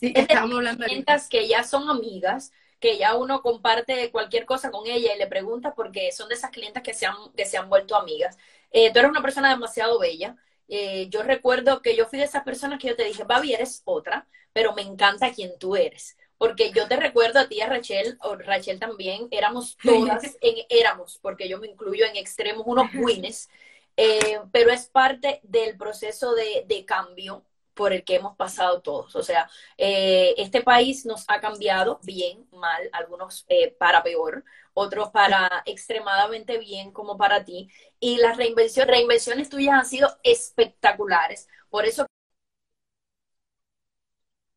sí, 0.00 0.12
estamos 0.14 0.64
de 0.64 0.84
clientas 0.84 1.28
que 1.28 1.48
ya 1.48 1.64
son 1.64 1.88
amigas, 1.88 2.52
que 2.80 2.98
ya 2.98 3.16
uno 3.16 3.42
comparte 3.42 4.10
cualquier 4.10 4.46
cosa 4.46 4.70
con 4.70 4.86
ella 4.86 5.14
y 5.14 5.18
le 5.18 5.26
pregunta 5.26 5.74
porque 5.74 6.12
son 6.12 6.28
de 6.28 6.34
esas 6.34 6.50
clientas 6.50 6.82
que 6.82 6.94
se 6.94 7.06
han, 7.06 7.16
que 7.36 7.46
se 7.46 7.56
han 7.56 7.68
vuelto 7.68 7.96
amigas. 7.96 8.36
Eh, 8.70 8.92
tú 8.92 8.98
eres 8.98 9.10
una 9.10 9.22
persona 9.22 9.50
demasiado 9.50 9.98
bella. 9.98 10.36
Eh, 10.68 11.08
yo 11.08 11.22
recuerdo 11.22 11.80
que 11.80 11.96
yo 11.96 12.06
fui 12.06 12.18
de 12.18 12.24
esas 12.24 12.42
personas 12.42 12.78
que 12.78 12.88
yo 12.88 12.96
te 12.96 13.04
dije, 13.04 13.24
Babi, 13.24 13.54
eres 13.54 13.82
otra, 13.84 14.26
pero 14.52 14.74
me 14.74 14.82
encanta 14.82 15.32
quien 15.32 15.58
tú 15.58 15.76
eres 15.76 16.16
porque 16.38 16.70
yo 16.72 16.86
te 16.88 16.96
recuerdo 16.96 17.40
a 17.40 17.48
ti, 17.48 17.60
a 17.60 17.68
Rachel, 17.68 18.18
o 18.22 18.36
Rachel 18.36 18.78
también, 18.78 19.28
éramos 19.30 19.76
todas, 19.82 20.36
en, 20.40 20.54
éramos, 20.68 21.18
porque 21.22 21.48
yo 21.48 21.58
me 21.58 21.68
incluyo 21.68 22.06
en 22.06 22.16
extremos, 22.16 22.64
unos 22.66 22.90
wins, 22.94 23.48
eh, 23.96 24.40
pero 24.52 24.70
es 24.70 24.86
parte 24.88 25.40
del 25.42 25.76
proceso 25.76 26.34
de, 26.34 26.64
de, 26.66 26.84
cambio 26.84 27.44
por 27.72 27.92
el 27.92 28.04
que 28.04 28.16
hemos 28.16 28.36
pasado 28.36 28.80
todos. 28.82 29.14
O 29.16 29.22
sea, 29.22 29.48
eh, 29.78 30.34
este 30.38 30.62
país 30.62 31.06
nos 31.06 31.24
ha 31.28 31.40
cambiado 31.40 32.00
bien, 32.02 32.46
mal, 32.52 32.88
algunos 32.92 33.44
eh, 33.48 33.74
para 33.78 34.02
peor, 34.02 34.44
otros 34.74 35.10
para 35.10 35.62
extremadamente 35.66 36.58
bien 36.58 36.90
como 36.92 37.16
para 37.16 37.44
ti. 37.44 37.70
Y 38.00 38.16
las 38.18 38.36
reinvenciones, 38.36 38.90
reinvenciones 38.90 39.48
tuyas 39.48 39.74
han 39.74 39.86
sido 39.86 40.18
espectaculares. 40.22 41.48
Por 41.70 41.86
eso 41.86 42.06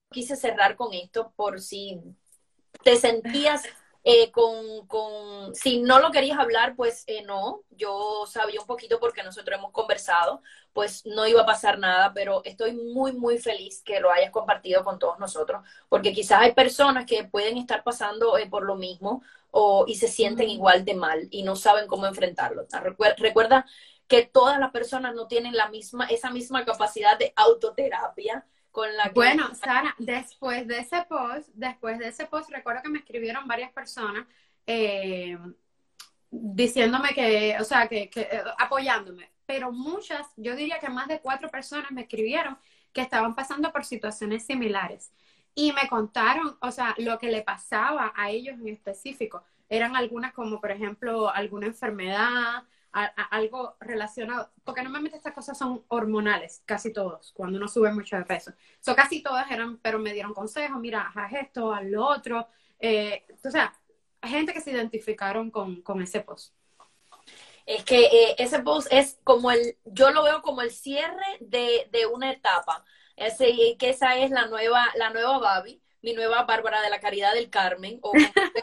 quise 0.09 0.35
cerrar 0.35 0.75
con 0.75 0.93
esto 0.93 1.33
por 1.35 1.61
si 1.61 2.01
te 2.83 2.95
sentías 2.95 3.63
eh, 4.03 4.31
con, 4.31 4.87
con, 4.87 5.53
si 5.53 5.81
no 5.81 5.99
lo 5.99 6.11
querías 6.11 6.39
hablar, 6.39 6.75
pues 6.75 7.03
eh, 7.07 7.21
no, 7.23 7.63
yo 7.71 8.25
sabía 8.27 8.61
un 8.61 8.65
poquito 8.65 8.99
porque 8.99 9.23
nosotros 9.23 9.59
hemos 9.59 9.71
conversado, 9.71 10.41
pues 10.71 11.05
no 11.05 11.27
iba 11.27 11.41
a 11.41 11.45
pasar 11.45 11.79
nada, 11.79 12.13
pero 12.13 12.41
estoy 12.45 12.73
muy, 12.73 13.11
muy 13.11 13.39
feliz 13.39 13.81
que 13.83 13.99
lo 13.99 14.09
hayas 14.09 14.31
compartido 14.31 14.85
con 14.85 14.99
todos 14.99 15.19
nosotros, 15.19 15.63
porque 15.89 16.13
quizás 16.13 16.41
hay 16.41 16.53
personas 16.53 17.05
que 17.05 17.25
pueden 17.25 17.57
estar 17.57 17.83
pasando 17.83 18.37
eh, 18.37 18.47
por 18.49 18.63
lo 18.63 18.75
mismo 18.75 19.21
o, 19.51 19.83
y 19.85 19.95
se 19.95 20.07
sienten 20.07 20.49
igual 20.49 20.85
de 20.85 20.93
mal 20.95 21.27
y 21.29 21.43
no 21.43 21.55
saben 21.57 21.87
cómo 21.87 22.05
enfrentarlo. 22.07 22.65
Recuerda 23.17 23.65
que 24.07 24.25
todas 24.25 24.59
las 24.59 24.71
personas 24.71 25.13
no 25.13 25.27
tienen 25.27 25.55
la 25.55 25.69
misma, 25.69 26.05
esa 26.05 26.31
misma 26.31 26.63
capacidad 26.65 27.19
de 27.19 27.33
autoterapia 27.35 28.45
bueno, 29.13 29.53
Sara, 29.55 29.95
después 29.97 30.67
de 30.67 30.79
ese 30.79 31.03
post, 31.07 31.49
después 31.53 31.99
de 31.99 32.07
ese 32.07 32.25
post, 32.25 32.49
recuerdo 32.49 32.81
que 32.83 32.89
me 32.89 32.99
escribieron 32.99 33.47
varias 33.47 33.71
personas 33.71 34.25
eh, 34.67 35.37
diciéndome 36.31 37.09
que, 37.09 37.57
o 37.59 37.63
sea, 37.63 37.87
que, 37.87 38.09
eh, 38.15 38.43
apoyándome, 38.57 39.31
pero 39.45 39.71
muchas, 39.71 40.27
yo 40.37 40.55
diría 40.55 40.79
que 40.79 40.89
más 40.89 41.07
de 41.07 41.19
cuatro 41.19 41.49
personas 41.49 41.91
me 41.91 42.01
escribieron 42.01 42.57
que 42.93 43.01
estaban 43.01 43.35
pasando 43.35 43.71
por 43.71 43.83
situaciones 43.83 44.45
similares 44.45 45.11
y 45.55 45.73
me 45.73 45.87
contaron, 45.89 46.57
o 46.61 46.71
sea, 46.71 46.93
lo 46.97 47.17
que 47.17 47.31
le 47.31 47.41
pasaba 47.41 48.13
a 48.15 48.29
ellos 48.29 48.59
en 48.59 48.69
específico. 48.69 49.43
Eran 49.67 49.95
algunas 49.95 50.33
como, 50.33 50.61
por 50.61 50.71
ejemplo, 50.71 51.29
alguna 51.29 51.67
enfermedad, 51.67 52.63
algo 52.91 53.75
relacionado, 53.79 54.51
porque 54.63 54.81
normalmente 54.81 55.17
estas 55.17 55.33
cosas 55.33 55.57
son 55.57 55.83
hormonales, 55.89 56.63
casi 56.65 56.91
todos, 56.91 57.31
cuando 57.33 57.57
uno 57.57 57.67
sube 57.67 57.91
mucho 57.93 58.17
de 58.17 58.25
peso. 58.25 58.51
So, 58.79 58.95
casi 58.95 59.21
todas 59.21 59.49
eran, 59.51 59.77
pero 59.77 59.99
me 59.99 60.13
dieron 60.13 60.33
consejos, 60.33 60.79
mira, 60.79 61.11
haz 61.13 61.33
esto, 61.33 61.73
haz 61.73 61.85
lo 61.85 62.05
otro. 62.05 62.47
Eh, 62.79 63.25
o 63.43 64.27
gente 64.27 64.53
que 64.53 64.61
se 64.61 64.71
identificaron 64.71 65.51
con, 65.51 65.81
con 65.81 66.01
ese 66.01 66.21
post. 66.21 66.53
Es 67.65 67.83
que 67.83 68.05
eh, 68.05 68.35
ese 68.39 68.59
post 68.59 68.87
es 68.91 69.19
como 69.23 69.51
el, 69.51 69.77
yo 69.85 70.09
lo 70.11 70.23
veo 70.23 70.41
como 70.41 70.61
el 70.61 70.71
cierre 70.71 71.37
de, 71.39 71.87
de 71.91 72.07
una 72.07 72.31
etapa. 72.31 72.83
Ese, 73.15 73.75
que 73.77 73.89
esa 73.89 74.17
es 74.17 74.31
la 74.31 74.47
nueva, 74.47 74.87
la 74.95 75.11
nueva 75.11 75.37
Babi 75.39 75.81
mi 76.01 76.13
nueva 76.13 76.43
Bárbara 76.43 76.81
de 76.81 76.89
la 76.89 76.99
Caridad 76.99 77.33
del 77.33 77.49
Carmen, 77.49 77.99
o 78.01 78.13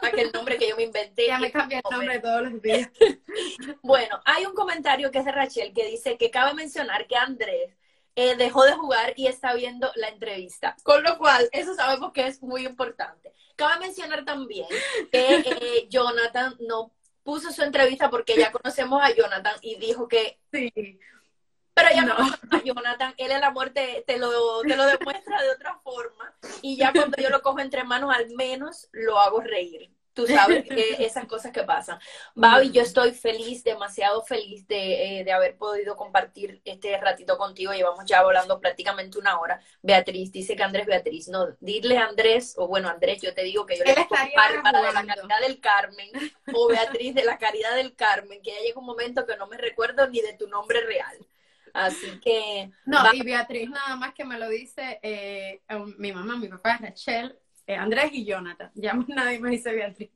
aquel 0.01 0.31
nombre 0.31 0.57
que 0.57 0.69
yo 0.69 0.75
me 0.75 0.83
inventé. 0.83 1.27
Ya 1.27 1.39
me 1.39 1.51
cambié 1.51 1.77
el 1.77 1.91
nombre 1.91 2.19
todos 2.19 2.41
los 2.43 2.61
días. 2.61 2.89
bueno, 3.81 4.19
hay 4.25 4.45
un 4.45 4.53
comentario 4.53 5.11
que 5.11 5.19
es 5.19 5.25
de 5.25 5.31
Rachel 5.31 5.73
que 5.73 5.85
dice 5.85 6.17
que 6.17 6.31
cabe 6.31 6.53
mencionar 6.53 7.07
que 7.07 7.15
Andrés 7.15 7.75
eh, 8.15 8.35
dejó 8.35 8.63
de 8.63 8.73
jugar 8.73 9.13
y 9.15 9.27
está 9.27 9.53
viendo 9.53 9.91
la 9.95 10.09
entrevista. 10.09 10.75
Con 10.83 11.03
lo 11.03 11.17
cual, 11.17 11.47
eso 11.51 11.75
sabemos 11.75 12.11
que 12.13 12.25
es 12.25 12.41
muy 12.41 12.65
importante. 12.65 13.31
Cabe 13.55 13.79
mencionar 13.79 14.25
también 14.25 14.67
que 15.11 15.39
eh, 15.39 15.87
Jonathan 15.89 16.55
no 16.59 16.91
puso 17.23 17.51
su 17.51 17.61
entrevista 17.61 18.09
porque 18.09 18.37
ya 18.37 18.51
conocemos 18.51 19.01
a 19.03 19.13
Jonathan 19.13 19.55
y 19.61 19.75
dijo 19.75 20.07
que 20.07 20.39
Sí. 20.51 20.71
Pero 21.77 21.95
ya 21.95 22.03
No. 22.05 22.15
a 22.15 22.61
Jonathan, 22.63 23.13
él 23.17 23.31
el 23.31 23.43
amor 23.43 23.69
te, 23.71 24.03
te 24.07 24.17
lo, 24.17 24.61
te 24.61 24.75
lo 24.75 24.85
demuestra 24.85 25.41
de 25.41 25.51
otra 25.51 25.79
forma. 25.83 26.35
Y 26.61 26.77
ya 26.77 26.91
cuando 26.93 27.17
yo 27.21 27.29
lo 27.29 27.41
cojo 27.41 27.59
entre 27.59 27.83
manos, 27.83 28.13
al 28.13 28.29
menos 28.35 28.89
lo 28.91 29.19
hago 29.19 29.41
reír. 29.41 29.91
Tú 30.13 30.25
sabes 30.25 30.65
que 30.67 31.05
esas 31.05 31.27
cosas 31.27 31.51
que 31.51 31.63
pasan. 31.63 31.99
Babi, 32.33 32.71
yo 32.71 32.81
estoy 32.81 33.13
feliz, 33.13 33.63
demasiado 33.63 34.23
feliz 34.23 34.67
de, 34.67 35.19
eh, 35.19 35.23
de 35.23 35.31
haber 35.31 35.57
podido 35.59 35.95
compartir 35.95 36.59
este 36.65 36.97
ratito 36.99 37.37
contigo. 37.37 37.71
Llevamos 37.71 38.03
ya 38.05 38.21
hablando 38.21 38.59
prácticamente 38.59 39.19
una 39.19 39.39
hora. 39.39 39.61
Beatriz, 39.83 40.31
dice 40.31 40.55
que 40.55 40.63
Andrés 40.63 40.87
Beatriz. 40.87 41.27
No, 41.27 41.55
dile 41.59 41.99
a 41.99 42.07
Andrés, 42.07 42.55
o 42.57 42.67
bueno, 42.67 42.89
Andrés, 42.89 43.21
yo 43.21 43.35
te 43.35 43.43
digo 43.43 43.67
que 43.67 43.77
yo 43.77 43.83
le 43.83 43.93
digo 43.93 44.07
Bárbara 44.35 44.81
de 44.81 44.93
la. 44.93 45.05
Caridad 45.05 45.39
del 45.41 45.59
Carmen 45.59 46.09
o 46.55 46.67
Beatriz 46.67 47.13
de 47.13 47.23
la 47.23 47.37
Caridad 47.37 47.75
del 47.75 47.95
Carmen, 47.95 48.41
que 48.41 48.51
ya 48.51 48.61
llega 48.61 48.79
un 48.79 48.85
momento 48.87 49.25
que 49.27 49.37
no 49.37 49.45
me 49.47 49.57
recuerdo 49.57 50.07
ni 50.09 50.21
de 50.21 50.33
tu 50.33 50.47
nombre 50.47 50.81
real. 50.81 51.15
Así 51.73 52.19
que 52.19 52.71
No, 52.85 53.03
Va- 53.03 53.11
y 53.15 53.23
Beatriz 53.23 53.69
nada 53.69 53.95
más 53.95 54.13
que 54.13 54.25
me 54.25 54.37
lo 54.39 54.49
dice 54.49 54.99
eh, 55.01 55.61
mi 55.97 56.11
mamá, 56.11 56.37
mi 56.37 56.47
papá, 56.47 56.77
Rachel, 56.81 57.37
eh, 57.65 57.75
Andrés 57.75 58.09
y 58.13 58.25
Jonathan. 58.25 58.71
Ya 58.75 58.93
nadie 58.93 59.39
me 59.39 59.51
dice 59.51 59.71
Beatriz. 59.73 60.09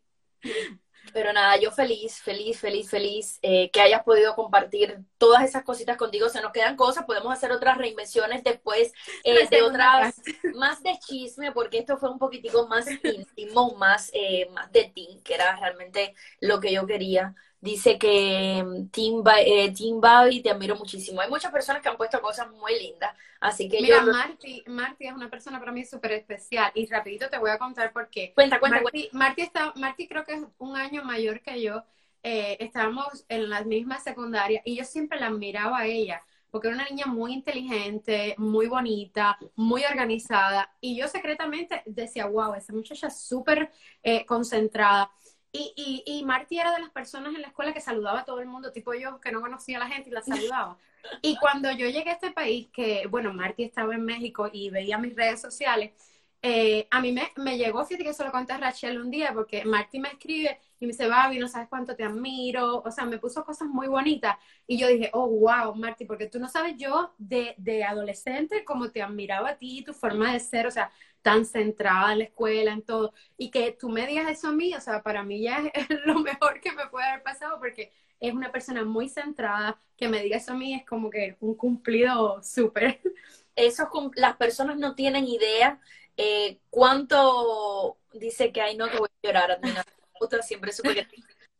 Pero 1.13 1.33
nada, 1.33 1.57
yo 1.57 1.71
feliz, 1.71 2.21
feliz, 2.21 2.59
feliz, 2.59 2.89
feliz 2.89 3.39
eh, 3.41 3.69
que 3.71 3.81
hayas 3.81 4.03
podido 4.03 4.35
compartir 4.35 4.99
todas 5.17 5.43
esas 5.43 5.63
cositas 5.63 5.97
contigo. 5.97 6.29
Se 6.29 6.41
nos 6.41 6.51
quedan 6.51 6.75
cosas, 6.75 7.05
podemos 7.05 7.33
hacer 7.33 7.51
otras 7.51 7.77
reinvenciones 7.77 8.43
después 8.43 8.93
eh, 9.23 9.47
de 9.49 9.61
otras, 9.63 10.21
más 10.55 10.81
de 10.83 10.97
chisme, 10.99 11.51
porque 11.51 11.79
esto 11.79 11.97
fue 11.97 12.11
un 12.11 12.19
poquitico 12.19 12.67
más 12.67 12.85
íntimo, 13.03 13.75
más, 13.75 14.11
eh, 14.13 14.47
más 14.51 14.71
de 14.71 14.85
ti, 14.93 15.19
que 15.23 15.33
era 15.33 15.55
realmente 15.57 16.13
lo 16.39 16.59
que 16.59 16.71
yo 16.71 16.85
quería. 16.85 17.35
Dice 17.61 17.97
que 17.99 18.63
mm, 18.63 19.23
Ba- 19.23 19.41
eh, 19.41 19.71
Team 19.73 20.01
Babi, 20.01 20.41
te 20.41 20.49
admiro 20.49 20.75
muchísimo. 20.75 21.21
Hay 21.21 21.29
muchas 21.29 21.51
personas 21.51 21.81
que 21.81 21.89
han 21.89 21.97
puesto 21.97 22.19
cosas 22.21 22.49
muy 22.51 22.77
lindas, 22.79 23.15
así 23.39 23.69
que 23.69 23.81
Mira, 23.81 23.99
yo... 24.01 24.11
Marty, 24.11 24.63
Marty 24.67 25.07
es 25.07 25.13
una 25.13 25.29
persona 25.29 25.59
para 25.59 25.71
mí 25.71 25.85
súper 25.85 26.11
especial 26.13 26.71
y 26.75 26.87
rapidito 26.87 27.29
te 27.29 27.37
voy 27.37 27.51
a 27.51 27.57
contar 27.57 27.91
por 27.93 28.09
qué. 28.09 28.31
Cuenta, 28.35 28.59
cuenta, 28.59 28.81
cuenta. 28.81 28.97
Marty, 28.97 29.09
Marty, 29.13 29.41
está, 29.41 29.73
Marty 29.75 30.07
creo 30.07 30.23
que 30.23 30.33
es 30.33 30.43
un 30.57 30.75
año 30.77 31.03
mayor 31.03 31.41
que 31.41 31.61
yo. 31.61 31.83
Eh, 32.23 32.57
estábamos 32.59 33.25
en 33.29 33.49
la 33.49 33.63
misma 33.63 33.99
secundaria 33.99 34.61
y 34.63 34.75
yo 34.75 34.83
siempre 34.83 35.19
la 35.19 35.27
admiraba 35.27 35.79
a 35.79 35.85
ella 35.87 36.21
porque 36.51 36.67
era 36.67 36.75
una 36.75 36.85
niña 36.89 37.05
muy 37.07 37.33
inteligente, 37.33 38.35
muy 38.37 38.67
bonita, 38.67 39.37
muy 39.55 39.83
organizada 39.85 40.69
y 40.81 40.97
yo 40.97 41.07
secretamente 41.07 41.81
decía, 41.85 42.25
wow, 42.27 42.53
esa 42.55 42.73
muchacha 42.73 43.07
es 43.07 43.21
súper 43.21 43.71
eh, 44.03 44.25
concentrada. 44.25 45.09
Y, 45.53 45.73
y, 45.75 46.03
y 46.19 46.23
Marty 46.23 46.59
era 46.59 46.71
de 46.73 46.79
las 46.79 46.91
personas 46.91 47.35
en 47.35 47.41
la 47.41 47.47
escuela 47.49 47.73
que 47.73 47.81
saludaba 47.81 48.21
a 48.21 48.25
todo 48.25 48.39
el 48.39 48.47
mundo, 48.47 48.71
tipo 48.71 48.93
yo, 48.93 49.19
que 49.19 49.31
no 49.33 49.41
conocía 49.41 49.77
a 49.77 49.79
la 49.81 49.87
gente 49.89 50.09
y 50.09 50.13
la 50.13 50.21
saludaba. 50.21 50.77
Y 51.21 51.37
cuando 51.37 51.71
yo 51.71 51.87
llegué 51.89 52.09
a 52.11 52.13
este 52.13 52.31
país, 52.31 52.69
que, 52.71 53.07
bueno, 53.07 53.33
Marty 53.33 53.63
estaba 53.63 53.93
en 53.95 54.05
México 54.05 54.49
y 54.51 54.69
veía 54.69 54.97
mis 54.97 55.15
redes 55.15 55.41
sociales, 55.41 55.91
eh, 56.43 56.87
a 56.89 57.01
mí 57.01 57.11
me, 57.11 57.31
me 57.37 57.57
llegó, 57.57 57.85
fíjate 57.85 58.03
que 58.03 58.13
se 58.13 58.23
lo 58.23 58.31
conté 58.31 58.53
a 58.53 58.57
Rachel 58.57 58.99
un 58.99 59.11
día, 59.11 59.31
porque 59.33 59.63
Marty 59.63 59.99
me 59.99 60.09
escribe 60.09 60.59
y 60.79 60.85
me 60.85 60.91
dice, 60.91 61.07
Babi, 61.07 61.37
no 61.37 61.47
sabes 61.47 61.69
cuánto 61.69 61.95
te 61.95 62.03
admiro, 62.03 62.81
o 62.83 62.89
sea, 62.91 63.05
me 63.05 63.19
puso 63.19 63.45
cosas 63.45 63.67
muy 63.67 63.87
bonitas. 63.87 64.37
Y 64.65 64.79
yo 64.79 64.87
dije, 64.87 65.11
oh, 65.13 65.27
wow, 65.27 65.75
Marty, 65.75 66.05
porque 66.05 66.27
tú 66.27 66.39
no 66.39 66.47
sabes 66.49 66.75
yo 66.77 67.13
de, 67.19 67.53
de 67.57 67.83
adolescente 67.83 68.63
cómo 68.65 68.89
te 68.91 69.03
admiraba 69.03 69.49
a 69.51 69.57
ti, 69.57 69.83
tu 69.83 69.93
forma 69.93 70.33
de 70.33 70.39
ser, 70.39 70.65
o 70.65 70.71
sea, 70.71 70.91
tan 71.21 71.45
centrada 71.45 72.13
en 72.13 72.19
la 72.19 72.23
escuela, 72.25 72.71
en 72.73 72.81
todo. 72.81 73.13
Y 73.37 73.51
que 73.51 73.73
tú 73.79 73.89
me 73.89 74.07
digas 74.07 74.27
eso 74.31 74.47
a 74.47 74.51
mí, 74.51 74.73
o 74.73 74.81
sea, 74.81 75.03
para 75.03 75.23
mí 75.23 75.41
ya 75.43 75.59
es 75.73 75.87
lo 76.05 76.19
mejor 76.19 76.59
que 76.59 76.71
me 76.71 76.87
puede 76.87 77.05
haber 77.07 77.23
pasado, 77.23 77.59
porque 77.59 77.91
es 78.19 78.33
una 78.33 78.51
persona 78.51 78.83
muy 78.83 79.09
centrada, 79.09 79.79
que 79.97 80.07
me 80.07 80.21
diga 80.23 80.37
eso 80.37 80.53
a 80.53 80.55
mí 80.55 80.73
es 80.73 80.85
como 80.85 81.09
que 81.11 81.37
un 81.39 81.55
cumplido 81.55 82.41
súper. 82.43 82.99
las 84.15 84.37
personas 84.37 84.77
no 84.77 84.95
tienen 84.95 85.27
idea 85.27 85.79
eh, 86.17 86.59
cuánto 86.69 87.97
dice 88.13 88.51
que 88.51 88.61
ay 88.61 88.77
no 88.77 88.89
que 88.89 88.97
voy 88.97 89.09
a 89.23 89.27
llorar 89.27 89.51
admira 89.51 89.85
otra 90.19 90.41
siempre 90.41 90.71
supe 90.71 90.95
que 90.95 91.07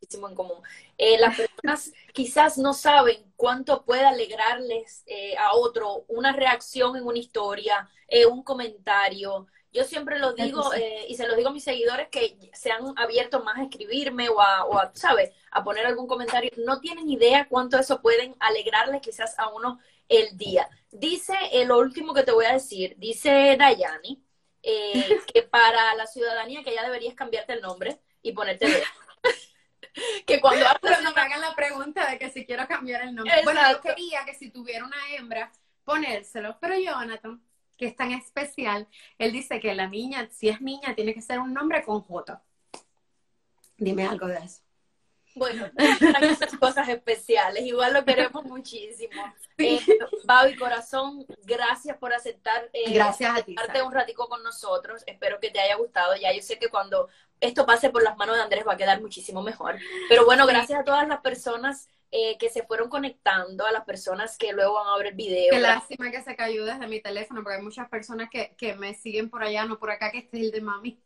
muchísimo 0.00 0.28
en 0.28 0.34
común 0.34 0.62
Eh, 0.98 1.18
las 1.18 1.36
personas 1.36 1.92
quizás 2.12 2.58
no 2.58 2.74
saben 2.74 3.32
cuánto 3.36 3.84
puede 3.84 4.04
alegrarles 4.04 5.02
eh, 5.06 5.36
a 5.36 5.54
otro 5.54 6.04
una 6.08 6.32
reacción 6.32 6.96
en 6.96 7.04
una 7.04 7.18
historia 7.18 7.88
eh, 8.08 8.26
un 8.26 8.42
comentario 8.42 9.46
yo 9.72 9.84
siempre 9.84 10.18
lo 10.18 10.34
digo 10.34 10.70
y 11.08 11.14
se 11.16 11.26
lo 11.26 11.34
digo 11.34 11.48
a 11.48 11.52
mis 11.52 11.64
seguidores 11.64 12.08
que 12.10 12.38
se 12.52 12.70
han 12.70 12.92
abierto 12.96 13.42
más 13.42 13.58
a 13.58 13.62
escribirme 13.62 14.28
o 14.28 14.38
a, 14.40 14.66
o 14.66 14.78
a, 14.78 14.92
¿sabes? 14.94 15.30
A 15.50 15.64
poner 15.64 15.86
algún 15.86 16.06
comentario. 16.06 16.50
No 16.58 16.78
tienen 16.80 17.08
idea 17.08 17.48
cuánto 17.48 17.78
eso 17.78 18.02
pueden 18.02 18.36
alegrarle 18.38 19.00
quizás 19.00 19.38
a 19.38 19.48
uno 19.48 19.78
el 20.10 20.36
día. 20.36 20.68
Dice, 20.90 21.32
lo 21.66 21.78
último 21.78 22.12
que 22.12 22.22
te 22.22 22.32
voy 22.32 22.44
a 22.44 22.52
decir, 22.52 22.96
dice 22.98 23.56
Dayani, 23.58 24.22
eh, 24.62 25.18
que 25.32 25.42
para 25.42 25.94
la 25.94 26.06
ciudadanía 26.06 26.62
que 26.62 26.74
ya 26.74 26.84
deberías 26.84 27.14
cambiarte 27.14 27.54
el 27.54 27.60
nombre 27.60 27.98
y 28.22 28.32
ponerte 28.32 28.68
de 28.68 28.82
que 30.26 30.40
cuando 30.40 30.66
hablas 30.66 30.80
Cuando 30.80 31.12
me 31.12 31.20
hagan 31.20 31.40
la 31.40 31.54
pregunta 31.54 32.10
de 32.10 32.18
que 32.18 32.30
si 32.30 32.46
quiero 32.46 32.66
cambiar 32.66 33.02
el 33.02 33.14
nombre. 33.14 33.34
Bueno, 33.44 33.60
yo 33.70 33.80
quería 33.80 34.24
que 34.24 34.34
si 34.34 34.50
tuviera 34.50 34.84
una 34.84 34.96
hembra, 35.14 35.52
ponérselo, 35.84 36.58
pero 36.60 36.78
Jonathan, 36.78 37.42
que 37.76 37.86
es 37.86 37.96
tan 37.96 38.12
especial, 38.12 38.88
él 39.18 39.32
dice 39.32 39.60
que 39.60 39.74
la 39.74 39.88
niña, 39.88 40.28
si 40.30 40.48
es 40.48 40.60
niña, 40.60 40.94
tiene 40.94 41.14
que 41.14 41.22
ser 41.22 41.40
un 41.40 41.52
nombre 41.52 41.82
con 41.84 42.00
J. 42.02 42.42
Dime 43.76 44.06
algo 44.06 44.26
de 44.26 44.38
eso. 44.38 44.62
Bueno, 45.34 45.70
esas 46.20 46.56
cosas 46.56 46.88
especiales, 46.88 47.64
igual 47.64 47.94
lo 47.94 48.04
queremos 48.04 48.44
muchísimo. 48.44 49.12
Eh, 49.58 49.80
Babi 50.24 50.56
Corazón, 50.56 51.24
gracias 51.44 51.96
por 51.96 52.12
aceptar 52.12 52.68
eh, 52.72 52.92
Gracias 52.92 53.38
a 53.38 53.42
ti. 53.42 53.54
un 53.84 53.92
ratico 53.92 54.28
con 54.28 54.42
nosotros. 54.42 55.02
Espero 55.06 55.40
que 55.40 55.50
te 55.50 55.60
haya 55.60 55.76
gustado. 55.76 56.14
Ya 56.16 56.32
yo 56.32 56.42
sé 56.42 56.58
que 56.58 56.68
cuando 56.68 57.08
esto 57.40 57.66
pase 57.66 57.90
por 57.90 58.02
las 58.02 58.16
manos 58.16 58.36
de 58.36 58.42
Andrés 58.42 58.64
va 58.66 58.74
a 58.74 58.76
quedar 58.76 59.00
muchísimo 59.00 59.42
mejor. 59.42 59.76
Pero 60.08 60.24
bueno, 60.24 60.46
gracias 60.46 60.80
a 60.80 60.84
todas 60.84 61.06
las 61.08 61.20
personas 61.20 61.88
eh, 62.10 62.36
que 62.38 62.50
se 62.50 62.62
fueron 62.62 62.88
conectando, 62.88 63.66
a 63.66 63.72
las 63.72 63.84
personas 63.84 64.36
que 64.36 64.52
luego 64.52 64.74
van 64.74 64.88
a 64.88 64.96
ver 64.98 65.08
el 65.08 65.14
video. 65.14 65.50
Qué 65.50 65.58
lástima 65.58 66.10
que 66.10 66.22
se 66.22 66.36
cayó 66.36 66.64
desde 66.64 66.86
mi 66.86 67.00
teléfono, 67.00 67.42
porque 67.42 67.56
hay 67.56 67.62
muchas 67.62 67.88
personas 67.88 68.28
que, 68.30 68.54
que 68.56 68.74
me 68.74 68.94
siguen 68.94 69.30
por 69.30 69.42
allá, 69.42 69.64
no 69.64 69.78
por 69.78 69.90
acá, 69.90 70.10
que 70.10 70.18
este 70.18 70.36
es 70.36 70.42
el 70.44 70.50
de 70.50 70.60
mami. 70.60 71.00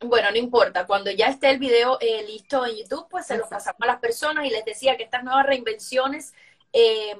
Bueno, 0.00 0.30
no 0.30 0.36
importa. 0.36 0.86
Cuando 0.86 1.10
ya 1.10 1.26
esté 1.26 1.50
el 1.50 1.58
video 1.58 1.98
eh, 2.00 2.24
listo 2.26 2.64
en 2.64 2.76
YouTube, 2.76 3.08
pues 3.10 3.26
se 3.26 3.36
lo 3.36 3.48
pasamos 3.48 3.80
a 3.82 3.86
las 3.86 3.98
personas 3.98 4.46
y 4.46 4.50
les 4.50 4.64
decía 4.64 4.96
que 4.96 5.02
estas 5.02 5.24
nuevas 5.24 5.44
reinvenciones, 5.44 6.34
eh, 6.72 7.16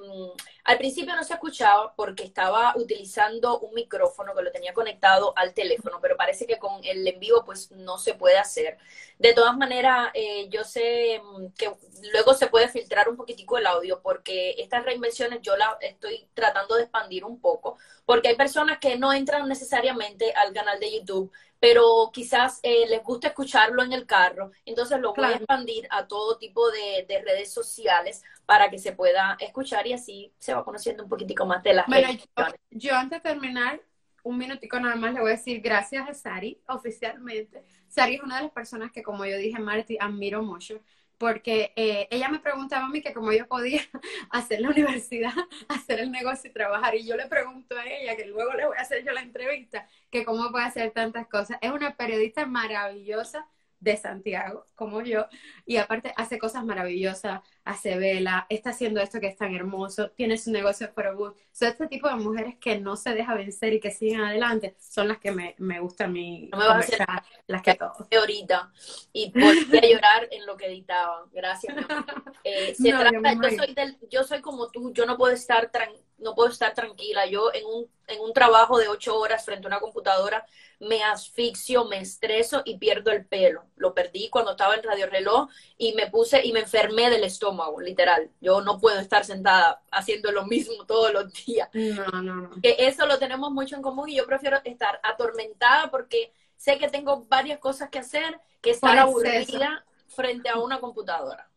al 0.65 0.79
principio 0.79 1.17
no 1.17 1.25
se 1.25 1.33
escuchaba 1.33 1.95
porque 1.97 2.23
estaba 2.23 2.75
utilizando 2.77 3.59
un 3.61 3.75
micrófono 3.75 4.35
que 4.35 4.43
lo 4.43 4.53
tenía 4.53 4.75
conectado 4.75 5.33
al 5.37 5.55
teléfono, 5.55 5.99
pero 6.01 6.17
parece 6.17 6.47
que 6.47 6.59
con 6.59 6.85
el 6.85 7.07
en 7.07 7.19
vivo 7.19 7.45
pues 7.45 7.71
no 7.73 7.99
se 7.99 8.15
puede 8.15 8.39
hacer. 8.39 8.79
De 9.19 9.33
todas 9.33 9.57
maneras, 9.57 10.11
eh, 10.15 10.49
yo 10.51 10.63
sé 10.65 11.21
mm, 11.25 11.47
que 11.57 11.73
luego 12.13 12.35
se 12.35 12.47
puede 12.49 12.69
filtrar 12.69 13.09
un 13.09 13.17
poquitico 13.17 13.59
el 13.59 13.67
audio 13.67 14.01
porque 14.03 14.55
estas 14.59 14.85
reinvenciones 14.85 15.41
yo 15.43 15.57
las 15.57 15.71
estoy 15.81 16.29
tratando 16.35 16.77
de 16.77 16.83
expandir 16.83 17.25
un 17.25 17.41
poco, 17.41 17.79
porque 18.05 18.29
hay 18.29 18.37
personas 18.37 18.79
que 18.79 18.97
no 18.99 19.13
entran 19.13 19.49
necesariamente 19.49 20.33
al 20.35 20.53
canal 20.53 20.79
de 20.79 20.93
YouTube 20.93 21.33
pero 21.61 22.11
quizás 22.13 22.61
eh, 22.63 22.87
les 22.89 23.03
gusta 23.03 23.29
escucharlo 23.29 23.83
en 23.83 23.93
el 23.93 24.07
carro, 24.07 24.51
entonces 24.65 25.01
lo 25.01 25.15
voy 25.15 25.25
a 25.25 25.37
expandir 25.37 25.87
a 25.91 26.07
todo 26.07 26.39
tipo 26.39 26.71
de, 26.71 27.05
de 27.09 27.23
redes 27.23 27.53
sociales 27.53 28.23
para 28.47 28.71
que 28.71 28.79
se 28.79 28.93
pueda 28.93 29.37
escuchar 29.41 29.87
y 29.87 29.93
así 29.93 30.33
se 30.39 30.55
va 30.55 30.65
conociendo 30.65 31.03
un 31.03 31.09
poquitico 31.09 31.47
más 31.47 31.63
de 31.63 31.75
las 31.75 31.87
Bueno, 31.87 32.09
yo, 32.13 32.45
yo 32.71 32.95
antes 32.95 33.23
de 33.23 33.31
terminar, 33.31 33.81
un 34.23 34.39
minutico 34.39 34.79
nada 34.79 34.97
más 34.97 35.15
le 35.15 35.21
voy 35.21 35.31
a 35.31 35.37
decir 35.37 35.61
gracias 35.61 36.09
a 36.09 36.15
Sari, 36.15 36.61
oficialmente. 36.69 37.63
Sari 37.89 38.17
es 38.17 38.23
una 38.23 38.37
de 38.37 38.43
las 38.45 38.53
personas 38.53 38.93
que, 38.93 39.03
como 39.03 39.25
yo 39.25 39.37
dije, 39.37 39.59
Marty, 39.59 39.97
admiro 39.99 40.43
mucho, 40.43 40.81
porque 41.19 41.73
eh, 41.77 42.09
ella 42.11 42.29
me 42.29 42.39
preguntaba 42.41 42.87
a 42.87 42.89
mí 42.89 43.03
que 43.03 43.13
cómo 43.13 43.33
yo 43.33 43.47
podía 43.49 43.83
hacer 44.31 44.61
la 44.61 44.71
universidad, 44.71 45.33
hacer 45.69 46.01
el 46.01 46.11
negocio 46.11 46.51
y 46.51 46.53
trabajar, 46.53 46.95
y 46.95 47.07
yo 47.07 47.17
le 47.17 47.27
pregunto 47.27 47.77
a 47.77 47.85
ella, 47.87 48.17
que 48.17 48.27
luego 48.27 48.53
le 48.55 48.67
voy 48.67 48.77
a 48.79 48.83
hacer 48.83 49.05
yo 49.05 49.13
la 49.13 49.23
entrevista, 49.23 49.89
que 50.11 50.25
cómo 50.25 50.51
puede 50.51 50.65
hacer 50.67 50.93
tantas 50.93 51.27
cosas. 51.29 51.59
Es 51.61 51.71
una 51.73 51.97
periodista 51.97 52.47
maravillosa 52.47 53.47
de 53.81 53.97
Santiago, 53.97 54.65
como 54.75 55.03
yo, 55.03 55.27
y 55.67 55.77
aparte 55.77 56.13
hace 56.17 56.39
cosas 56.39 56.65
maravillosas, 56.65 57.41
hace 57.69 57.97
vela, 57.99 58.47
está 58.49 58.71
haciendo 58.71 59.01
esto 59.01 59.21
que 59.21 59.27
es 59.29 59.37
tan 59.37 59.55
hermoso, 59.55 60.11
tiene 60.13 60.39
su 60.39 60.51
negocio 60.51 60.91
for 60.95 61.15
good. 61.15 61.35
Son 61.53 61.69
este 61.69 61.87
tipo 61.87 62.09
de 62.09 62.15
mujeres 62.15 62.57
que 62.59 62.79
no 62.79 62.97
se 62.97 63.15
deja 63.15 63.35
vencer 63.35 63.75
y 63.75 63.81
que 63.81 63.91
siguen 63.91 64.21
adelante, 64.23 64.75
son 64.81 65.09
las 65.09 65.19
que 65.19 65.33
me, 65.33 65.55
me 65.59 65.79
gusta 65.81 66.05
a 66.05 66.09
mí 66.09 66.49
No 66.53 66.59
me 66.59 66.65
vas 66.67 66.77
a 66.77 66.79
hacer- 66.79 67.07
las 67.47 67.63
que 67.63 67.75
todo. 67.75 67.93
de 68.11 68.17
ahorita 68.17 68.73
y 69.13 69.31
volví 69.33 69.79
a 69.79 69.83
llorar 69.91 70.29
en 70.31 70.47
lo 70.47 70.57
que 70.57 70.67
editaba. 70.67 71.27
Gracias, 71.33 71.75
mi 71.77 71.83
amor. 71.83 72.05
Eh, 72.45 72.75
se 72.75 72.91
No, 72.91 73.01
trata- 73.01 73.33
yo 73.35 73.57
soy 73.57 73.75
del, 73.75 73.99
yo 74.11 74.25
soy 74.25 74.41
como 74.41 74.69
tú, 74.71 74.93
yo 74.95 75.05
no 75.05 75.19
puedo 75.19 75.35
estar 75.35 75.71
tran- 75.71 75.93
no 76.19 76.35
puedo 76.35 76.49
estar 76.51 76.73
tranquila. 76.75 77.27
Yo 77.27 77.53
en 77.53 77.65
un, 77.67 77.87
en 78.07 78.21
un 78.21 78.33
trabajo 78.33 78.79
de 78.79 78.89
ocho 78.89 79.17
horas 79.19 79.45
frente 79.45 79.67
a 79.67 79.69
una 79.69 79.79
computadora 79.81 80.45
me 80.81 81.03
asfixio, 81.03 81.85
me 81.85 81.99
estreso 82.01 82.63
y 82.65 82.79
pierdo 82.79 83.11
el 83.11 83.27
pelo. 83.27 83.65
Lo 83.77 83.95
perdí 83.95 84.29
cuando 84.31 84.53
estaba 84.53 84.75
en 84.77 84.83
Radio 84.83 85.07
Reloj 85.11 85.49
y 85.77 85.93
me 85.95 86.07
puse 86.09 86.45
y 86.45 86.53
me 86.53 86.61
enfermé 86.61 87.11
del 87.11 87.25
estómago, 87.25 87.58
literal. 87.83 88.31
Yo 88.41 88.61
no 88.63 88.79
puedo 88.79 88.99
estar 89.01 89.25
sentada 89.25 89.83
haciendo 89.91 90.33
lo 90.33 90.45
mismo 90.47 90.85
todos 90.87 91.13
los 91.13 91.33
días. 91.33 91.69
No, 91.73 92.23
no, 92.23 92.35
no. 92.37 92.51
Que 92.63 92.77
eso 92.79 93.07
lo 93.07 93.19
tenemos 93.19 93.51
mucho 93.53 93.77
en 93.77 93.83
común 93.83 94.09
y 94.09 94.17
yo 94.17 94.27
prefiero 94.27 94.59
estar 94.65 95.01
atormentada 95.03 95.91
porque 95.91 96.33
sé 96.57 96.79
que 96.79 96.89
tengo 96.89 97.25
varias 97.27 97.59
cosas 97.59 97.89
que 97.91 97.99
hacer 98.01 98.41
que 98.61 98.71
estar 98.71 98.99
aburrida 98.99 99.85
frente 100.09 100.49
a 100.49 100.59
una 100.59 100.81
computadora. 100.81 101.49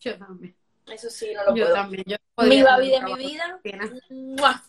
Yo 0.00 0.16
también. 0.18 0.54
Eso 0.86 1.08
sí, 1.10 1.32
no 1.34 1.44
lo 1.44 1.54
Yo 1.56 1.64
puedo. 1.64 1.74
también. 1.74 2.04
Yo 2.06 2.16
Mi 2.44 2.62
baby 2.62 2.90
de 2.90 3.00
mi 3.00 3.14
vida. 3.14 3.58
trabajo 3.62 3.62
de 3.64 3.70
oficina. 3.70 4.00
¡mua! 4.10 4.62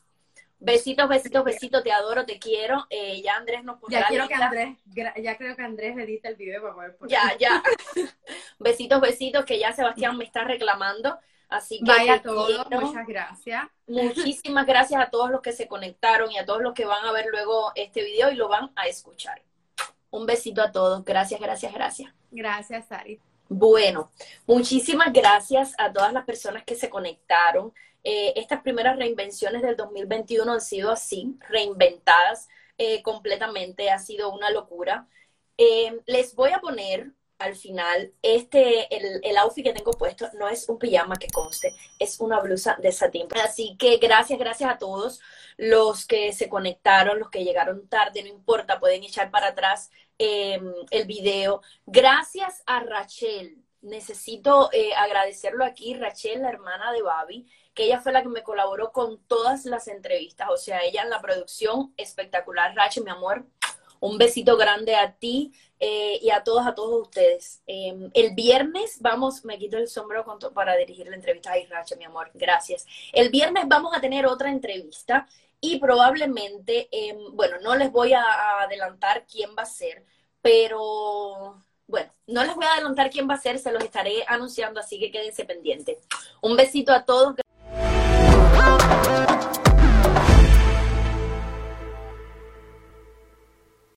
Besitos, 0.65 1.07
besitos, 1.07 1.43
besitos, 1.43 1.83
te 1.83 1.91
adoro, 1.91 2.25
te 2.25 2.39
quiero. 2.39 2.87
Eh, 2.89 3.21
ya 3.21 3.35
Andrés 3.35 3.63
nos 3.63 3.79
pondrá 3.79 4.01
Ya 4.01 4.07
quiero 4.07 4.27
que. 4.27 4.33
Andrés, 4.33 4.77
ya 5.21 5.37
creo 5.37 5.55
que 5.55 5.61
Andrés 5.61 5.95
edita 5.97 6.27
el 6.27 6.35
video 6.35 6.61
para 6.63 6.73
poder 6.73 6.95
poner. 6.97 7.11
Ya, 7.11 7.37
ya. 7.37 7.63
besitos, 8.59 8.99
besitos, 8.99 9.45
que 9.45 9.59
ya 9.59 9.73
Sebastián 9.73 10.17
me 10.17 10.25
está 10.25 10.43
reclamando. 10.43 11.19
Así 11.49 11.79
que 11.79 11.91
Vaya 11.91 12.15
te 12.15 12.27
todo, 12.27 12.65
quiero. 12.67 12.81
muchas 12.81 13.05
gracias. 13.05 13.63
Muchísimas 13.85 14.65
gracias 14.65 14.99
a 14.99 15.11
todos 15.11 15.29
los 15.29 15.41
que 15.41 15.51
se 15.51 15.67
conectaron 15.67 16.31
y 16.31 16.39
a 16.39 16.45
todos 16.45 16.63
los 16.63 16.73
que 16.73 16.85
van 16.85 17.05
a 17.05 17.11
ver 17.11 17.27
luego 17.31 17.71
este 17.75 18.03
video 18.03 18.31
y 18.31 18.35
lo 18.35 18.47
van 18.47 18.71
a 18.75 18.87
escuchar. 18.87 19.43
Un 20.09 20.25
besito 20.25 20.63
a 20.63 20.71
todos. 20.71 21.05
Gracias, 21.05 21.39
gracias, 21.39 21.71
gracias. 21.71 22.11
Gracias, 22.31 22.87
Sari. 22.87 23.19
Bueno, 23.47 24.09
muchísimas 24.47 25.13
gracias 25.13 25.75
a 25.77 25.93
todas 25.93 26.11
las 26.11 26.25
personas 26.25 26.63
que 26.63 26.73
se 26.73 26.89
conectaron. 26.89 27.71
Eh, 28.05 28.33
estas 28.35 28.61
primeras 28.61 28.97
reinvenciones 28.97 29.63
del 29.63 29.75
2021 29.75 30.53
han 30.53 30.61
sido 30.61 30.91
así, 30.91 31.35
reinventadas 31.49 32.47
eh, 32.77 33.01
completamente, 33.01 33.89
ha 33.89 33.97
sido 33.97 34.31
una 34.31 34.51
locura. 34.51 35.07
Eh, 35.57 35.99
les 36.05 36.35
voy 36.35 36.51
a 36.51 36.59
poner 36.59 37.13
al 37.39 37.55
final 37.55 38.13
este, 38.21 38.95
el, 38.95 39.21
el 39.23 39.37
outfit 39.37 39.65
que 39.65 39.73
tengo 39.73 39.91
puesto 39.91 40.29
no 40.37 40.47
es 40.47 40.69
un 40.69 40.77
pijama 40.77 41.17
que 41.17 41.27
conste, 41.27 41.73
es 41.99 42.19
una 42.19 42.39
blusa 42.39 42.77
de 42.79 42.91
satín. 42.91 43.27
Así 43.43 43.75
que 43.77 43.97
gracias, 43.97 44.37
gracias 44.37 44.71
a 44.71 44.77
todos 44.77 45.19
los 45.57 46.05
que 46.05 46.31
se 46.31 46.47
conectaron, 46.47 47.17
los 47.19 47.31
que 47.31 47.43
llegaron 47.43 47.87
tarde, 47.89 48.21
no 48.21 48.29
importa, 48.29 48.79
pueden 48.79 49.03
echar 49.03 49.31
para 49.31 49.47
atrás 49.47 49.89
el 50.17 51.05
video. 51.07 51.61
Gracias 51.87 52.61
a 52.67 52.81
Rachel. 52.81 53.65
Necesito 53.85 54.69
eh, 54.73 54.93
agradecerlo 54.95 55.63
aquí, 55.63 55.93
Rachel, 55.93 56.41
la 56.41 56.49
hermana 56.49 56.91
de 56.91 57.03
Babi, 57.03 57.47
que 57.75 57.83
ella 57.83 57.99
fue 57.99 58.13
la 58.13 58.23
que 58.23 58.29
me 58.29 58.41
colaboró 58.41 58.91
con 58.91 59.19
todas 59.27 59.65
las 59.65 59.87
entrevistas. 59.87 60.47
O 60.49 60.57
sea, 60.57 60.79
ella 60.83 61.03
en 61.03 61.09
la 61.09 61.21
producción 61.21 61.93
espectacular. 61.97 62.73
Rachel, 62.73 63.03
mi 63.03 63.11
amor, 63.11 63.45
un 63.99 64.17
besito 64.17 64.57
grande 64.57 64.95
a 64.95 65.13
ti 65.13 65.53
eh, 65.79 66.17
y 66.21 66.29
a 66.29 66.43
todos, 66.43 66.65
a 66.65 66.73
todos 66.73 67.01
ustedes. 67.01 67.61
Eh, 67.67 68.09
el 68.13 68.33
viernes 68.33 68.97
vamos, 69.01 69.43
me 69.45 69.59
quito 69.59 69.77
el 69.77 69.87
sombrero 69.89 70.25
para 70.53 70.75
dirigir 70.77 71.07
la 71.07 71.15
entrevista. 71.15 71.51
Ay, 71.51 71.65
Rachel, 71.65 71.97
mi 71.97 72.05
amor, 72.05 72.31
gracias. 72.33 72.85
El 73.13 73.29
viernes 73.29 73.65
vamos 73.67 73.95
a 73.95 74.01
tener 74.01 74.25
otra 74.25 74.49
entrevista 74.49 75.27
y 75.59 75.79
probablemente, 75.79 76.87
eh, 76.91 77.17
bueno, 77.33 77.57
no 77.61 77.75
les 77.75 77.91
voy 77.91 78.13
a, 78.13 78.23
a 78.23 78.63
adelantar 78.63 79.25
quién 79.25 79.51
va 79.57 79.63
a 79.63 79.65
ser, 79.65 80.05
pero 80.41 81.61
bueno, 81.87 82.11
no 82.27 82.43
les 82.43 82.55
voy 82.55 82.65
a 82.65 82.73
adelantar 82.73 83.09
quién 83.09 83.29
va 83.29 83.35
a 83.35 83.39
ser, 83.39 83.59
se 83.59 83.71
los 83.71 83.83
estaré 83.83 84.23
anunciando, 84.27 84.79
así 84.79 84.99
que 84.99 85.11
quédense 85.11 85.45
pendientes. 85.45 85.97
Un 86.41 86.55
besito 86.55 86.91
a 86.91 87.05
todos. 87.05 87.35